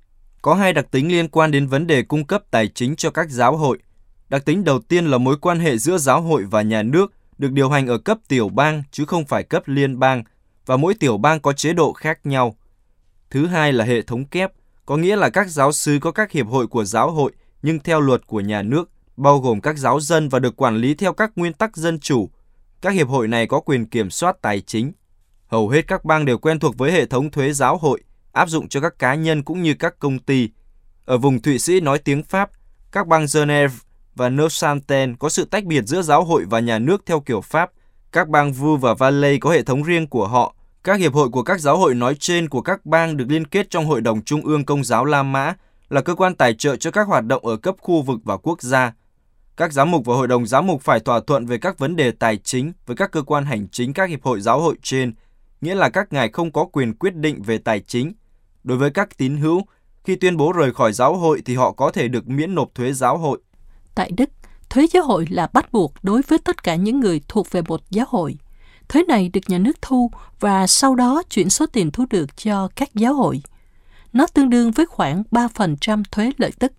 có 0.42 0.54
hai 0.54 0.72
đặc 0.72 0.86
tính 0.90 1.08
liên 1.08 1.28
quan 1.28 1.50
đến 1.50 1.66
vấn 1.66 1.86
đề 1.86 2.02
cung 2.02 2.24
cấp 2.24 2.42
tài 2.50 2.68
chính 2.68 2.96
cho 2.96 3.10
các 3.10 3.30
giáo 3.30 3.56
hội. 3.56 3.78
Đặc 4.28 4.44
tính 4.44 4.64
đầu 4.64 4.78
tiên 4.78 5.06
là 5.06 5.18
mối 5.18 5.36
quan 5.40 5.60
hệ 5.60 5.78
giữa 5.78 5.98
giáo 5.98 6.22
hội 6.22 6.44
và 6.50 6.62
nhà 6.62 6.82
nước 6.82 7.12
được 7.38 7.52
điều 7.52 7.70
hành 7.70 7.86
ở 7.86 7.98
cấp 7.98 8.18
tiểu 8.28 8.48
bang 8.48 8.82
chứ 8.90 9.04
không 9.04 9.24
phải 9.24 9.42
cấp 9.42 9.62
liên 9.66 9.98
bang, 9.98 10.24
và 10.66 10.76
mỗi 10.76 10.94
tiểu 10.94 11.18
bang 11.18 11.40
có 11.40 11.52
chế 11.52 11.72
độ 11.72 11.92
khác 11.92 12.26
nhau. 12.26 12.56
Thứ 13.30 13.46
hai 13.46 13.72
là 13.72 13.84
hệ 13.84 14.02
thống 14.02 14.24
kép, 14.24 14.52
có 14.86 14.96
nghĩa 14.96 15.16
là 15.16 15.30
các 15.30 15.48
giáo 15.48 15.72
sư 15.72 15.98
có 16.00 16.12
các 16.12 16.32
hiệp 16.32 16.46
hội 16.46 16.66
của 16.66 16.84
giáo 16.84 17.10
hội 17.10 17.32
nhưng 17.64 17.78
theo 17.78 18.00
luật 18.00 18.26
của 18.26 18.40
nhà 18.40 18.62
nước, 18.62 18.90
bao 19.16 19.38
gồm 19.38 19.60
các 19.60 19.78
giáo 19.78 20.00
dân 20.00 20.28
và 20.28 20.38
được 20.38 20.56
quản 20.56 20.76
lý 20.76 20.94
theo 20.94 21.12
các 21.12 21.32
nguyên 21.36 21.52
tắc 21.52 21.76
dân 21.76 22.00
chủ. 22.00 22.30
Các 22.80 22.90
hiệp 22.90 23.08
hội 23.08 23.28
này 23.28 23.46
có 23.46 23.60
quyền 23.60 23.86
kiểm 23.86 24.10
soát 24.10 24.36
tài 24.42 24.60
chính. 24.60 24.92
Hầu 25.46 25.68
hết 25.68 25.86
các 25.88 26.04
bang 26.04 26.24
đều 26.24 26.38
quen 26.38 26.58
thuộc 26.58 26.78
với 26.78 26.92
hệ 26.92 27.06
thống 27.06 27.30
thuế 27.30 27.52
giáo 27.52 27.76
hội, 27.76 28.00
áp 28.32 28.48
dụng 28.48 28.68
cho 28.68 28.80
các 28.80 28.98
cá 28.98 29.14
nhân 29.14 29.42
cũng 29.42 29.62
như 29.62 29.74
các 29.74 29.98
công 29.98 30.18
ty. 30.18 30.48
Ở 31.04 31.18
vùng 31.18 31.42
Thụy 31.42 31.58
Sĩ 31.58 31.80
nói 31.80 31.98
tiếng 31.98 32.22
Pháp, 32.22 32.50
các 32.92 33.06
bang 33.06 33.26
Geneva 33.34 33.74
và 34.14 34.28
Neuchâtel 34.28 35.10
có 35.18 35.28
sự 35.28 35.44
tách 35.44 35.64
biệt 35.64 35.82
giữa 35.86 36.02
giáo 36.02 36.24
hội 36.24 36.44
và 36.50 36.60
nhà 36.60 36.78
nước 36.78 37.02
theo 37.06 37.20
kiểu 37.20 37.40
Pháp. 37.40 37.70
Các 38.12 38.28
bang 38.28 38.52
Vu 38.52 38.76
và 38.76 38.94
Valais 38.94 39.40
có 39.40 39.50
hệ 39.50 39.62
thống 39.62 39.82
riêng 39.82 40.06
của 40.06 40.26
họ. 40.26 40.54
Các 40.84 40.98
hiệp 40.98 41.14
hội 41.14 41.28
của 41.28 41.42
các 41.42 41.60
giáo 41.60 41.78
hội 41.78 41.94
nói 41.94 42.14
trên 42.14 42.48
của 42.48 42.60
các 42.60 42.86
bang 42.86 43.16
được 43.16 43.26
liên 43.28 43.46
kết 43.46 43.70
trong 43.70 43.86
Hội 43.86 44.00
đồng 44.00 44.24
Trung 44.24 44.42
ương 44.42 44.64
Công 44.64 44.84
giáo 44.84 45.04
La 45.04 45.22
Mã, 45.22 45.54
là 45.88 46.00
cơ 46.00 46.14
quan 46.14 46.34
tài 46.34 46.54
trợ 46.54 46.76
cho 46.76 46.90
các 46.90 47.08
hoạt 47.08 47.24
động 47.24 47.46
ở 47.46 47.56
cấp 47.56 47.74
khu 47.80 48.02
vực 48.02 48.20
và 48.24 48.36
quốc 48.36 48.62
gia. 48.62 48.92
Các 49.56 49.72
giám 49.72 49.90
mục 49.90 50.04
và 50.06 50.14
hội 50.14 50.28
đồng 50.28 50.46
giám 50.46 50.66
mục 50.66 50.82
phải 50.82 51.00
thỏa 51.00 51.20
thuận 51.26 51.46
về 51.46 51.58
các 51.58 51.78
vấn 51.78 51.96
đề 51.96 52.10
tài 52.10 52.36
chính 52.36 52.72
với 52.86 52.96
các 52.96 53.12
cơ 53.12 53.22
quan 53.22 53.44
hành 53.44 53.68
chính 53.68 53.92
các 53.92 54.08
hiệp 54.08 54.22
hội 54.22 54.40
giáo 54.40 54.60
hội 54.60 54.76
trên, 54.82 55.14
nghĩa 55.60 55.74
là 55.74 55.88
các 55.88 56.12
ngài 56.12 56.28
không 56.28 56.52
có 56.52 56.64
quyền 56.64 56.94
quyết 56.94 57.14
định 57.14 57.42
về 57.42 57.58
tài 57.58 57.80
chính. 57.80 58.12
Đối 58.64 58.78
với 58.78 58.90
các 58.90 59.16
tín 59.16 59.36
hữu, 59.36 59.62
khi 60.04 60.16
tuyên 60.16 60.36
bố 60.36 60.52
rời 60.52 60.72
khỏi 60.72 60.92
giáo 60.92 61.16
hội 61.16 61.42
thì 61.44 61.54
họ 61.54 61.72
có 61.72 61.90
thể 61.90 62.08
được 62.08 62.28
miễn 62.28 62.54
nộp 62.54 62.74
thuế 62.74 62.92
giáo 62.92 63.18
hội. 63.18 63.40
Tại 63.94 64.10
Đức, 64.16 64.30
thuế 64.70 64.86
giáo 64.92 65.02
hội 65.02 65.26
là 65.30 65.48
bắt 65.52 65.72
buộc 65.72 65.94
đối 66.02 66.22
với 66.22 66.38
tất 66.38 66.62
cả 66.62 66.74
những 66.74 67.00
người 67.00 67.20
thuộc 67.28 67.50
về 67.50 67.62
một 67.62 67.80
giáo 67.90 68.06
hội. 68.08 68.36
Thuế 68.88 69.02
này 69.08 69.30
được 69.32 69.40
nhà 69.48 69.58
nước 69.58 69.82
thu 69.82 70.10
và 70.40 70.66
sau 70.66 70.94
đó 70.94 71.22
chuyển 71.30 71.50
số 71.50 71.66
tiền 71.66 71.90
thu 71.90 72.04
được 72.10 72.36
cho 72.36 72.68
các 72.76 72.94
giáo 72.94 73.14
hội. 73.14 73.42
Nó 74.14 74.26
tương 74.26 74.50
đương 74.50 74.70
với 74.70 74.86
khoảng 74.86 75.22
3% 75.30 76.02
thuế 76.10 76.30
lợi 76.38 76.52
tức. 76.58 76.72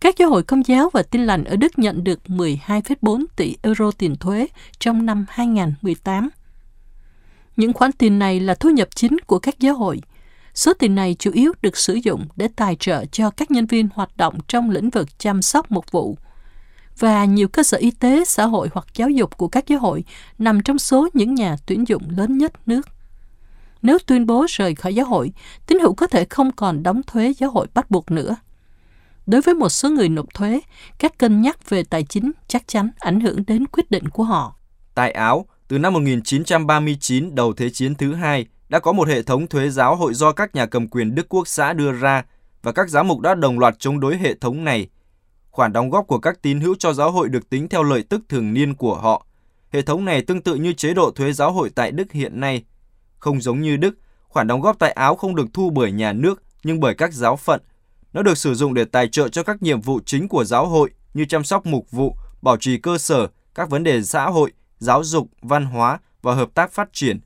Các 0.00 0.18
giáo 0.18 0.30
hội 0.30 0.42
công 0.42 0.66
giáo 0.66 0.90
và 0.92 1.02
tin 1.02 1.26
lành 1.26 1.44
ở 1.44 1.56
Đức 1.56 1.78
nhận 1.78 2.04
được 2.04 2.20
12,4 2.26 3.24
tỷ 3.36 3.56
euro 3.62 3.90
tiền 3.90 4.16
thuế 4.16 4.46
trong 4.78 5.06
năm 5.06 5.26
2018. 5.28 6.28
Những 7.56 7.72
khoản 7.72 7.92
tiền 7.92 8.18
này 8.18 8.40
là 8.40 8.54
thu 8.54 8.70
nhập 8.70 8.88
chính 8.94 9.16
của 9.26 9.38
các 9.38 9.60
giáo 9.60 9.74
hội. 9.74 10.00
Số 10.54 10.72
tiền 10.74 10.94
này 10.94 11.16
chủ 11.18 11.30
yếu 11.32 11.52
được 11.62 11.76
sử 11.76 11.94
dụng 11.94 12.26
để 12.36 12.48
tài 12.56 12.76
trợ 12.76 13.04
cho 13.04 13.30
các 13.30 13.50
nhân 13.50 13.66
viên 13.66 13.88
hoạt 13.94 14.16
động 14.16 14.38
trong 14.48 14.70
lĩnh 14.70 14.90
vực 14.90 15.18
chăm 15.18 15.42
sóc 15.42 15.70
mục 15.70 15.92
vụ. 15.92 16.18
Và 16.98 17.24
nhiều 17.24 17.48
cơ 17.48 17.62
sở 17.62 17.78
y 17.78 17.90
tế, 17.90 18.24
xã 18.24 18.44
hội 18.44 18.68
hoặc 18.72 18.86
giáo 18.94 19.10
dục 19.10 19.36
của 19.38 19.48
các 19.48 19.66
giáo 19.66 19.78
hội 19.78 20.04
nằm 20.38 20.62
trong 20.62 20.78
số 20.78 21.08
những 21.12 21.34
nhà 21.34 21.56
tuyển 21.66 21.88
dụng 21.88 22.02
lớn 22.16 22.38
nhất 22.38 22.68
nước. 22.68 22.88
Nếu 23.82 23.98
tuyên 24.06 24.26
bố 24.26 24.46
rời 24.48 24.74
khỏi 24.74 24.94
giáo 24.94 25.06
hội, 25.06 25.32
tín 25.66 25.78
hữu 25.78 25.94
có 25.94 26.06
thể 26.06 26.26
không 26.30 26.52
còn 26.52 26.82
đóng 26.82 27.02
thuế 27.06 27.32
giáo 27.38 27.50
hội 27.50 27.66
bắt 27.74 27.90
buộc 27.90 28.10
nữa. 28.10 28.36
Đối 29.26 29.40
với 29.40 29.54
một 29.54 29.68
số 29.68 29.90
người 29.90 30.08
nộp 30.08 30.34
thuế, 30.34 30.60
các 30.98 31.18
cân 31.18 31.42
nhắc 31.42 31.70
về 31.70 31.84
tài 31.84 32.02
chính 32.02 32.32
chắc 32.48 32.68
chắn 32.68 32.90
ảnh 32.98 33.20
hưởng 33.20 33.46
đến 33.46 33.66
quyết 33.66 33.90
định 33.90 34.08
của 34.08 34.24
họ. 34.24 34.56
Tại 34.94 35.12
Áo, 35.12 35.46
từ 35.68 35.78
năm 35.78 35.92
1939 35.92 37.34
đầu 37.34 37.52
Thế 37.52 37.70
chiến 37.70 37.94
thứ 37.94 38.14
hai, 38.14 38.46
đã 38.68 38.78
có 38.78 38.92
một 38.92 39.08
hệ 39.08 39.22
thống 39.22 39.46
thuế 39.46 39.70
giáo 39.70 39.96
hội 39.96 40.14
do 40.14 40.32
các 40.32 40.54
nhà 40.54 40.66
cầm 40.66 40.88
quyền 40.88 41.14
Đức 41.14 41.26
Quốc 41.28 41.48
xã 41.48 41.72
đưa 41.72 41.92
ra 41.92 42.24
và 42.62 42.72
các 42.72 42.88
giám 42.88 43.08
mục 43.08 43.20
đã 43.20 43.34
đồng 43.34 43.58
loạt 43.58 43.74
chống 43.78 44.00
đối 44.00 44.16
hệ 44.16 44.34
thống 44.34 44.64
này. 44.64 44.88
Khoản 45.50 45.72
đóng 45.72 45.90
góp 45.90 46.06
của 46.06 46.18
các 46.18 46.42
tín 46.42 46.60
hữu 46.60 46.74
cho 46.78 46.92
giáo 46.92 47.10
hội 47.10 47.28
được 47.28 47.50
tính 47.50 47.68
theo 47.68 47.82
lợi 47.82 48.02
tức 48.02 48.20
thường 48.28 48.54
niên 48.54 48.74
của 48.74 48.94
họ. 48.94 49.26
Hệ 49.70 49.82
thống 49.82 50.04
này 50.04 50.22
tương 50.22 50.42
tự 50.42 50.54
như 50.54 50.72
chế 50.72 50.94
độ 50.94 51.10
thuế 51.10 51.32
giáo 51.32 51.52
hội 51.52 51.70
tại 51.74 51.90
Đức 51.90 52.12
hiện 52.12 52.40
nay. 52.40 52.64
Không 53.20 53.40
giống 53.40 53.60
như 53.60 53.76
Đức, 53.76 53.94
khoản 54.28 54.46
đóng 54.46 54.60
góp 54.60 54.78
tại 54.78 54.92
Áo 54.92 55.16
không 55.16 55.34
được 55.34 55.46
thu 55.52 55.70
bởi 55.70 55.92
nhà 55.92 56.12
nước 56.12 56.42
nhưng 56.64 56.80
bởi 56.80 56.94
các 56.94 57.12
giáo 57.12 57.36
phận. 57.36 57.60
Nó 58.12 58.22
được 58.22 58.38
sử 58.38 58.54
dụng 58.54 58.74
để 58.74 58.84
tài 58.84 59.08
trợ 59.08 59.28
cho 59.28 59.42
các 59.42 59.62
nhiệm 59.62 59.80
vụ 59.80 60.00
chính 60.06 60.28
của 60.28 60.44
giáo 60.44 60.66
hội 60.66 60.90
như 61.14 61.24
chăm 61.24 61.44
sóc 61.44 61.66
mục 61.66 61.90
vụ, 61.90 62.16
bảo 62.42 62.56
trì 62.56 62.78
cơ 62.78 62.98
sở, 62.98 63.28
các 63.54 63.70
vấn 63.70 63.84
đề 63.84 64.02
xã 64.02 64.24
hội, 64.24 64.52
giáo 64.78 65.04
dục, 65.04 65.28
văn 65.42 65.64
hóa 65.64 65.98
và 66.22 66.34
hợp 66.34 66.48
tác 66.54 66.72
phát 66.72 66.88
triển. 66.92 67.20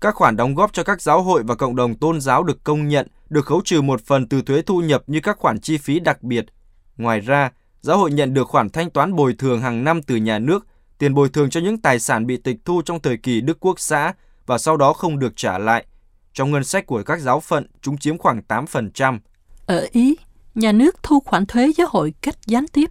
Các 0.00 0.14
khoản 0.14 0.36
đóng 0.36 0.54
góp 0.54 0.72
cho 0.72 0.84
các 0.84 1.02
giáo 1.02 1.22
hội 1.22 1.42
và 1.42 1.54
cộng 1.54 1.76
đồng 1.76 1.94
tôn 1.94 2.20
giáo 2.20 2.42
được 2.42 2.64
công 2.64 2.88
nhận, 2.88 3.06
được 3.30 3.46
khấu 3.46 3.60
trừ 3.64 3.82
một 3.82 4.00
phần 4.06 4.28
từ 4.28 4.42
thuế 4.42 4.62
thu 4.62 4.80
nhập 4.80 5.02
như 5.06 5.20
các 5.20 5.38
khoản 5.38 5.60
chi 5.60 5.78
phí 5.78 6.00
đặc 6.00 6.22
biệt. 6.22 6.46
Ngoài 6.96 7.20
ra, 7.20 7.50
giáo 7.80 7.98
hội 7.98 8.12
nhận 8.12 8.34
được 8.34 8.48
khoản 8.48 8.70
thanh 8.70 8.90
toán 8.90 9.16
bồi 9.16 9.34
thường 9.38 9.60
hàng 9.60 9.84
năm 9.84 10.02
từ 10.02 10.16
nhà 10.16 10.38
nước, 10.38 10.66
tiền 10.98 11.14
bồi 11.14 11.28
thường 11.28 11.50
cho 11.50 11.60
những 11.60 11.78
tài 11.78 11.98
sản 11.98 12.26
bị 12.26 12.36
tịch 12.36 12.56
thu 12.64 12.82
trong 12.82 13.00
thời 13.00 13.16
kỳ 13.16 13.40
Đức 13.40 13.60
Quốc 13.60 13.80
xã 13.80 14.12
và 14.46 14.58
sau 14.58 14.76
đó 14.76 14.92
không 14.92 15.18
được 15.18 15.32
trả 15.36 15.58
lại. 15.58 15.86
Trong 16.32 16.50
ngân 16.50 16.64
sách 16.64 16.86
của 16.86 17.02
các 17.02 17.20
giáo 17.20 17.40
phận, 17.40 17.66
chúng 17.80 17.98
chiếm 17.98 18.18
khoảng 18.18 18.42
8%. 18.48 19.18
Ở 19.66 19.86
Ý, 19.92 20.16
nhà 20.54 20.72
nước 20.72 21.02
thu 21.02 21.20
khoản 21.20 21.46
thuế 21.46 21.72
giáo 21.76 21.86
hội 21.90 22.14
cách 22.22 22.36
gián 22.46 22.66
tiếp. 22.72 22.90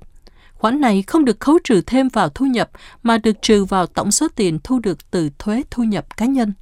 Khoản 0.54 0.82
này 0.82 1.04
không 1.08 1.26
được 1.26 1.40
khấu 1.40 1.60
trừ 1.64 1.82
thêm 1.82 2.08
vào 2.08 2.30
thu 2.30 2.46
nhập 2.46 2.70
mà 3.04 3.18
được 3.18 3.42
trừ 3.42 3.66
vào 3.66 3.88
tổng 3.88 4.12
số 4.12 4.28
tiền 4.36 4.60
thu 4.64 4.80
được 4.80 5.12
từ 5.12 5.30
thuế 5.40 5.64
thu 5.72 5.84
nhập 5.84 6.18
cá 6.18 6.26
nhân. 6.26 6.54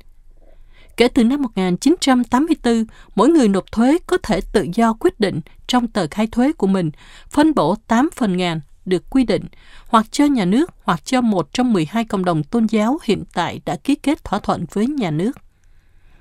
Kể 0.97 1.07
từ 1.07 1.23
năm 1.23 1.41
1984, 1.41 2.85
mỗi 3.15 3.29
người 3.29 3.47
nộp 3.47 3.71
thuế 3.71 3.97
có 4.07 4.17
thể 4.23 4.41
tự 4.51 4.67
do 4.73 4.93
quyết 4.99 5.19
định 5.19 5.41
trong 5.67 5.87
tờ 5.87 6.07
khai 6.11 6.27
thuế 6.27 6.51
của 6.53 6.67
mình 6.67 6.91
phân 7.29 7.53
bổ 7.55 7.75
8 7.87 8.09
phần 8.15 8.37
ngàn 8.37 8.61
được 8.89 9.09
quy 9.09 9.23
định 9.23 9.45
hoặc 9.87 10.05
cho 10.11 10.25
nhà 10.25 10.45
nước 10.45 10.71
hoặc 10.83 11.05
cho 11.05 11.21
một 11.21 11.53
trong 11.53 11.73
12 11.73 12.05
cộng 12.05 12.25
đồng 12.25 12.43
tôn 12.43 12.65
giáo 12.65 12.97
hiện 13.03 13.23
tại 13.33 13.61
đã 13.65 13.75
ký 13.75 13.95
kết 13.95 14.23
thỏa 14.23 14.39
thuận 14.39 14.65
với 14.73 14.87
nhà 14.87 15.11
nước. 15.11 15.31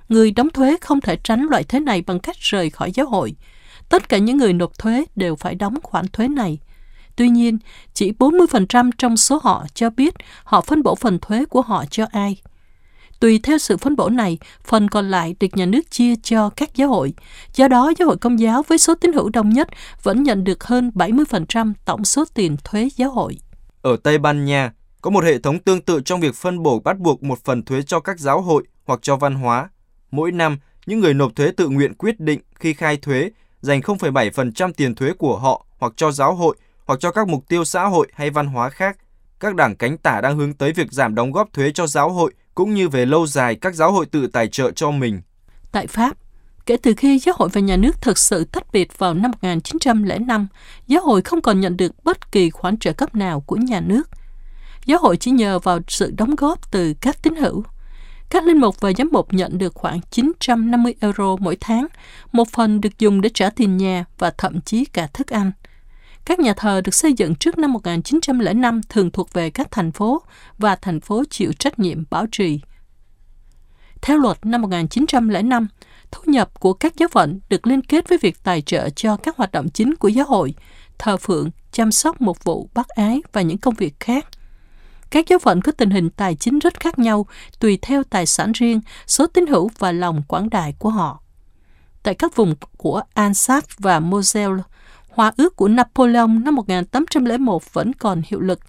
Người 0.08 0.30
đóng 0.30 0.50
thuế 0.50 0.76
không 0.80 1.00
thể 1.00 1.16
tránh 1.24 1.46
loại 1.50 1.64
thuế 1.64 1.80
này 1.80 2.02
bằng 2.02 2.18
cách 2.20 2.36
rời 2.38 2.70
khỏi 2.70 2.92
giáo 2.94 3.06
hội. 3.06 3.34
Tất 3.88 4.08
cả 4.08 4.18
những 4.18 4.36
người 4.36 4.52
nộp 4.52 4.78
thuế 4.78 5.04
đều 5.16 5.36
phải 5.36 5.54
đóng 5.54 5.78
khoản 5.82 6.08
thuế 6.08 6.28
này. 6.28 6.58
Tuy 7.16 7.28
nhiên, 7.28 7.58
chỉ 7.94 8.12
40% 8.18 8.90
trong 8.98 9.16
số 9.16 9.40
họ 9.42 9.66
cho 9.74 9.90
biết 9.90 10.14
họ 10.44 10.60
phân 10.60 10.82
bổ 10.82 10.94
phần 10.94 11.18
thuế 11.18 11.44
của 11.44 11.62
họ 11.62 11.84
cho 11.90 12.06
ai. 12.12 12.36
Tùy 13.20 13.40
theo 13.42 13.58
sự 13.58 13.76
phân 13.76 13.96
bổ 13.96 14.08
này, 14.08 14.38
phần 14.64 14.88
còn 14.88 15.10
lại 15.10 15.34
được 15.40 15.56
nhà 15.56 15.66
nước 15.66 15.90
chia 15.90 16.14
cho 16.22 16.50
các 16.50 16.74
giáo 16.74 16.88
hội. 16.88 17.14
Do 17.54 17.68
đó, 17.68 17.92
giáo 17.98 18.08
hội 18.08 18.16
công 18.18 18.40
giáo 18.40 18.62
với 18.62 18.78
số 18.78 18.94
tín 18.94 19.12
hữu 19.12 19.28
đông 19.28 19.50
nhất 19.50 19.68
vẫn 20.02 20.22
nhận 20.22 20.44
được 20.44 20.64
hơn 20.64 20.90
70% 20.94 21.72
tổng 21.84 22.04
số 22.04 22.24
tiền 22.34 22.56
thuế 22.64 22.88
giáo 22.96 23.10
hội. 23.10 23.38
Ở 23.82 23.96
Tây 24.02 24.18
Ban 24.18 24.44
Nha, 24.44 24.72
có 25.02 25.10
một 25.10 25.24
hệ 25.24 25.38
thống 25.38 25.58
tương 25.58 25.80
tự 25.80 26.00
trong 26.04 26.20
việc 26.20 26.34
phân 26.34 26.62
bổ 26.62 26.80
bắt 26.80 26.98
buộc 26.98 27.22
một 27.22 27.38
phần 27.44 27.62
thuế 27.62 27.82
cho 27.82 28.00
các 28.00 28.18
giáo 28.18 28.40
hội 28.40 28.62
hoặc 28.84 29.00
cho 29.02 29.16
văn 29.16 29.34
hóa. 29.34 29.70
Mỗi 30.10 30.32
năm, 30.32 30.58
những 30.86 31.00
người 31.00 31.14
nộp 31.14 31.36
thuế 31.36 31.52
tự 31.56 31.68
nguyện 31.68 31.94
quyết 31.94 32.20
định 32.20 32.40
khi 32.54 32.74
khai 32.74 32.96
thuế 32.96 33.30
dành 33.60 33.80
0,7% 33.80 34.72
tiền 34.76 34.94
thuế 34.94 35.12
của 35.12 35.38
họ 35.38 35.66
hoặc 35.78 35.92
cho 35.96 36.10
giáo 36.10 36.34
hội 36.34 36.56
hoặc 36.84 37.00
cho 37.00 37.10
các 37.10 37.28
mục 37.28 37.48
tiêu 37.48 37.64
xã 37.64 37.84
hội 37.84 38.08
hay 38.12 38.30
văn 38.30 38.46
hóa 38.46 38.70
khác. 38.70 38.98
Các 39.40 39.54
đảng 39.54 39.76
cánh 39.76 39.98
tả 39.98 40.20
đang 40.20 40.36
hướng 40.36 40.52
tới 40.52 40.72
việc 40.72 40.92
giảm 40.92 41.14
đóng 41.14 41.32
góp 41.32 41.52
thuế 41.52 41.70
cho 41.74 41.86
giáo 41.86 42.10
hội 42.10 42.32
cũng 42.58 42.74
như 42.74 42.88
về 42.88 43.06
lâu 43.06 43.26
dài 43.26 43.54
các 43.54 43.74
giáo 43.74 43.92
hội 43.92 44.06
tự 44.06 44.26
tài 44.26 44.48
trợ 44.48 44.70
cho 44.70 44.90
mình. 44.90 45.20
Tại 45.72 45.86
Pháp, 45.86 46.16
kể 46.66 46.76
từ 46.76 46.94
khi 46.96 47.18
giáo 47.18 47.34
hội 47.38 47.48
và 47.52 47.60
nhà 47.60 47.76
nước 47.76 48.02
thực 48.02 48.18
sự 48.18 48.44
tách 48.44 48.72
biệt 48.72 48.98
vào 48.98 49.14
năm 49.14 49.30
1905, 49.30 50.46
giáo 50.86 51.02
hội 51.02 51.22
không 51.22 51.40
còn 51.40 51.60
nhận 51.60 51.76
được 51.76 52.04
bất 52.04 52.32
kỳ 52.32 52.50
khoản 52.50 52.78
trợ 52.78 52.92
cấp 52.92 53.14
nào 53.14 53.40
của 53.40 53.56
nhà 53.56 53.80
nước. 53.80 54.08
Giáo 54.86 54.98
hội 54.98 55.16
chỉ 55.16 55.30
nhờ 55.30 55.58
vào 55.58 55.78
sự 55.88 56.12
đóng 56.16 56.34
góp 56.36 56.70
từ 56.70 56.94
các 57.00 57.22
tín 57.22 57.34
hữu. 57.36 57.64
Các 58.30 58.44
linh 58.44 58.60
mục 58.60 58.80
và 58.80 58.92
giám 58.98 59.08
mục 59.12 59.32
nhận 59.32 59.58
được 59.58 59.74
khoảng 59.74 60.00
950 60.10 60.94
euro 61.00 61.36
mỗi 61.36 61.56
tháng, 61.60 61.86
một 62.32 62.48
phần 62.52 62.80
được 62.80 62.98
dùng 62.98 63.20
để 63.20 63.30
trả 63.34 63.50
tiền 63.50 63.76
nhà 63.76 64.04
và 64.18 64.30
thậm 64.38 64.60
chí 64.60 64.84
cả 64.84 65.06
thức 65.06 65.26
ăn. 65.26 65.52
Các 66.28 66.38
nhà 66.38 66.54
thờ 66.56 66.80
được 66.84 66.94
xây 66.94 67.12
dựng 67.12 67.34
trước 67.34 67.58
năm 67.58 67.72
1905 67.72 68.80
thường 68.88 69.10
thuộc 69.10 69.32
về 69.32 69.50
các 69.50 69.70
thành 69.70 69.92
phố 69.92 70.22
và 70.58 70.76
thành 70.76 71.00
phố 71.00 71.22
chịu 71.30 71.52
trách 71.58 71.78
nhiệm 71.78 72.04
bảo 72.10 72.26
trì. 72.32 72.60
Theo 74.02 74.18
luật 74.18 74.46
năm 74.46 74.62
1905, 74.62 75.68
thu 76.10 76.22
nhập 76.26 76.60
của 76.60 76.72
các 76.72 76.96
giáo 76.96 77.08
phận 77.12 77.40
được 77.48 77.66
liên 77.66 77.82
kết 77.82 78.08
với 78.08 78.18
việc 78.18 78.42
tài 78.42 78.62
trợ 78.62 78.90
cho 78.90 79.16
các 79.16 79.36
hoạt 79.36 79.52
động 79.52 79.68
chính 79.68 79.96
của 79.96 80.08
giáo 80.08 80.26
hội, 80.26 80.54
thờ 80.98 81.16
phượng, 81.16 81.50
chăm 81.72 81.92
sóc 81.92 82.20
một 82.20 82.44
vụ 82.44 82.68
bác 82.74 82.88
ái 82.88 83.22
và 83.32 83.42
những 83.42 83.58
công 83.58 83.74
việc 83.74 84.00
khác. 84.00 84.26
Các 85.10 85.28
giáo 85.28 85.38
phận 85.38 85.62
có 85.62 85.72
tình 85.72 85.90
hình 85.90 86.10
tài 86.10 86.34
chính 86.34 86.58
rất 86.58 86.80
khác 86.80 86.98
nhau 86.98 87.26
tùy 87.58 87.78
theo 87.82 88.02
tài 88.04 88.26
sản 88.26 88.52
riêng, 88.52 88.80
số 89.06 89.26
tín 89.26 89.46
hữu 89.46 89.70
và 89.78 89.92
lòng 89.92 90.22
quảng 90.28 90.50
đại 90.50 90.74
của 90.78 90.90
họ. 90.90 91.22
Tại 92.02 92.14
các 92.14 92.36
vùng 92.36 92.54
của 92.76 93.02
Alsace 93.14 93.74
và 93.78 94.00
Moselle, 94.00 94.62
Hòa 95.18 95.32
ước 95.36 95.56
của 95.56 95.68
Napoleon 95.68 96.26
năm 96.26 96.54
1801 96.54 97.74
vẫn 97.74 97.92
còn 97.92 98.22
hiệu 98.26 98.40
lực. 98.40 98.60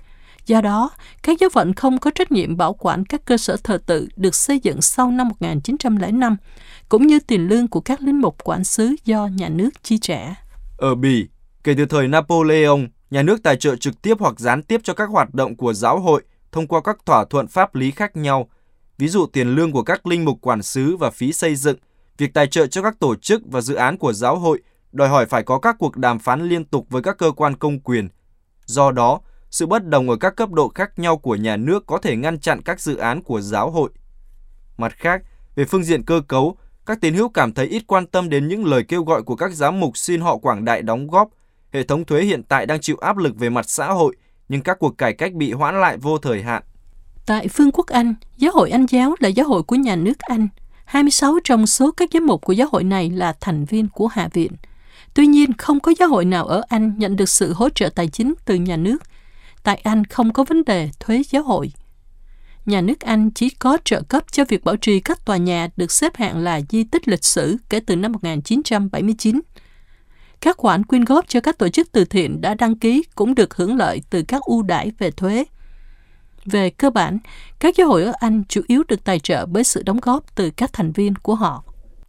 Do 0.45 0.61
đó, 0.61 0.89
các 1.23 1.39
giáo 1.39 1.49
phận 1.49 1.73
không 1.73 1.97
có 1.97 2.11
trách 2.15 2.31
nhiệm 2.31 2.57
bảo 2.57 2.73
quản 2.73 3.05
các 3.05 3.25
cơ 3.25 3.37
sở 3.37 3.57
thờ 3.63 3.79
tự 3.85 4.07
được 4.15 4.35
xây 4.35 4.59
dựng 4.59 4.81
sau 4.81 5.11
năm 5.11 5.27
1905, 5.27 6.37
cũng 6.89 7.07
như 7.07 7.19
tiền 7.19 7.47
lương 7.47 7.67
của 7.67 7.81
các 7.81 8.01
linh 8.01 8.21
mục 8.21 8.43
quản 8.43 8.63
sứ 8.63 8.95
do 9.05 9.27
nhà 9.27 9.49
nước 9.49 9.69
chi 9.83 9.97
trả. 9.97 10.35
Ở 10.77 10.95
Bỉ, 10.95 11.27
kể 11.63 11.73
từ 11.77 11.85
thời 11.85 12.07
Napoleon, 12.07 12.79
nhà 13.11 13.21
nước 13.21 13.43
tài 13.43 13.55
trợ 13.55 13.75
trực 13.75 14.01
tiếp 14.01 14.17
hoặc 14.19 14.39
gián 14.39 14.63
tiếp 14.63 14.81
cho 14.83 14.93
các 14.93 15.09
hoạt 15.09 15.33
động 15.33 15.55
của 15.55 15.73
giáo 15.73 15.99
hội 15.99 16.23
thông 16.51 16.67
qua 16.67 16.81
các 16.81 16.97
thỏa 17.05 17.25
thuận 17.25 17.47
pháp 17.47 17.75
lý 17.75 17.91
khác 17.91 18.15
nhau, 18.15 18.49
ví 18.97 19.07
dụ 19.07 19.25
tiền 19.25 19.55
lương 19.55 19.71
của 19.71 19.83
các 19.83 20.07
linh 20.07 20.25
mục 20.25 20.37
quản 20.41 20.63
sứ 20.63 20.97
và 20.97 21.11
phí 21.11 21.33
xây 21.33 21.55
dựng, 21.55 21.77
việc 22.17 22.33
tài 22.33 22.47
trợ 22.47 22.67
cho 22.67 22.81
các 22.81 22.99
tổ 22.99 23.15
chức 23.15 23.41
và 23.45 23.61
dự 23.61 23.75
án 23.75 23.97
của 23.97 24.13
giáo 24.13 24.39
hội 24.39 24.61
đòi 24.91 25.09
hỏi 25.09 25.25
phải 25.25 25.43
có 25.43 25.59
các 25.59 25.75
cuộc 25.79 25.97
đàm 25.97 26.19
phán 26.19 26.49
liên 26.49 26.65
tục 26.65 26.85
với 26.89 27.01
các 27.01 27.17
cơ 27.17 27.31
quan 27.31 27.55
công 27.55 27.79
quyền. 27.79 28.09
Do 28.65 28.91
đó, 28.91 29.19
sự 29.51 29.65
bất 29.65 29.85
đồng 29.85 30.09
ở 30.09 30.15
các 30.15 30.35
cấp 30.35 30.51
độ 30.51 30.71
khác 30.75 30.99
nhau 30.99 31.17
của 31.17 31.35
nhà 31.35 31.57
nước 31.57 31.85
có 31.85 31.97
thể 31.97 32.15
ngăn 32.15 32.39
chặn 32.39 32.61
các 32.61 32.81
dự 32.81 32.97
án 32.97 33.23
của 33.23 33.41
giáo 33.41 33.71
hội. 33.71 33.89
Mặt 34.77 34.93
khác, 34.97 35.21
về 35.55 35.65
phương 35.65 35.83
diện 35.83 36.03
cơ 36.03 36.21
cấu, 36.27 36.57
các 36.85 37.01
tín 37.01 37.13
hữu 37.13 37.29
cảm 37.29 37.53
thấy 37.53 37.67
ít 37.67 37.83
quan 37.87 38.07
tâm 38.07 38.29
đến 38.29 38.47
những 38.47 38.65
lời 38.65 38.83
kêu 38.83 39.03
gọi 39.03 39.23
của 39.23 39.35
các 39.35 39.53
giám 39.53 39.79
mục 39.79 39.97
xin 39.97 40.21
họ 40.21 40.37
quảng 40.37 40.65
đại 40.65 40.81
đóng 40.81 41.07
góp. 41.07 41.29
Hệ 41.71 41.83
thống 41.83 42.05
thuế 42.05 42.23
hiện 42.23 42.43
tại 42.43 42.65
đang 42.65 42.81
chịu 42.81 42.97
áp 42.97 43.17
lực 43.17 43.35
về 43.37 43.49
mặt 43.49 43.69
xã 43.69 43.87
hội, 43.87 44.15
nhưng 44.49 44.61
các 44.61 44.79
cuộc 44.79 44.97
cải 44.97 45.13
cách 45.13 45.33
bị 45.33 45.51
hoãn 45.51 45.81
lại 45.81 45.97
vô 45.97 46.17
thời 46.17 46.43
hạn. 46.43 46.63
Tại 47.25 47.47
Phương 47.47 47.71
quốc 47.71 47.87
Anh, 47.87 48.13
giáo 48.37 48.51
hội 48.51 48.69
Anh 48.69 48.85
giáo 48.89 49.15
là 49.19 49.29
giáo 49.29 49.47
hội 49.47 49.63
của 49.63 49.75
nhà 49.75 49.95
nước 49.95 50.19
Anh. 50.19 50.47
26 50.85 51.39
trong 51.43 51.67
số 51.67 51.91
các 51.91 52.09
giám 52.13 52.25
mục 52.25 52.41
của 52.41 52.53
giáo 52.53 52.67
hội 52.71 52.83
này 52.83 53.09
là 53.09 53.35
thành 53.39 53.65
viên 53.65 53.87
của 53.87 54.07
Hạ 54.07 54.29
viện. 54.33 54.51
Tuy 55.19 55.27
nhiên, 55.27 55.53
không 55.57 55.79
có 55.79 55.93
giáo 55.99 56.09
hội 56.09 56.25
nào 56.25 56.45
ở 56.45 56.61
Anh 56.69 56.93
nhận 56.97 57.15
được 57.15 57.29
sự 57.29 57.53
hỗ 57.53 57.69
trợ 57.69 57.89
tài 57.89 58.07
chính 58.07 58.33
từ 58.45 58.55
nhà 58.55 58.77
nước. 58.77 58.97
Tại 59.63 59.81
Anh 59.83 60.05
không 60.05 60.33
có 60.33 60.43
vấn 60.43 60.65
đề 60.65 60.89
thuế 60.99 61.21
giáo 61.29 61.43
hội. 61.43 61.71
Nhà 62.65 62.81
nước 62.81 62.99
Anh 62.99 63.31
chỉ 63.31 63.49
có 63.49 63.77
trợ 63.85 64.01
cấp 64.01 64.23
cho 64.31 64.45
việc 64.45 64.63
bảo 64.63 64.75
trì 64.75 64.99
các 64.99 65.25
tòa 65.25 65.37
nhà 65.37 65.69
được 65.77 65.91
xếp 65.91 66.15
hạng 66.15 66.37
là 66.37 66.61
di 66.69 66.83
tích 66.83 67.07
lịch 67.07 67.25
sử 67.25 67.57
kể 67.69 67.79
từ 67.79 67.95
năm 67.95 68.11
1979. 68.11 69.41
Các 70.41 70.57
khoản 70.57 70.83
quyên 70.83 71.05
góp 71.05 71.27
cho 71.27 71.39
các 71.39 71.57
tổ 71.57 71.69
chức 71.69 71.91
từ 71.91 72.05
thiện 72.05 72.41
đã 72.41 72.53
đăng 72.53 72.75
ký 72.75 73.03
cũng 73.15 73.35
được 73.35 73.55
hưởng 73.55 73.75
lợi 73.75 74.01
từ 74.09 74.23
các 74.27 74.41
ưu 74.41 74.63
đãi 74.63 74.91
về 74.99 75.11
thuế. 75.11 75.43
Về 76.45 76.69
cơ 76.69 76.89
bản, 76.89 77.19
các 77.59 77.75
giáo 77.75 77.87
hội 77.87 78.03
ở 78.03 78.13
Anh 78.19 78.43
chủ 78.49 78.61
yếu 78.67 78.83
được 78.87 79.03
tài 79.03 79.19
trợ 79.19 79.45
bởi 79.45 79.63
sự 79.63 79.83
đóng 79.83 79.99
góp 80.01 80.35
từ 80.35 80.49
các 80.49 80.73
thành 80.73 80.91
viên 80.91 81.15
của 81.15 81.35
họ. 81.35 81.63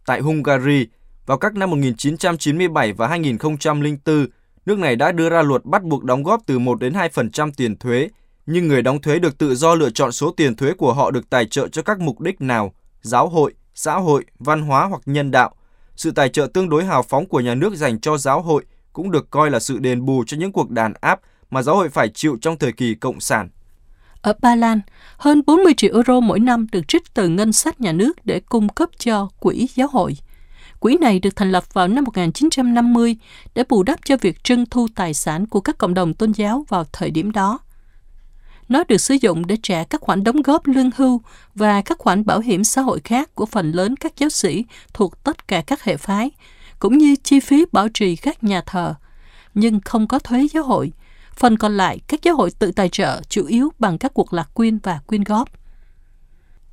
Tại 0.05 0.21
Hungary, 0.21 0.87
vào 1.25 1.37
các 1.37 1.55
năm 1.55 1.69
1997 1.69 2.93
và 2.93 3.07
2004, 3.07 4.27
nước 4.65 4.79
này 4.79 4.95
đã 4.95 5.11
đưa 5.11 5.29
ra 5.29 5.41
luật 5.41 5.65
bắt 5.65 5.83
buộc 5.83 6.03
đóng 6.03 6.23
góp 6.23 6.41
từ 6.45 6.59
1 6.59 6.79
đến 6.79 6.93
2% 6.93 7.51
tiền 7.57 7.77
thuế, 7.77 8.09
nhưng 8.45 8.67
người 8.67 8.81
đóng 8.81 9.01
thuế 9.01 9.19
được 9.19 9.37
tự 9.37 9.55
do 9.55 9.75
lựa 9.75 9.89
chọn 9.89 10.11
số 10.11 10.31
tiền 10.31 10.55
thuế 10.55 10.73
của 10.73 10.93
họ 10.93 11.11
được 11.11 11.29
tài 11.29 11.45
trợ 11.45 11.67
cho 11.67 11.81
các 11.81 11.99
mục 11.99 12.19
đích 12.19 12.41
nào, 12.41 12.73
giáo 13.01 13.29
hội, 13.29 13.53
xã 13.75 13.95
hội, 13.95 14.25
văn 14.39 14.61
hóa 14.61 14.85
hoặc 14.85 15.01
nhân 15.05 15.31
đạo. 15.31 15.55
Sự 15.95 16.11
tài 16.11 16.29
trợ 16.29 16.47
tương 16.53 16.69
đối 16.69 16.85
hào 16.85 17.03
phóng 17.03 17.25
của 17.25 17.39
nhà 17.39 17.55
nước 17.55 17.75
dành 17.75 17.99
cho 17.99 18.17
giáo 18.17 18.41
hội 18.41 18.65
cũng 18.93 19.11
được 19.11 19.29
coi 19.29 19.51
là 19.51 19.59
sự 19.59 19.77
đền 19.77 20.05
bù 20.05 20.23
cho 20.27 20.37
những 20.37 20.51
cuộc 20.51 20.69
đàn 20.69 20.93
áp 21.01 21.19
mà 21.49 21.61
giáo 21.61 21.75
hội 21.75 21.89
phải 21.89 22.09
chịu 22.09 22.37
trong 22.41 22.57
thời 22.57 22.71
kỳ 22.71 22.95
cộng 22.95 23.19
sản. 23.19 23.49
Ở 24.21 24.33
Ba 24.41 24.55
Lan, 24.55 24.81
hơn 25.17 25.41
40 25.47 25.73
triệu 25.77 25.93
euro 25.93 26.19
mỗi 26.19 26.39
năm 26.39 26.67
được 26.71 26.87
trích 26.87 27.13
từ 27.13 27.27
ngân 27.27 27.53
sách 27.53 27.81
nhà 27.81 27.91
nước 27.91 28.25
để 28.25 28.39
cung 28.39 28.69
cấp 28.69 28.89
cho 28.97 29.29
quỹ 29.39 29.67
giáo 29.75 29.87
hội. 29.91 30.17
Quỹ 30.81 30.97
này 30.97 31.19
được 31.19 31.35
thành 31.35 31.51
lập 31.51 31.73
vào 31.73 31.87
năm 31.87 32.03
1950 32.03 33.15
để 33.55 33.63
bù 33.69 33.83
đắp 33.83 33.99
cho 34.05 34.17
việc 34.21 34.43
trưng 34.43 34.65
thu 34.65 34.87
tài 34.95 35.13
sản 35.13 35.45
của 35.45 35.61
các 35.61 35.77
cộng 35.77 35.93
đồng 35.93 36.13
tôn 36.13 36.31
giáo 36.31 36.65
vào 36.69 36.85
thời 36.91 37.11
điểm 37.11 37.31
đó. 37.31 37.59
Nó 38.69 38.83
được 38.87 38.97
sử 38.97 39.13
dụng 39.21 39.47
để 39.47 39.57
trả 39.63 39.83
các 39.83 40.01
khoản 40.01 40.23
đóng 40.23 40.41
góp 40.41 40.67
lương 40.67 40.89
hưu 40.95 41.21
và 41.55 41.81
các 41.81 41.97
khoản 41.97 42.25
bảo 42.25 42.39
hiểm 42.39 42.63
xã 42.63 42.81
hội 42.81 42.99
khác 43.03 43.35
của 43.35 43.45
phần 43.45 43.71
lớn 43.71 43.95
các 43.95 44.13
giáo 44.17 44.29
sĩ 44.29 44.65
thuộc 44.93 45.23
tất 45.23 45.47
cả 45.47 45.61
các 45.67 45.83
hệ 45.83 45.97
phái, 45.97 46.31
cũng 46.79 46.97
như 46.97 47.15
chi 47.23 47.39
phí 47.39 47.65
bảo 47.71 47.87
trì 47.93 48.15
các 48.15 48.43
nhà 48.43 48.61
thờ, 48.65 48.95
nhưng 49.53 49.79
không 49.85 50.07
có 50.07 50.19
thuế 50.19 50.47
giáo 50.53 50.63
hội. 50.63 50.91
Phần 51.35 51.57
còn 51.57 51.77
lại, 51.77 51.99
các 52.07 52.23
giáo 52.23 52.35
hội 52.35 52.51
tự 52.59 52.71
tài 52.71 52.89
trợ 52.89 53.21
chủ 53.29 53.45
yếu 53.45 53.69
bằng 53.79 53.97
các 53.97 54.13
cuộc 54.13 54.33
lạc 54.33 54.49
quyên 54.53 54.77
và 54.77 54.99
quyên 55.07 55.23
góp. 55.23 55.49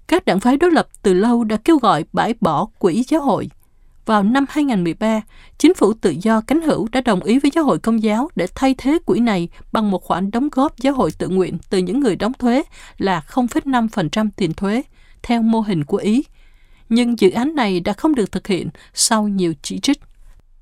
Các 0.07 0.25
đảng 0.25 0.41
phái 0.41 0.57
đối 0.57 0.71
lập 0.71 0.89
từ 1.03 1.15
lâu 1.15 1.45
đã 1.45 1.57
kêu 1.65 1.79
gọi 1.79 2.05
bãi 2.13 2.35
bỏ 2.41 2.67
quỹ 2.79 3.05
giáo 3.09 3.21
hội 3.23 3.49
vào 4.09 4.23
năm 4.23 4.45
2013, 4.49 5.21
chính 5.59 5.75
phủ 5.75 5.93
tự 5.93 6.15
do 6.23 6.41
cánh 6.41 6.63
hữu 6.63 6.89
đã 6.93 7.01
đồng 7.01 7.23
ý 7.23 7.39
với 7.39 7.51
giáo 7.55 7.65
hội 7.65 7.79
công 7.79 8.03
giáo 8.03 8.29
để 8.37 8.47
thay 8.55 8.75
thế 8.79 8.99
quỹ 9.07 9.21
này 9.21 9.49
bằng 9.73 9.91
một 9.91 10.05
khoản 10.05 10.31
đóng 10.31 10.49
góp 10.53 10.79
giáo 10.79 10.95
hội 10.95 11.11
tự 11.19 11.29
nguyện 11.29 11.59
từ 11.71 11.79
những 11.79 12.01
người 12.01 12.17
đóng 12.17 12.33
thuế 12.33 12.63
là 12.99 13.23
0,5% 13.29 14.29
tiền 14.37 14.55
thuế, 14.55 14.83
theo 15.23 15.43
mô 15.43 15.61
hình 15.61 15.85
của 15.85 15.97
Ý. 15.97 16.25
Nhưng 16.89 17.19
dự 17.19 17.31
án 17.31 17.55
này 17.55 17.81
đã 17.81 17.93
không 17.93 18.15
được 18.15 18.33
thực 18.33 18.47
hiện 18.47 18.69
sau 18.95 19.29
nhiều 19.29 19.53
chỉ 19.63 19.79
trích. 19.79 20.01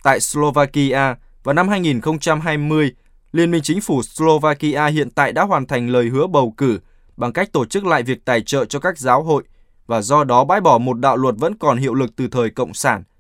Tại 0.03 0.21
Slovakia, 0.21 1.15
vào 1.45 1.55
năm 1.55 1.69
2020, 1.69 2.93
Liên 3.33 3.51
minh 3.51 3.63
chính 3.63 3.81
phủ 3.81 4.03
Slovakia 4.03 4.87
hiện 4.87 5.11
tại 5.11 5.33
đã 5.33 5.43
hoàn 5.43 5.67
thành 5.67 5.89
lời 5.89 6.09
hứa 6.09 6.27
bầu 6.27 6.55
cử 6.57 6.79
bằng 7.17 7.33
cách 7.33 7.53
tổ 7.53 7.65
chức 7.65 7.87
lại 7.87 8.03
việc 8.03 8.25
tài 8.25 8.43
trợ 8.43 8.65
cho 8.65 8.79
các 8.79 8.99
giáo 8.99 9.23
hội 9.23 9.43
và 9.87 10.03
do 10.03 10.25
đó 10.25 10.45
bãi 10.45 10.61
bỏ 10.61 10.79
một 10.79 10.99
đạo 10.99 11.17
luật 11.17 11.35
vẫn 11.39 11.55
còn 11.59 11.79
hiệu 11.79 11.95
lực 11.95 12.17
từ 12.17 12.29
thời 12.29 12.51
Cộng 12.51 12.75
sản– 12.75 13.03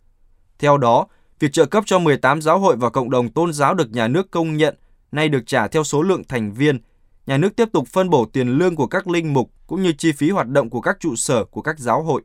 theo 0.59 0.79
đó, 0.79 1.07
việc 1.38 1.53
trợ 1.53 1.66
cấp 1.66 1.85
cho 1.87 1.99
18 1.99 2.42
giáo 2.42 2.59
hội 2.59 2.77
và 2.77 2.90
cộng 2.90 3.11
đồng 3.11 3.29
tôn 3.29 3.53
giáo 3.53 3.75
được 3.75 3.90
nhà 3.90 4.09
nước 4.09 4.31
công 4.31 4.57
nhận 4.57 4.77
nay 5.12 5.29
được 5.29 5.47
trả 5.47 5.69
theo 5.69 5.85
số 5.85 6.03
lượng 6.03 6.25
thành 6.29 6.53
viên. 6.53 6.79
Nhà 7.27 7.37
nước 7.37 7.57
tiếp 7.57 7.69
tục 7.73 7.88
phân 7.88 8.11
bổ 8.11 8.25
tiền 8.33 8.49
lương 8.49 8.77
của 8.77 8.87
các 8.87 9.09
linh 9.09 9.33
mục 9.33 9.51
cũng 9.66 9.83
như 9.83 9.92
chi 9.92 10.12
phí 10.12 10.31
hoạt 10.31 10.49
động 10.49 10.71
của 10.71 10.81
các 10.81 10.97
trụ 11.01 11.16
sở 11.16 11.45
của 11.45 11.62
các 11.62 11.79
giáo 11.79 12.03
hội. 12.03 12.23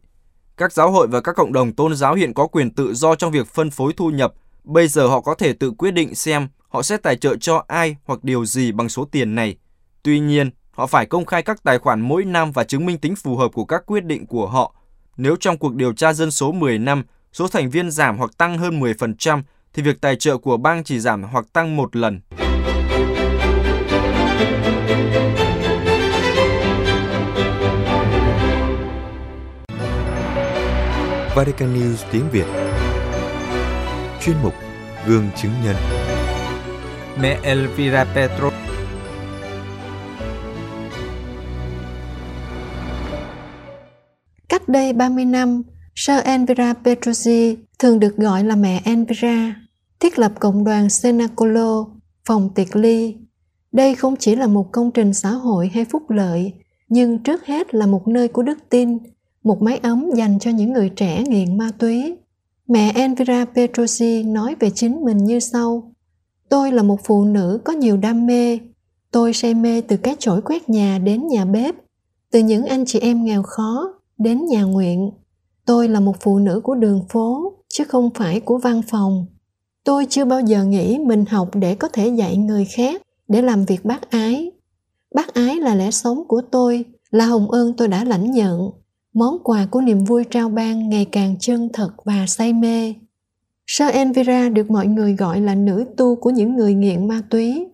Các 0.57 0.73
giáo 0.73 0.91
hội 0.91 1.07
và 1.07 1.21
các 1.21 1.35
cộng 1.35 1.53
đồng 1.53 1.73
tôn 1.73 1.95
giáo 1.95 2.15
hiện 2.15 2.33
có 2.33 2.47
quyền 2.47 2.71
tự 2.71 2.93
do 2.93 3.15
trong 3.15 3.31
việc 3.31 3.47
phân 3.47 3.69
phối 3.69 3.93
thu 3.93 4.09
nhập. 4.09 4.33
Bây 4.63 4.87
giờ 4.87 5.07
họ 5.07 5.21
có 5.21 5.35
thể 5.35 5.53
tự 5.53 5.71
quyết 5.71 5.91
định 5.91 6.15
xem 6.15 6.47
họ 6.67 6.81
sẽ 6.81 6.97
tài 6.97 7.15
trợ 7.15 7.35
cho 7.35 7.63
ai 7.67 7.95
hoặc 8.05 8.23
điều 8.23 8.45
gì 8.45 8.71
bằng 8.71 8.89
số 8.89 9.05
tiền 9.05 9.35
này. 9.35 9.55
Tuy 10.03 10.19
nhiên, 10.19 10.49
họ 10.71 10.87
phải 10.87 11.05
công 11.05 11.25
khai 11.25 11.43
các 11.43 11.63
tài 11.63 11.79
khoản 11.79 12.01
mỗi 12.01 12.25
năm 12.25 12.51
và 12.51 12.63
chứng 12.63 12.85
minh 12.85 12.97
tính 12.97 13.15
phù 13.15 13.35
hợp 13.37 13.51
của 13.53 13.65
các 13.65 13.83
quyết 13.85 14.05
định 14.05 14.25
của 14.25 14.47
họ. 14.47 14.75
Nếu 15.17 15.35
trong 15.39 15.57
cuộc 15.57 15.75
điều 15.75 15.93
tra 15.93 16.13
dân 16.13 16.31
số 16.31 16.51
10 16.51 16.79
năm, 16.79 17.03
số 17.33 17.47
thành 17.47 17.69
viên 17.69 17.91
giảm 17.91 18.17
hoặc 18.17 18.37
tăng 18.37 18.57
hơn 18.57 18.79
10% 18.79 19.41
thì 19.73 19.83
việc 19.83 20.01
tài 20.01 20.15
trợ 20.15 20.37
của 20.37 20.57
bang 20.57 20.83
chỉ 20.83 20.99
giảm 20.99 21.23
hoặc 21.23 21.45
tăng 21.53 21.77
một 21.77 21.95
lần. 21.95 22.19
Vatican 31.35 31.75
News 31.75 31.95
tiếng 32.11 32.29
Việt. 32.31 32.45
Chuyên 34.21 34.35
mục 34.43 34.53
Gương 35.07 35.29
chứng 35.35 35.51
nhân. 35.63 35.75
Mẹ 37.21 37.39
Elvira 37.43 38.05
Petro. 38.15 38.51
Cách 44.49 44.67
đây 44.67 44.93
30 44.93 45.25
năm, 45.25 45.63
Sơ 45.95 46.17
Elvira 46.17 46.73
Petrosi, 46.73 47.57
thường 47.79 47.99
được 47.99 48.17
gọi 48.17 48.43
là 48.43 48.55
mẹ 48.55 48.81
Elvira, 48.85 49.55
thiết 49.99 50.19
lập 50.19 50.31
cộng 50.39 50.63
đoàn 50.63 50.89
Senacolo, 50.89 51.85
phòng 52.25 52.49
tiệc 52.55 52.75
ly. 52.75 53.15
Đây 53.71 53.95
không 53.95 54.15
chỉ 54.15 54.35
là 54.35 54.47
một 54.47 54.71
công 54.71 54.91
trình 54.91 55.13
xã 55.13 55.29
hội 55.29 55.71
hay 55.73 55.85
phúc 55.85 56.09
lợi, 56.09 56.53
nhưng 56.89 57.23
trước 57.23 57.45
hết 57.45 57.75
là 57.75 57.85
một 57.85 58.07
nơi 58.07 58.27
của 58.27 58.43
đức 58.43 58.57
tin, 58.69 58.97
một 59.43 59.61
mái 59.61 59.77
ấm 59.77 60.09
dành 60.15 60.39
cho 60.39 60.51
những 60.51 60.73
người 60.73 60.89
trẻ 60.89 61.23
nghiện 61.27 61.57
ma 61.57 61.71
túy. 61.79 62.15
Mẹ 62.67 62.91
Elvira 62.95 63.45
Petrosi 63.45 64.23
nói 64.23 64.55
về 64.59 64.69
chính 64.69 65.05
mình 65.05 65.17
như 65.17 65.39
sau. 65.39 65.93
Tôi 66.49 66.71
là 66.71 66.83
một 66.83 66.99
phụ 67.03 67.25
nữ 67.25 67.59
có 67.65 67.73
nhiều 67.73 67.97
đam 67.97 68.25
mê. 68.25 68.59
Tôi 69.11 69.33
say 69.33 69.53
mê 69.53 69.81
từ 69.81 69.97
cái 69.97 70.15
chổi 70.19 70.41
quét 70.41 70.69
nhà 70.69 70.99
đến 70.99 71.27
nhà 71.27 71.45
bếp, 71.45 71.75
từ 72.31 72.39
những 72.39 72.65
anh 72.65 72.85
chị 72.85 72.99
em 72.99 73.23
nghèo 73.25 73.43
khó 73.43 73.93
đến 74.17 74.45
nhà 74.45 74.63
nguyện 74.63 75.11
tôi 75.71 75.87
là 75.87 75.99
một 75.99 76.15
phụ 76.21 76.39
nữ 76.39 76.61
của 76.63 76.75
đường 76.75 77.05
phố 77.09 77.53
chứ 77.69 77.83
không 77.83 78.09
phải 78.15 78.39
của 78.39 78.57
văn 78.57 78.81
phòng 78.91 79.25
tôi 79.83 80.05
chưa 80.09 80.25
bao 80.25 80.41
giờ 80.41 80.63
nghĩ 80.63 80.99
mình 80.99 81.25
học 81.25 81.49
để 81.53 81.75
có 81.75 81.87
thể 81.87 82.07
dạy 82.07 82.37
người 82.37 82.65
khác 82.65 83.01
để 83.27 83.41
làm 83.41 83.65
việc 83.65 83.85
bác 83.85 84.11
ái 84.11 84.51
bác 85.15 85.33
ái 85.33 85.55
là 85.55 85.75
lẽ 85.75 85.91
sống 85.91 86.27
của 86.27 86.41
tôi 86.51 86.85
là 87.11 87.25
hồng 87.25 87.51
ơn 87.51 87.73
tôi 87.77 87.87
đã 87.87 88.03
lãnh 88.03 88.31
nhận 88.31 88.69
món 89.13 89.43
quà 89.43 89.65
của 89.71 89.81
niềm 89.81 90.05
vui 90.05 90.23
trao 90.23 90.49
ban 90.49 90.89
ngày 90.89 91.05
càng 91.05 91.35
chân 91.39 91.69
thật 91.73 91.89
và 92.05 92.25
say 92.27 92.53
mê 92.53 92.93
Sơ 93.67 93.87
Envira 93.87 94.49
được 94.49 94.71
mọi 94.71 94.87
người 94.87 95.13
gọi 95.13 95.41
là 95.41 95.55
nữ 95.55 95.85
tu 95.97 96.15
của 96.15 96.29
những 96.29 96.55
người 96.55 96.73
nghiện 96.73 97.07
ma 97.07 97.21
túy. 97.29 97.67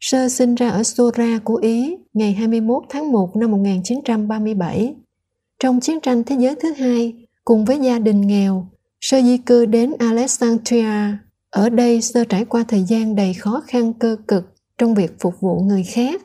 Sơ 0.00 0.28
sinh 0.28 0.54
ra 0.54 0.68
ở 0.68 0.82
Sora 0.82 1.38
của 1.44 1.56
Ý 1.56 1.96
ngày 2.12 2.32
21 2.32 2.82
tháng 2.88 3.12
1 3.12 3.36
năm 3.36 3.50
1937. 3.50 4.94
Trong 5.58 5.80
chiến 5.80 6.00
tranh 6.00 6.24
thế 6.24 6.36
giới 6.38 6.54
thứ 6.54 6.72
hai, 6.72 7.19
cùng 7.44 7.64
với 7.64 7.78
gia 7.78 7.98
đình 7.98 8.20
nghèo, 8.20 8.66
Sơ 9.00 9.22
di 9.22 9.38
cư 9.38 9.66
đến 9.66 9.92
Alexandria. 9.98 11.16
Ở 11.50 11.68
đây 11.68 12.00
Sơ 12.00 12.24
trải 12.24 12.44
qua 12.44 12.64
thời 12.68 12.82
gian 12.82 13.16
đầy 13.16 13.34
khó 13.34 13.62
khăn 13.66 13.92
cơ 13.92 14.16
cực 14.28 14.44
trong 14.78 14.94
việc 14.94 15.20
phục 15.20 15.34
vụ 15.40 15.60
người 15.60 15.82
khác. 15.82 16.22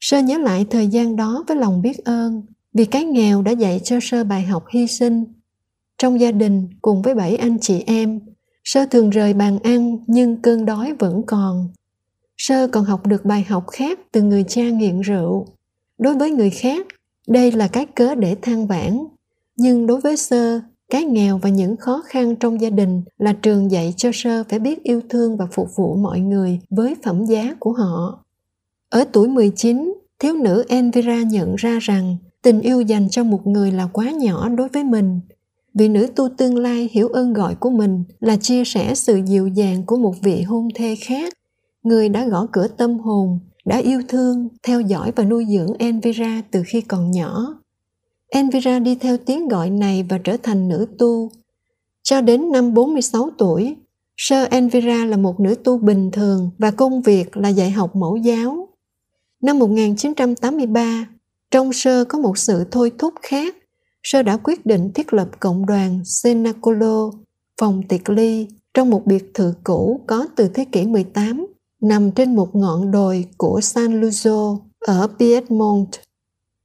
Sơ 0.00 0.18
nhớ 0.18 0.38
lại 0.38 0.66
thời 0.70 0.86
gian 0.86 1.16
đó 1.16 1.44
với 1.48 1.56
lòng 1.56 1.82
biết 1.82 2.04
ơn 2.04 2.42
vì 2.72 2.84
cái 2.84 3.04
nghèo 3.04 3.42
đã 3.42 3.52
dạy 3.52 3.80
cho 3.84 3.98
Sơ 4.02 4.24
bài 4.24 4.42
học 4.42 4.64
hy 4.70 4.86
sinh. 4.86 5.24
Trong 5.98 6.20
gia 6.20 6.32
đình 6.32 6.68
cùng 6.82 7.02
với 7.02 7.14
bảy 7.14 7.36
anh 7.36 7.58
chị 7.60 7.82
em, 7.86 8.20
Sơ 8.64 8.86
thường 8.86 9.10
rời 9.10 9.34
bàn 9.34 9.58
ăn 9.58 9.98
nhưng 10.06 10.42
cơn 10.42 10.64
đói 10.64 10.92
vẫn 10.98 11.22
còn. 11.26 11.68
Sơ 12.38 12.68
còn 12.68 12.84
học 12.84 13.06
được 13.06 13.24
bài 13.24 13.44
học 13.48 13.66
khác 13.72 13.98
từ 14.12 14.22
người 14.22 14.44
cha 14.48 14.62
nghiện 14.62 15.00
rượu. 15.00 15.46
Đối 15.98 16.14
với 16.14 16.30
người 16.30 16.50
khác, 16.50 16.86
đây 17.28 17.52
là 17.52 17.68
cái 17.68 17.86
cớ 17.86 18.14
để 18.14 18.36
than 18.42 18.66
vãn. 18.66 18.98
Nhưng 19.56 19.86
đối 19.86 20.00
với 20.00 20.16
Sơ, 20.16 20.60
cái 20.90 21.04
nghèo 21.04 21.38
và 21.38 21.48
những 21.48 21.76
khó 21.76 22.02
khăn 22.06 22.36
trong 22.36 22.60
gia 22.60 22.70
đình 22.70 23.02
là 23.18 23.32
trường 23.32 23.70
dạy 23.70 23.94
cho 23.96 24.10
Sơ 24.12 24.44
phải 24.48 24.58
biết 24.58 24.82
yêu 24.82 25.00
thương 25.08 25.36
và 25.36 25.46
phục 25.52 25.68
vụ 25.76 25.96
mọi 25.96 26.20
người 26.20 26.60
với 26.70 26.94
phẩm 27.04 27.24
giá 27.24 27.54
của 27.58 27.72
họ. 27.72 28.24
Ở 28.90 29.04
tuổi 29.12 29.28
19, 29.28 29.94
thiếu 30.18 30.34
nữ 30.34 30.64
Envira 30.68 31.22
nhận 31.22 31.54
ra 31.56 31.78
rằng 31.82 32.16
tình 32.42 32.60
yêu 32.60 32.80
dành 32.80 33.08
cho 33.10 33.24
một 33.24 33.46
người 33.46 33.72
là 33.72 33.88
quá 33.92 34.10
nhỏ 34.10 34.48
đối 34.48 34.68
với 34.68 34.84
mình– 34.84 35.20
vị 35.78 35.88
nữ 35.88 36.06
tu 36.16 36.28
tương 36.28 36.58
lai 36.58 36.90
hiểu 36.92 37.08
ơn 37.08 37.32
gọi 37.32 37.54
của 37.54 37.70
mình 37.70 38.04
là 38.20 38.36
chia 38.36 38.64
sẻ 38.64 38.94
sự 38.94 39.20
dịu 39.26 39.48
dàng 39.48 39.82
của 39.86 39.96
một 39.96 40.14
vị 40.22 40.42
hôn 40.42 40.68
thê 40.74 40.96
khác. 40.96 41.32
Người 41.82 42.08
đã 42.08 42.28
gõ 42.28 42.46
cửa 42.52 42.68
tâm 42.68 42.98
hồn 42.98 43.38
đã 43.64 43.76
yêu 43.76 44.02
thương 44.08 44.48
theo 44.62 44.80
dõi 44.80 45.12
và 45.16 45.24
nuôi 45.24 45.46
dưỡng 45.48 45.72
envira 45.78 46.42
từ 46.50 46.62
khi 46.66 46.80
còn 46.80 47.10
nhỏ 47.10 47.60
envira 48.30 48.78
đi 48.78 48.94
theo 48.94 49.16
tiếng 49.16 49.48
gọi 49.48 49.70
này 49.70 50.06
và 50.08 50.18
trở 50.18 50.36
thành 50.42 50.68
nữ 50.68 50.86
tu 50.98 51.30
cho 52.02 52.20
đến 52.20 52.52
năm 52.52 52.74
46 52.74 53.30
tuổi 53.38 53.76
Sơ 54.16 54.44
Envira 54.44 55.04
là 55.04 55.16
một 55.16 55.40
nữ 55.40 55.54
tu 55.64 55.78
bình 55.78 56.10
thường 56.10 56.50
và 56.58 56.70
công 56.70 57.02
việc 57.02 57.36
là 57.36 57.48
dạy 57.48 57.70
học 57.70 57.96
mẫu 57.96 58.16
giáo. 58.16 58.68
Năm 59.42 59.58
1983, 59.58 61.08
trong 61.50 61.72
Sơ 61.72 62.04
có 62.04 62.18
một 62.18 62.38
sự 62.38 62.64
thôi 62.70 62.92
thúc 62.98 63.14
khác 63.22 63.56
Sơ 64.02 64.22
đã 64.22 64.36
quyết 64.36 64.66
định 64.66 64.92
thiết 64.94 65.12
lập 65.12 65.28
cộng 65.40 65.66
đoàn 65.66 66.00
Senacolo, 66.04 67.10
phòng 67.60 67.82
tiệc 67.88 68.10
ly, 68.10 68.48
trong 68.74 68.90
một 68.90 69.06
biệt 69.06 69.24
thự 69.34 69.54
cũ 69.64 70.00
có 70.06 70.26
từ 70.36 70.48
thế 70.48 70.64
kỷ 70.72 70.86
18, 70.86 71.46
nằm 71.82 72.10
trên 72.10 72.36
một 72.36 72.56
ngọn 72.56 72.90
đồi 72.90 73.24
của 73.36 73.60
San 73.60 74.00
Luzo 74.00 74.58
ở 74.80 75.08
Piedmont. 75.18 75.88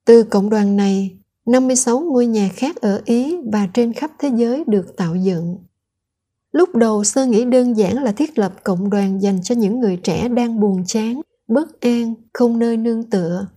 Từ 0.06 0.24
cộng 0.24 0.50
đoàn 0.50 0.78
này, 0.78 1.18
56 1.48 2.00
ngôi 2.00 2.26
nhà 2.26 2.50
khác 2.54 2.76
ở 2.76 3.02
Ý 3.06 3.38
và 3.54 3.68
trên 3.74 3.94
khắp 3.94 4.12
thế 4.20 4.32
giới 4.36 4.64
được 4.68 4.98
tạo 4.98 5.16
dựng. 5.16 5.58
Lúc 6.52 6.76
đầu 6.76 7.04
sơ 7.04 7.26
nghĩ 7.26 7.46
đơn 7.46 7.78
giản 7.78 8.04
là 8.04 8.12
thiết 8.12 8.40
lập 8.40 8.54
cộng 8.64 8.90
đoàn 8.90 9.22
dành 9.22 9.42
cho 9.44 9.56
những 9.56 9.80
người 9.80 9.98
trẻ 9.98 10.28
đang 10.28 10.60
buồn 10.60 10.84
chán, 10.86 11.22
bất 11.48 11.82
an, 11.82 12.14
không 12.34 12.60
nơi 12.60 12.78
nương 12.78 13.10
tựa. 13.10 13.48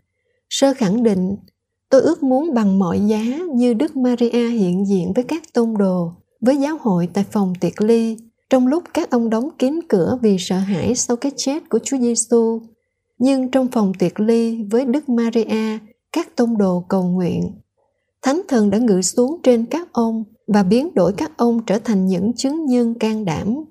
Sơ 0.50 0.74
khẳng 0.74 1.02
định 1.02 1.36
Tôi 1.94 2.02
ước 2.02 2.22
muốn 2.22 2.54
bằng 2.54 2.78
mọi 2.78 3.00
giá 3.00 3.22
như 3.54 3.74
Đức 3.74 3.96
Maria 3.96 4.48
hiện 4.48 4.84
diện 4.86 5.12
với 5.14 5.24
các 5.24 5.42
tôn 5.52 5.74
đồ, 5.78 6.12
với 6.40 6.56
giáo 6.56 6.76
hội 6.80 7.08
tại 7.12 7.24
phòng 7.30 7.52
tiệc 7.60 7.80
ly, 7.80 8.16
trong 8.50 8.66
lúc 8.66 8.84
các 8.94 9.10
ông 9.10 9.30
đóng 9.30 9.48
kín 9.58 9.80
cửa 9.88 10.18
vì 10.22 10.36
sợ 10.38 10.58
hãi 10.58 10.94
sau 10.94 11.16
cái 11.16 11.32
chết 11.36 11.68
của 11.68 11.78
Chúa 11.84 11.98
Giêsu. 11.98 12.60
Nhưng 13.18 13.50
trong 13.50 13.68
phòng 13.72 13.92
tiệc 13.98 14.20
ly 14.20 14.62
với 14.70 14.84
Đức 14.84 15.08
Maria, 15.08 15.78
các 16.12 16.36
tôn 16.36 16.56
đồ 16.58 16.84
cầu 16.88 17.02
nguyện. 17.02 17.52
Thánh 18.24 18.42
thần 18.48 18.70
đã 18.70 18.78
ngự 18.78 19.02
xuống 19.02 19.40
trên 19.42 19.66
các 19.66 19.92
ông 19.92 20.24
và 20.46 20.62
biến 20.62 20.94
đổi 20.94 21.12
các 21.16 21.36
ông 21.36 21.64
trở 21.66 21.78
thành 21.78 22.06
những 22.06 22.32
chứng 22.36 22.66
nhân 22.66 22.94
can 22.94 23.24
đảm. 23.24 23.64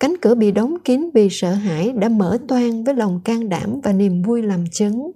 Cánh 0.00 0.14
cửa 0.22 0.34
bị 0.34 0.50
đóng 0.50 0.76
kín 0.84 1.10
vì 1.14 1.28
sợ 1.30 1.52
hãi 1.52 1.92
đã 1.92 2.08
mở 2.08 2.38
toang 2.48 2.84
với 2.84 2.94
lòng 2.94 3.20
can 3.24 3.48
đảm 3.48 3.80
và 3.84 3.92
niềm 3.92 4.22
vui 4.22 4.42
làm 4.42 4.64
chứng 4.72 5.12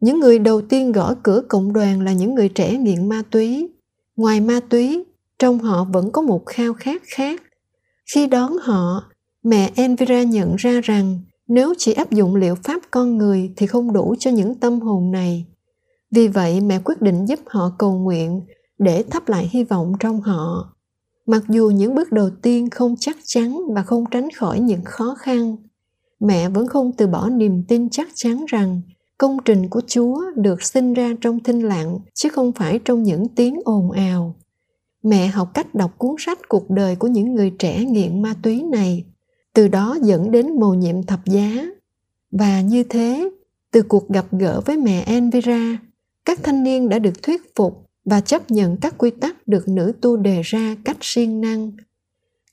những 0.00 0.20
người 0.20 0.38
đầu 0.38 0.60
tiên 0.60 0.92
gõ 0.92 1.14
cửa 1.22 1.42
cộng 1.48 1.72
đoàn 1.72 2.00
là 2.00 2.12
những 2.12 2.34
người 2.34 2.48
trẻ 2.48 2.76
nghiện 2.76 3.08
ma 3.08 3.22
túy. 3.30 3.68
Ngoài 4.16 4.40
ma 4.40 4.60
túy, 4.68 5.04
trong 5.38 5.58
họ 5.58 5.84
vẫn 5.84 6.12
có 6.12 6.22
một 6.22 6.46
khao 6.46 6.74
khát 6.74 7.02
khác. 7.16 7.42
Khi 8.14 8.26
đón 8.26 8.52
họ, 8.62 9.10
mẹ 9.44 9.70
Envira 9.74 10.22
nhận 10.22 10.56
ra 10.56 10.80
rằng 10.80 11.18
nếu 11.48 11.74
chỉ 11.78 11.92
áp 11.92 12.10
dụng 12.10 12.36
liệu 12.36 12.54
pháp 12.54 12.82
con 12.90 13.18
người 13.18 13.52
thì 13.56 13.66
không 13.66 13.92
đủ 13.92 14.14
cho 14.18 14.30
những 14.30 14.54
tâm 14.54 14.80
hồn 14.80 15.10
này. 15.10 15.46
Vì 16.10 16.28
vậy 16.28 16.60
mẹ 16.60 16.80
quyết 16.84 17.02
định 17.02 17.26
giúp 17.26 17.40
họ 17.46 17.72
cầu 17.78 17.98
nguyện 17.98 18.40
để 18.78 19.02
thắp 19.02 19.28
lại 19.28 19.48
hy 19.52 19.64
vọng 19.64 19.92
trong 20.00 20.20
họ. 20.20 20.74
Mặc 21.26 21.42
dù 21.48 21.70
những 21.70 21.94
bước 21.94 22.12
đầu 22.12 22.30
tiên 22.42 22.70
không 22.70 22.94
chắc 23.00 23.16
chắn 23.24 23.60
và 23.74 23.82
không 23.82 24.04
tránh 24.10 24.28
khỏi 24.30 24.60
những 24.60 24.84
khó 24.84 25.14
khăn, 25.18 25.56
mẹ 26.20 26.48
vẫn 26.48 26.68
không 26.68 26.92
từ 26.92 27.06
bỏ 27.06 27.28
niềm 27.28 27.62
tin 27.68 27.88
chắc 27.88 28.08
chắn 28.14 28.44
rằng 28.48 28.80
công 29.18 29.36
trình 29.44 29.68
của 29.68 29.80
chúa 29.86 30.22
được 30.36 30.62
sinh 30.62 30.94
ra 30.94 31.12
trong 31.20 31.42
thinh 31.42 31.60
lặng 31.60 31.98
chứ 32.14 32.28
không 32.28 32.52
phải 32.52 32.80
trong 32.84 33.02
những 33.02 33.28
tiếng 33.28 33.60
ồn 33.64 33.90
ào 33.90 34.34
mẹ 35.02 35.26
học 35.26 35.50
cách 35.54 35.74
đọc 35.74 35.98
cuốn 35.98 36.14
sách 36.18 36.38
cuộc 36.48 36.70
đời 36.70 36.96
của 36.96 37.08
những 37.08 37.34
người 37.34 37.52
trẻ 37.58 37.84
nghiện 37.84 38.22
ma 38.22 38.34
túy 38.42 38.62
này 38.62 39.04
từ 39.54 39.68
đó 39.68 39.98
dẫn 40.02 40.30
đến 40.30 40.60
mầu 40.60 40.74
nhiệm 40.74 41.02
thập 41.02 41.20
giá 41.26 41.66
và 42.30 42.60
như 42.60 42.84
thế 42.84 43.30
từ 43.70 43.82
cuộc 43.82 44.08
gặp 44.08 44.26
gỡ 44.30 44.60
với 44.66 44.76
mẹ 44.76 45.02
envira 45.06 45.78
các 46.30 46.38
thanh 46.42 46.62
niên 46.62 46.88
đã 46.88 46.98
được 46.98 47.22
thuyết 47.22 47.54
phục 47.56 47.86
và 48.04 48.20
chấp 48.20 48.50
nhận 48.50 48.76
các 48.76 48.94
quy 48.98 49.10
tắc 49.10 49.48
được 49.48 49.68
nữ 49.68 49.92
tu 50.00 50.16
đề 50.16 50.42
ra 50.44 50.76
cách 50.84 50.96
siêng 51.00 51.40
năng. 51.40 51.72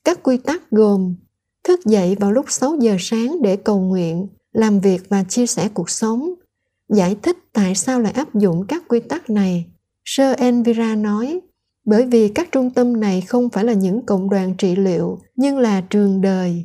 Các 0.03 0.23
quy 0.23 0.37
tắc 0.37 0.71
gồm 0.71 1.15
thức 1.63 1.85
dậy 1.85 2.15
vào 2.19 2.31
lúc 2.31 2.45
6 2.49 2.75
giờ 2.79 2.97
sáng 2.99 3.41
để 3.41 3.55
cầu 3.55 3.79
nguyện, 3.79 4.27
làm 4.51 4.79
việc 4.79 5.09
và 5.09 5.23
chia 5.23 5.47
sẻ 5.47 5.69
cuộc 5.73 5.89
sống, 5.89 6.33
Giải 6.89 7.15
thích 7.21 7.37
tại 7.53 7.75
sao 7.75 8.01
lại 8.01 8.11
áp 8.11 8.35
dụng 8.35 8.65
các 8.67 8.83
quy 8.87 8.99
tắc 8.99 9.29
này, 9.29 9.65
Sơ 10.05 10.33
Envira 10.33 10.95
nói, 10.95 11.39
bởi 11.85 12.05
vì 12.05 12.29
các 12.29 12.51
trung 12.51 12.69
tâm 12.69 12.99
này 12.99 13.21
không 13.21 13.49
phải 13.49 13.63
là 13.63 13.73
những 13.73 14.05
cộng 14.05 14.29
đoàn 14.29 14.53
trị 14.57 14.75
liệu, 14.75 15.19
nhưng 15.35 15.57
là 15.57 15.81
trường 15.81 16.21
đời. 16.21 16.63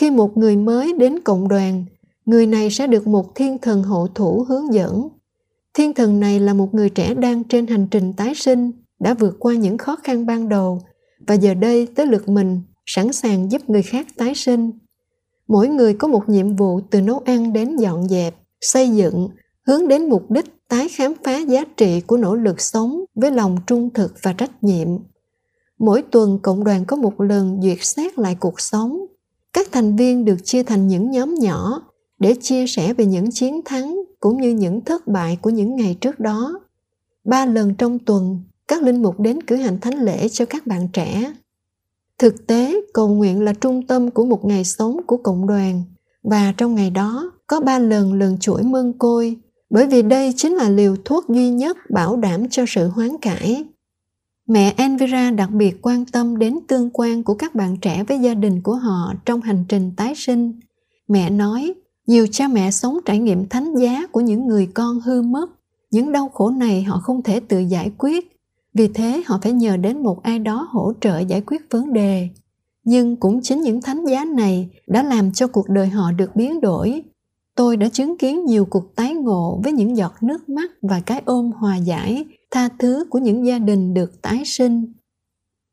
Khi 0.00 0.10
một 0.10 0.36
người 0.36 0.56
mới 0.56 0.92
đến 0.92 1.18
cộng 1.24 1.48
đoàn, 1.48 1.84
người 2.26 2.46
này 2.46 2.70
sẽ 2.70 2.86
được 2.86 3.06
một 3.06 3.34
thiên 3.34 3.58
thần 3.58 3.82
hộ 3.82 4.08
thủ 4.14 4.44
hướng 4.48 4.74
dẫn. 4.74 5.08
Thiên 5.74 5.94
thần 5.94 6.20
này 6.20 6.40
là 6.40 6.54
một 6.54 6.74
người 6.74 6.90
trẻ 6.90 7.14
đang 7.14 7.44
trên 7.44 7.66
hành 7.66 7.86
trình 7.90 8.12
tái 8.12 8.34
sinh, 8.34 8.72
đã 9.00 9.14
vượt 9.14 9.36
qua 9.38 9.54
những 9.54 9.78
khó 9.78 9.96
khăn 9.96 10.26
ban 10.26 10.48
đầu 10.48 10.82
và 11.26 11.34
giờ 11.34 11.54
đây 11.54 11.86
tới 11.94 12.06
lượt 12.06 12.28
mình 12.28 12.60
sẵn 12.86 13.12
sàng 13.12 13.52
giúp 13.52 13.70
người 13.70 13.82
khác 13.82 14.06
tái 14.16 14.34
sinh. 14.34 14.70
Mỗi 15.48 15.68
người 15.68 15.94
có 15.94 16.08
một 16.08 16.28
nhiệm 16.28 16.56
vụ 16.56 16.80
từ 16.90 17.00
nấu 17.00 17.18
ăn 17.18 17.52
đến 17.52 17.76
dọn 17.76 18.08
dẹp 18.08 18.34
xây 18.60 18.88
dựng 18.88 19.28
hướng 19.66 19.88
đến 19.88 20.08
mục 20.08 20.30
đích 20.30 20.44
tái 20.68 20.88
khám 20.88 21.12
phá 21.24 21.38
giá 21.38 21.64
trị 21.76 22.00
của 22.00 22.16
nỗ 22.16 22.34
lực 22.34 22.60
sống 22.60 23.04
với 23.14 23.30
lòng 23.30 23.56
trung 23.66 23.90
thực 23.94 24.14
và 24.22 24.32
trách 24.32 24.64
nhiệm 24.64 24.88
mỗi 25.78 26.02
tuần 26.02 26.38
cộng 26.42 26.64
đoàn 26.64 26.84
có 26.84 26.96
một 26.96 27.20
lần 27.20 27.60
duyệt 27.62 27.78
xét 27.80 28.18
lại 28.18 28.36
cuộc 28.40 28.60
sống 28.60 28.98
các 29.52 29.68
thành 29.72 29.96
viên 29.96 30.24
được 30.24 30.36
chia 30.44 30.62
thành 30.62 30.88
những 30.88 31.10
nhóm 31.10 31.34
nhỏ 31.34 31.82
để 32.18 32.34
chia 32.40 32.66
sẻ 32.66 32.94
về 32.94 33.06
những 33.06 33.30
chiến 33.30 33.60
thắng 33.64 34.02
cũng 34.24 34.40
như 34.40 34.50
những 34.50 34.80
thất 34.80 35.06
bại 35.06 35.38
của 35.40 35.50
những 35.50 35.76
ngày 35.76 35.96
trước 36.00 36.20
đó 36.20 36.60
ba 37.24 37.46
lần 37.46 37.74
trong 37.74 37.98
tuần 37.98 38.40
các 38.68 38.82
linh 38.82 39.02
mục 39.02 39.20
đến 39.20 39.42
cử 39.42 39.56
hành 39.56 39.80
thánh 39.80 39.94
lễ 39.94 40.28
cho 40.28 40.44
các 40.44 40.66
bạn 40.66 40.88
trẻ 40.92 41.34
thực 42.18 42.46
tế 42.46 42.80
cầu 42.94 43.08
nguyện 43.08 43.44
là 43.44 43.52
trung 43.52 43.86
tâm 43.86 44.10
của 44.10 44.24
một 44.24 44.44
ngày 44.44 44.64
sống 44.64 45.00
của 45.06 45.16
cộng 45.16 45.46
đoàn 45.46 45.82
và 46.22 46.54
trong 46.56 46.74
ngày 46.74 46.90
đó 46.90 47.32
có 47.46 47.60
ba 47.60 47.78
lần 47.78 48.12
lần 48.12 48.38
chuỗi 48.38 48.62
mơn 48.62 48.92
côi 48.98 49.36
bởi 49.70 49.86
vì 49.86 50.02
đây 50.02 50.32
chính 50.36 50.54
là 50.54 50.68
liều 50.68 50.96
thuốc 51.04 51.28
duy 51.28 51.50
nhất 51.50 51.76
bảo 51.90 52.16
đảm 52.16 52.48
cho 52.48 52.64
sự 52.68 52.88
hoán 52.88 53.10
cải. 53.22 53.64
Mẹ 54.46 54.74
Envira 54.76 55.30
đặc 55.30 55.50
biệt 55.50 55.78
quan 55.82 56.04
tâm 56.04 56.38
đến 56.38 56.58
tương 56.68 56.90
quan 56.92 57.22
của 57.22 57.34
các 57.34 57.54
bạn 57.54 57.76
trẻ 57.76 58.04
với 58.08 58.18
gia 58.18 58.34
đình 58.34 58.60
của 58.60 58.74
họ 58.74 59.14
trong 59.24 59.40
hành 59.40 59.64
trình 59.68 59.92
tái 59.96 60.14
sinh. 60.16 60.60
Mẹ 61.08 61.30
nói, 61.30 61.74
nhiều 62.06 62.26
cha 62.32 62.48
mẹ 62.48 62.70
sống 62.70 62.98
trải 63.04 63.18
nghiệm 63.18 63.48
thánh 63.48 63.74
giá 63.74 64.06
của 64.06 64.20
những 64.20 64.46
người 64.46 64.68
con 64.74 65.00
hư 65.00 65.22
mất. 65.22 65.50
Những 65.90 66.12
đau 66.12 66.28
khổ 66.28 66.50
này 66.50 66.82
họ 66.82 66.98
không 66.98 67.22
thể 67.22 67.40
tự 67.40 67.58
giải 67.58 67.92
quyết, 67.98 68.36
vì 68.74 68.88
thế 68.88 69.22
họ 69.26 69.38
phải 69.42 69.52
nhờ 69.52 69.76
đến 69.76 70.02
một 70.02 70.22
ai 70.22 70.38
đó 70.38 70.68
hỗ 70.70 70.92
trợ 71.00 71.18
giải 71.18 71.42
quyết 71.46 71.70
vấn 71.70 71.92
đề. 71.92 72.28
Nhưng 72.84 73.16
cũng 73.16 73.40
chính 73.42 73.60
những 73.60 73.82
thánh 73.82 74.04
giá 74.04 74.24
này 74.24 74.68
đã 74.86 75.02
làm 75.02 75.32
cho 75.32 75.46
cuộc 75.46 75.68
đời 75.68 75.88
họ 75.88 76.12
được 76.12 76.36
biến 76.36 76.60
đổi, 76.60 77.02
Tôi 77.54 77.76
đã 77.76 77.88
chứng 77.88 78.18
kiến 78.18 78.44
nhiều 78.44 78.64
cuộc 78.64 78.96
tái 78.96 79.14
ngộ 79.14 79.60
với 79.64 79.72
những 79.72 79.96
giọt 79.96 80.12
nước 80.22 80.48
mắt 80.48 80.70
và 80.82 81.00
cái 81.00 81.22
ôm 81.24 81.50
hòa 81.52 81.76
giải, 81.76 82.24
tha 82.50 82.68
thứ 82.78 83.04
của 83.10 83.18
những 83.18 83.46
gia 83.46 83.58
đình 83.58 83.94
được 83.94 84.22
tái 84.22 84.42
sinh. 84.44 84.92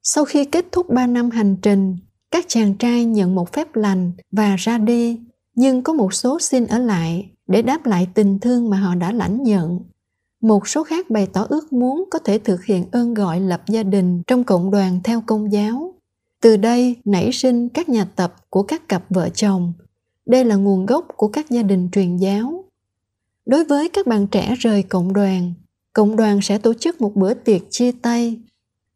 Sau 0.03 0.25
khi 0.25 0.45
kết 0.45 0.65
thúc 0.71 0.89
3 0.89 1.07
năm 1.07 1.29
hành 1.29 1.55
trình, 1.61 1.97
các 2.31 2.45
chàng 2.47 2.73
trai 2.73 3.05
nhận 3.05 3.35
một 3.35 3.53
phép 3.53 3.75
lành 3.75 4.11
và 4.31 4.55
ra 4.55 4.77
đi, 4.77 5.19
nhưng 5.55 5.81
có 5.81 5.93
một 5.93 6.13
số 6.13 6.39
xin 6.39 6.67
ở 6.67 6.77
lại 6.77 7.31
để 7.47 7.61
đáp 7.61 7.85
lại 7.85 8.07
tình 8.13 8.39
thương 8.39 8.69
mà 8.69 8.77
họ 8.77 8.95
đã 8.95 9.11
lãnh 9.11 9.43
nhận. 9.43 9.79
Một 10.41 10.67
số 10.67 10.83
khác 10.83 11.09
bày 11.09 11.27
tỏ 11.27 11.45
ước 11.49 11.73
muốn 11.73 12.05
có 12.11 12.19
thể 12.19 12.37
thực 12.37 12.65
hiện 12.65 12.85
ơn 12.91 13.13
gọi 13.13 13.39
lập 13.39 13.61
gia 13.67 13.83
đình 13.83 14.21
trong 14.27 14.43
cộng 14.43 14.71
đoàn 14.71 14.99
theo 15.03 15.23
công 15.25 15.51
giáo. 15.51 15.93
Từ 16.41 16.57
đây 16.57 16.95
nảy 17.05 17.31
sinh 17.31 17.69
các 17.69 17.89
nhà 17.89 18.05
tập 18.15 18.35
của 18.49 18.63
các 18.63 18.89
cặp 18.89 19.03
vợ 19.09 19.29
chồng. 19.29 19.73
Đây 20.25 20.45
là 20.45 20.55
nguồn 20.55 20.85
gốc 20.85 21.07
của 21.15 21.27
các 21.27 21.49
gia 21.49 21.63
đình 21.63 21.89
truyền 21.91 22.17
giáo. 22.17 22.65
Đối 23.45 23.65
với 23.65 23.89
các 23.89 24.07
bạn 24.07 24.27
trẻ 24.27 24.55
rời 24.59 24.83
cộng 24.83 25.13
đoàn, 25.13 25.53
cộng 25.93 26.15
đoàn 26.15 26.41
sẽ 26.41 26.57
tổ 26.57 26.73
chức 26.73 27.01
một 27.01 27.15
bữa 27.15 27.33
tiệc 27.33 27.61
chia 27.69 27.91
tay. 27.91 28.39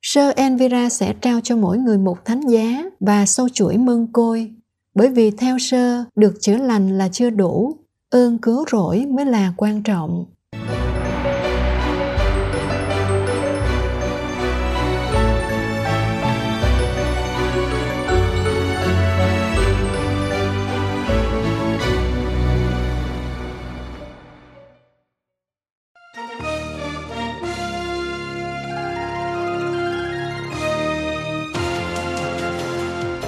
Sơ 0.02 0.30
Envira 0.30 0.90
sẽ 0.90 1.14
trao 1.22 1.40
cho 1.44 1.56
mỗi 1.56 1.78
người 1.78 1.98
một 1.98 2.26
thánh 2.26 2.42
giá 2.42 2.86
và 3.00 3.26
sâu 3.26 3.50
chuỗi 3.50 3.78
mân 3.78 4.08
côi, 4.14 4.52
bởi 4.96 5.10
vì 5.10 5.32
theo 5.32 5.60
sơ 5.60 6.04
được 6.16 6.34
chữa 6.42 6.58
lành 6.58 6.98
là 6.98 7.10
chưa 7.10 7.30
đủ, 7.30 7.78
ơn 8.10 8.38
cứu 8.38 8.66
rỗi 8.72 9.06
mới 9.06 9.26
là 9.26 9.54
quan 9.58 9.84
trọng. 9.84 10.26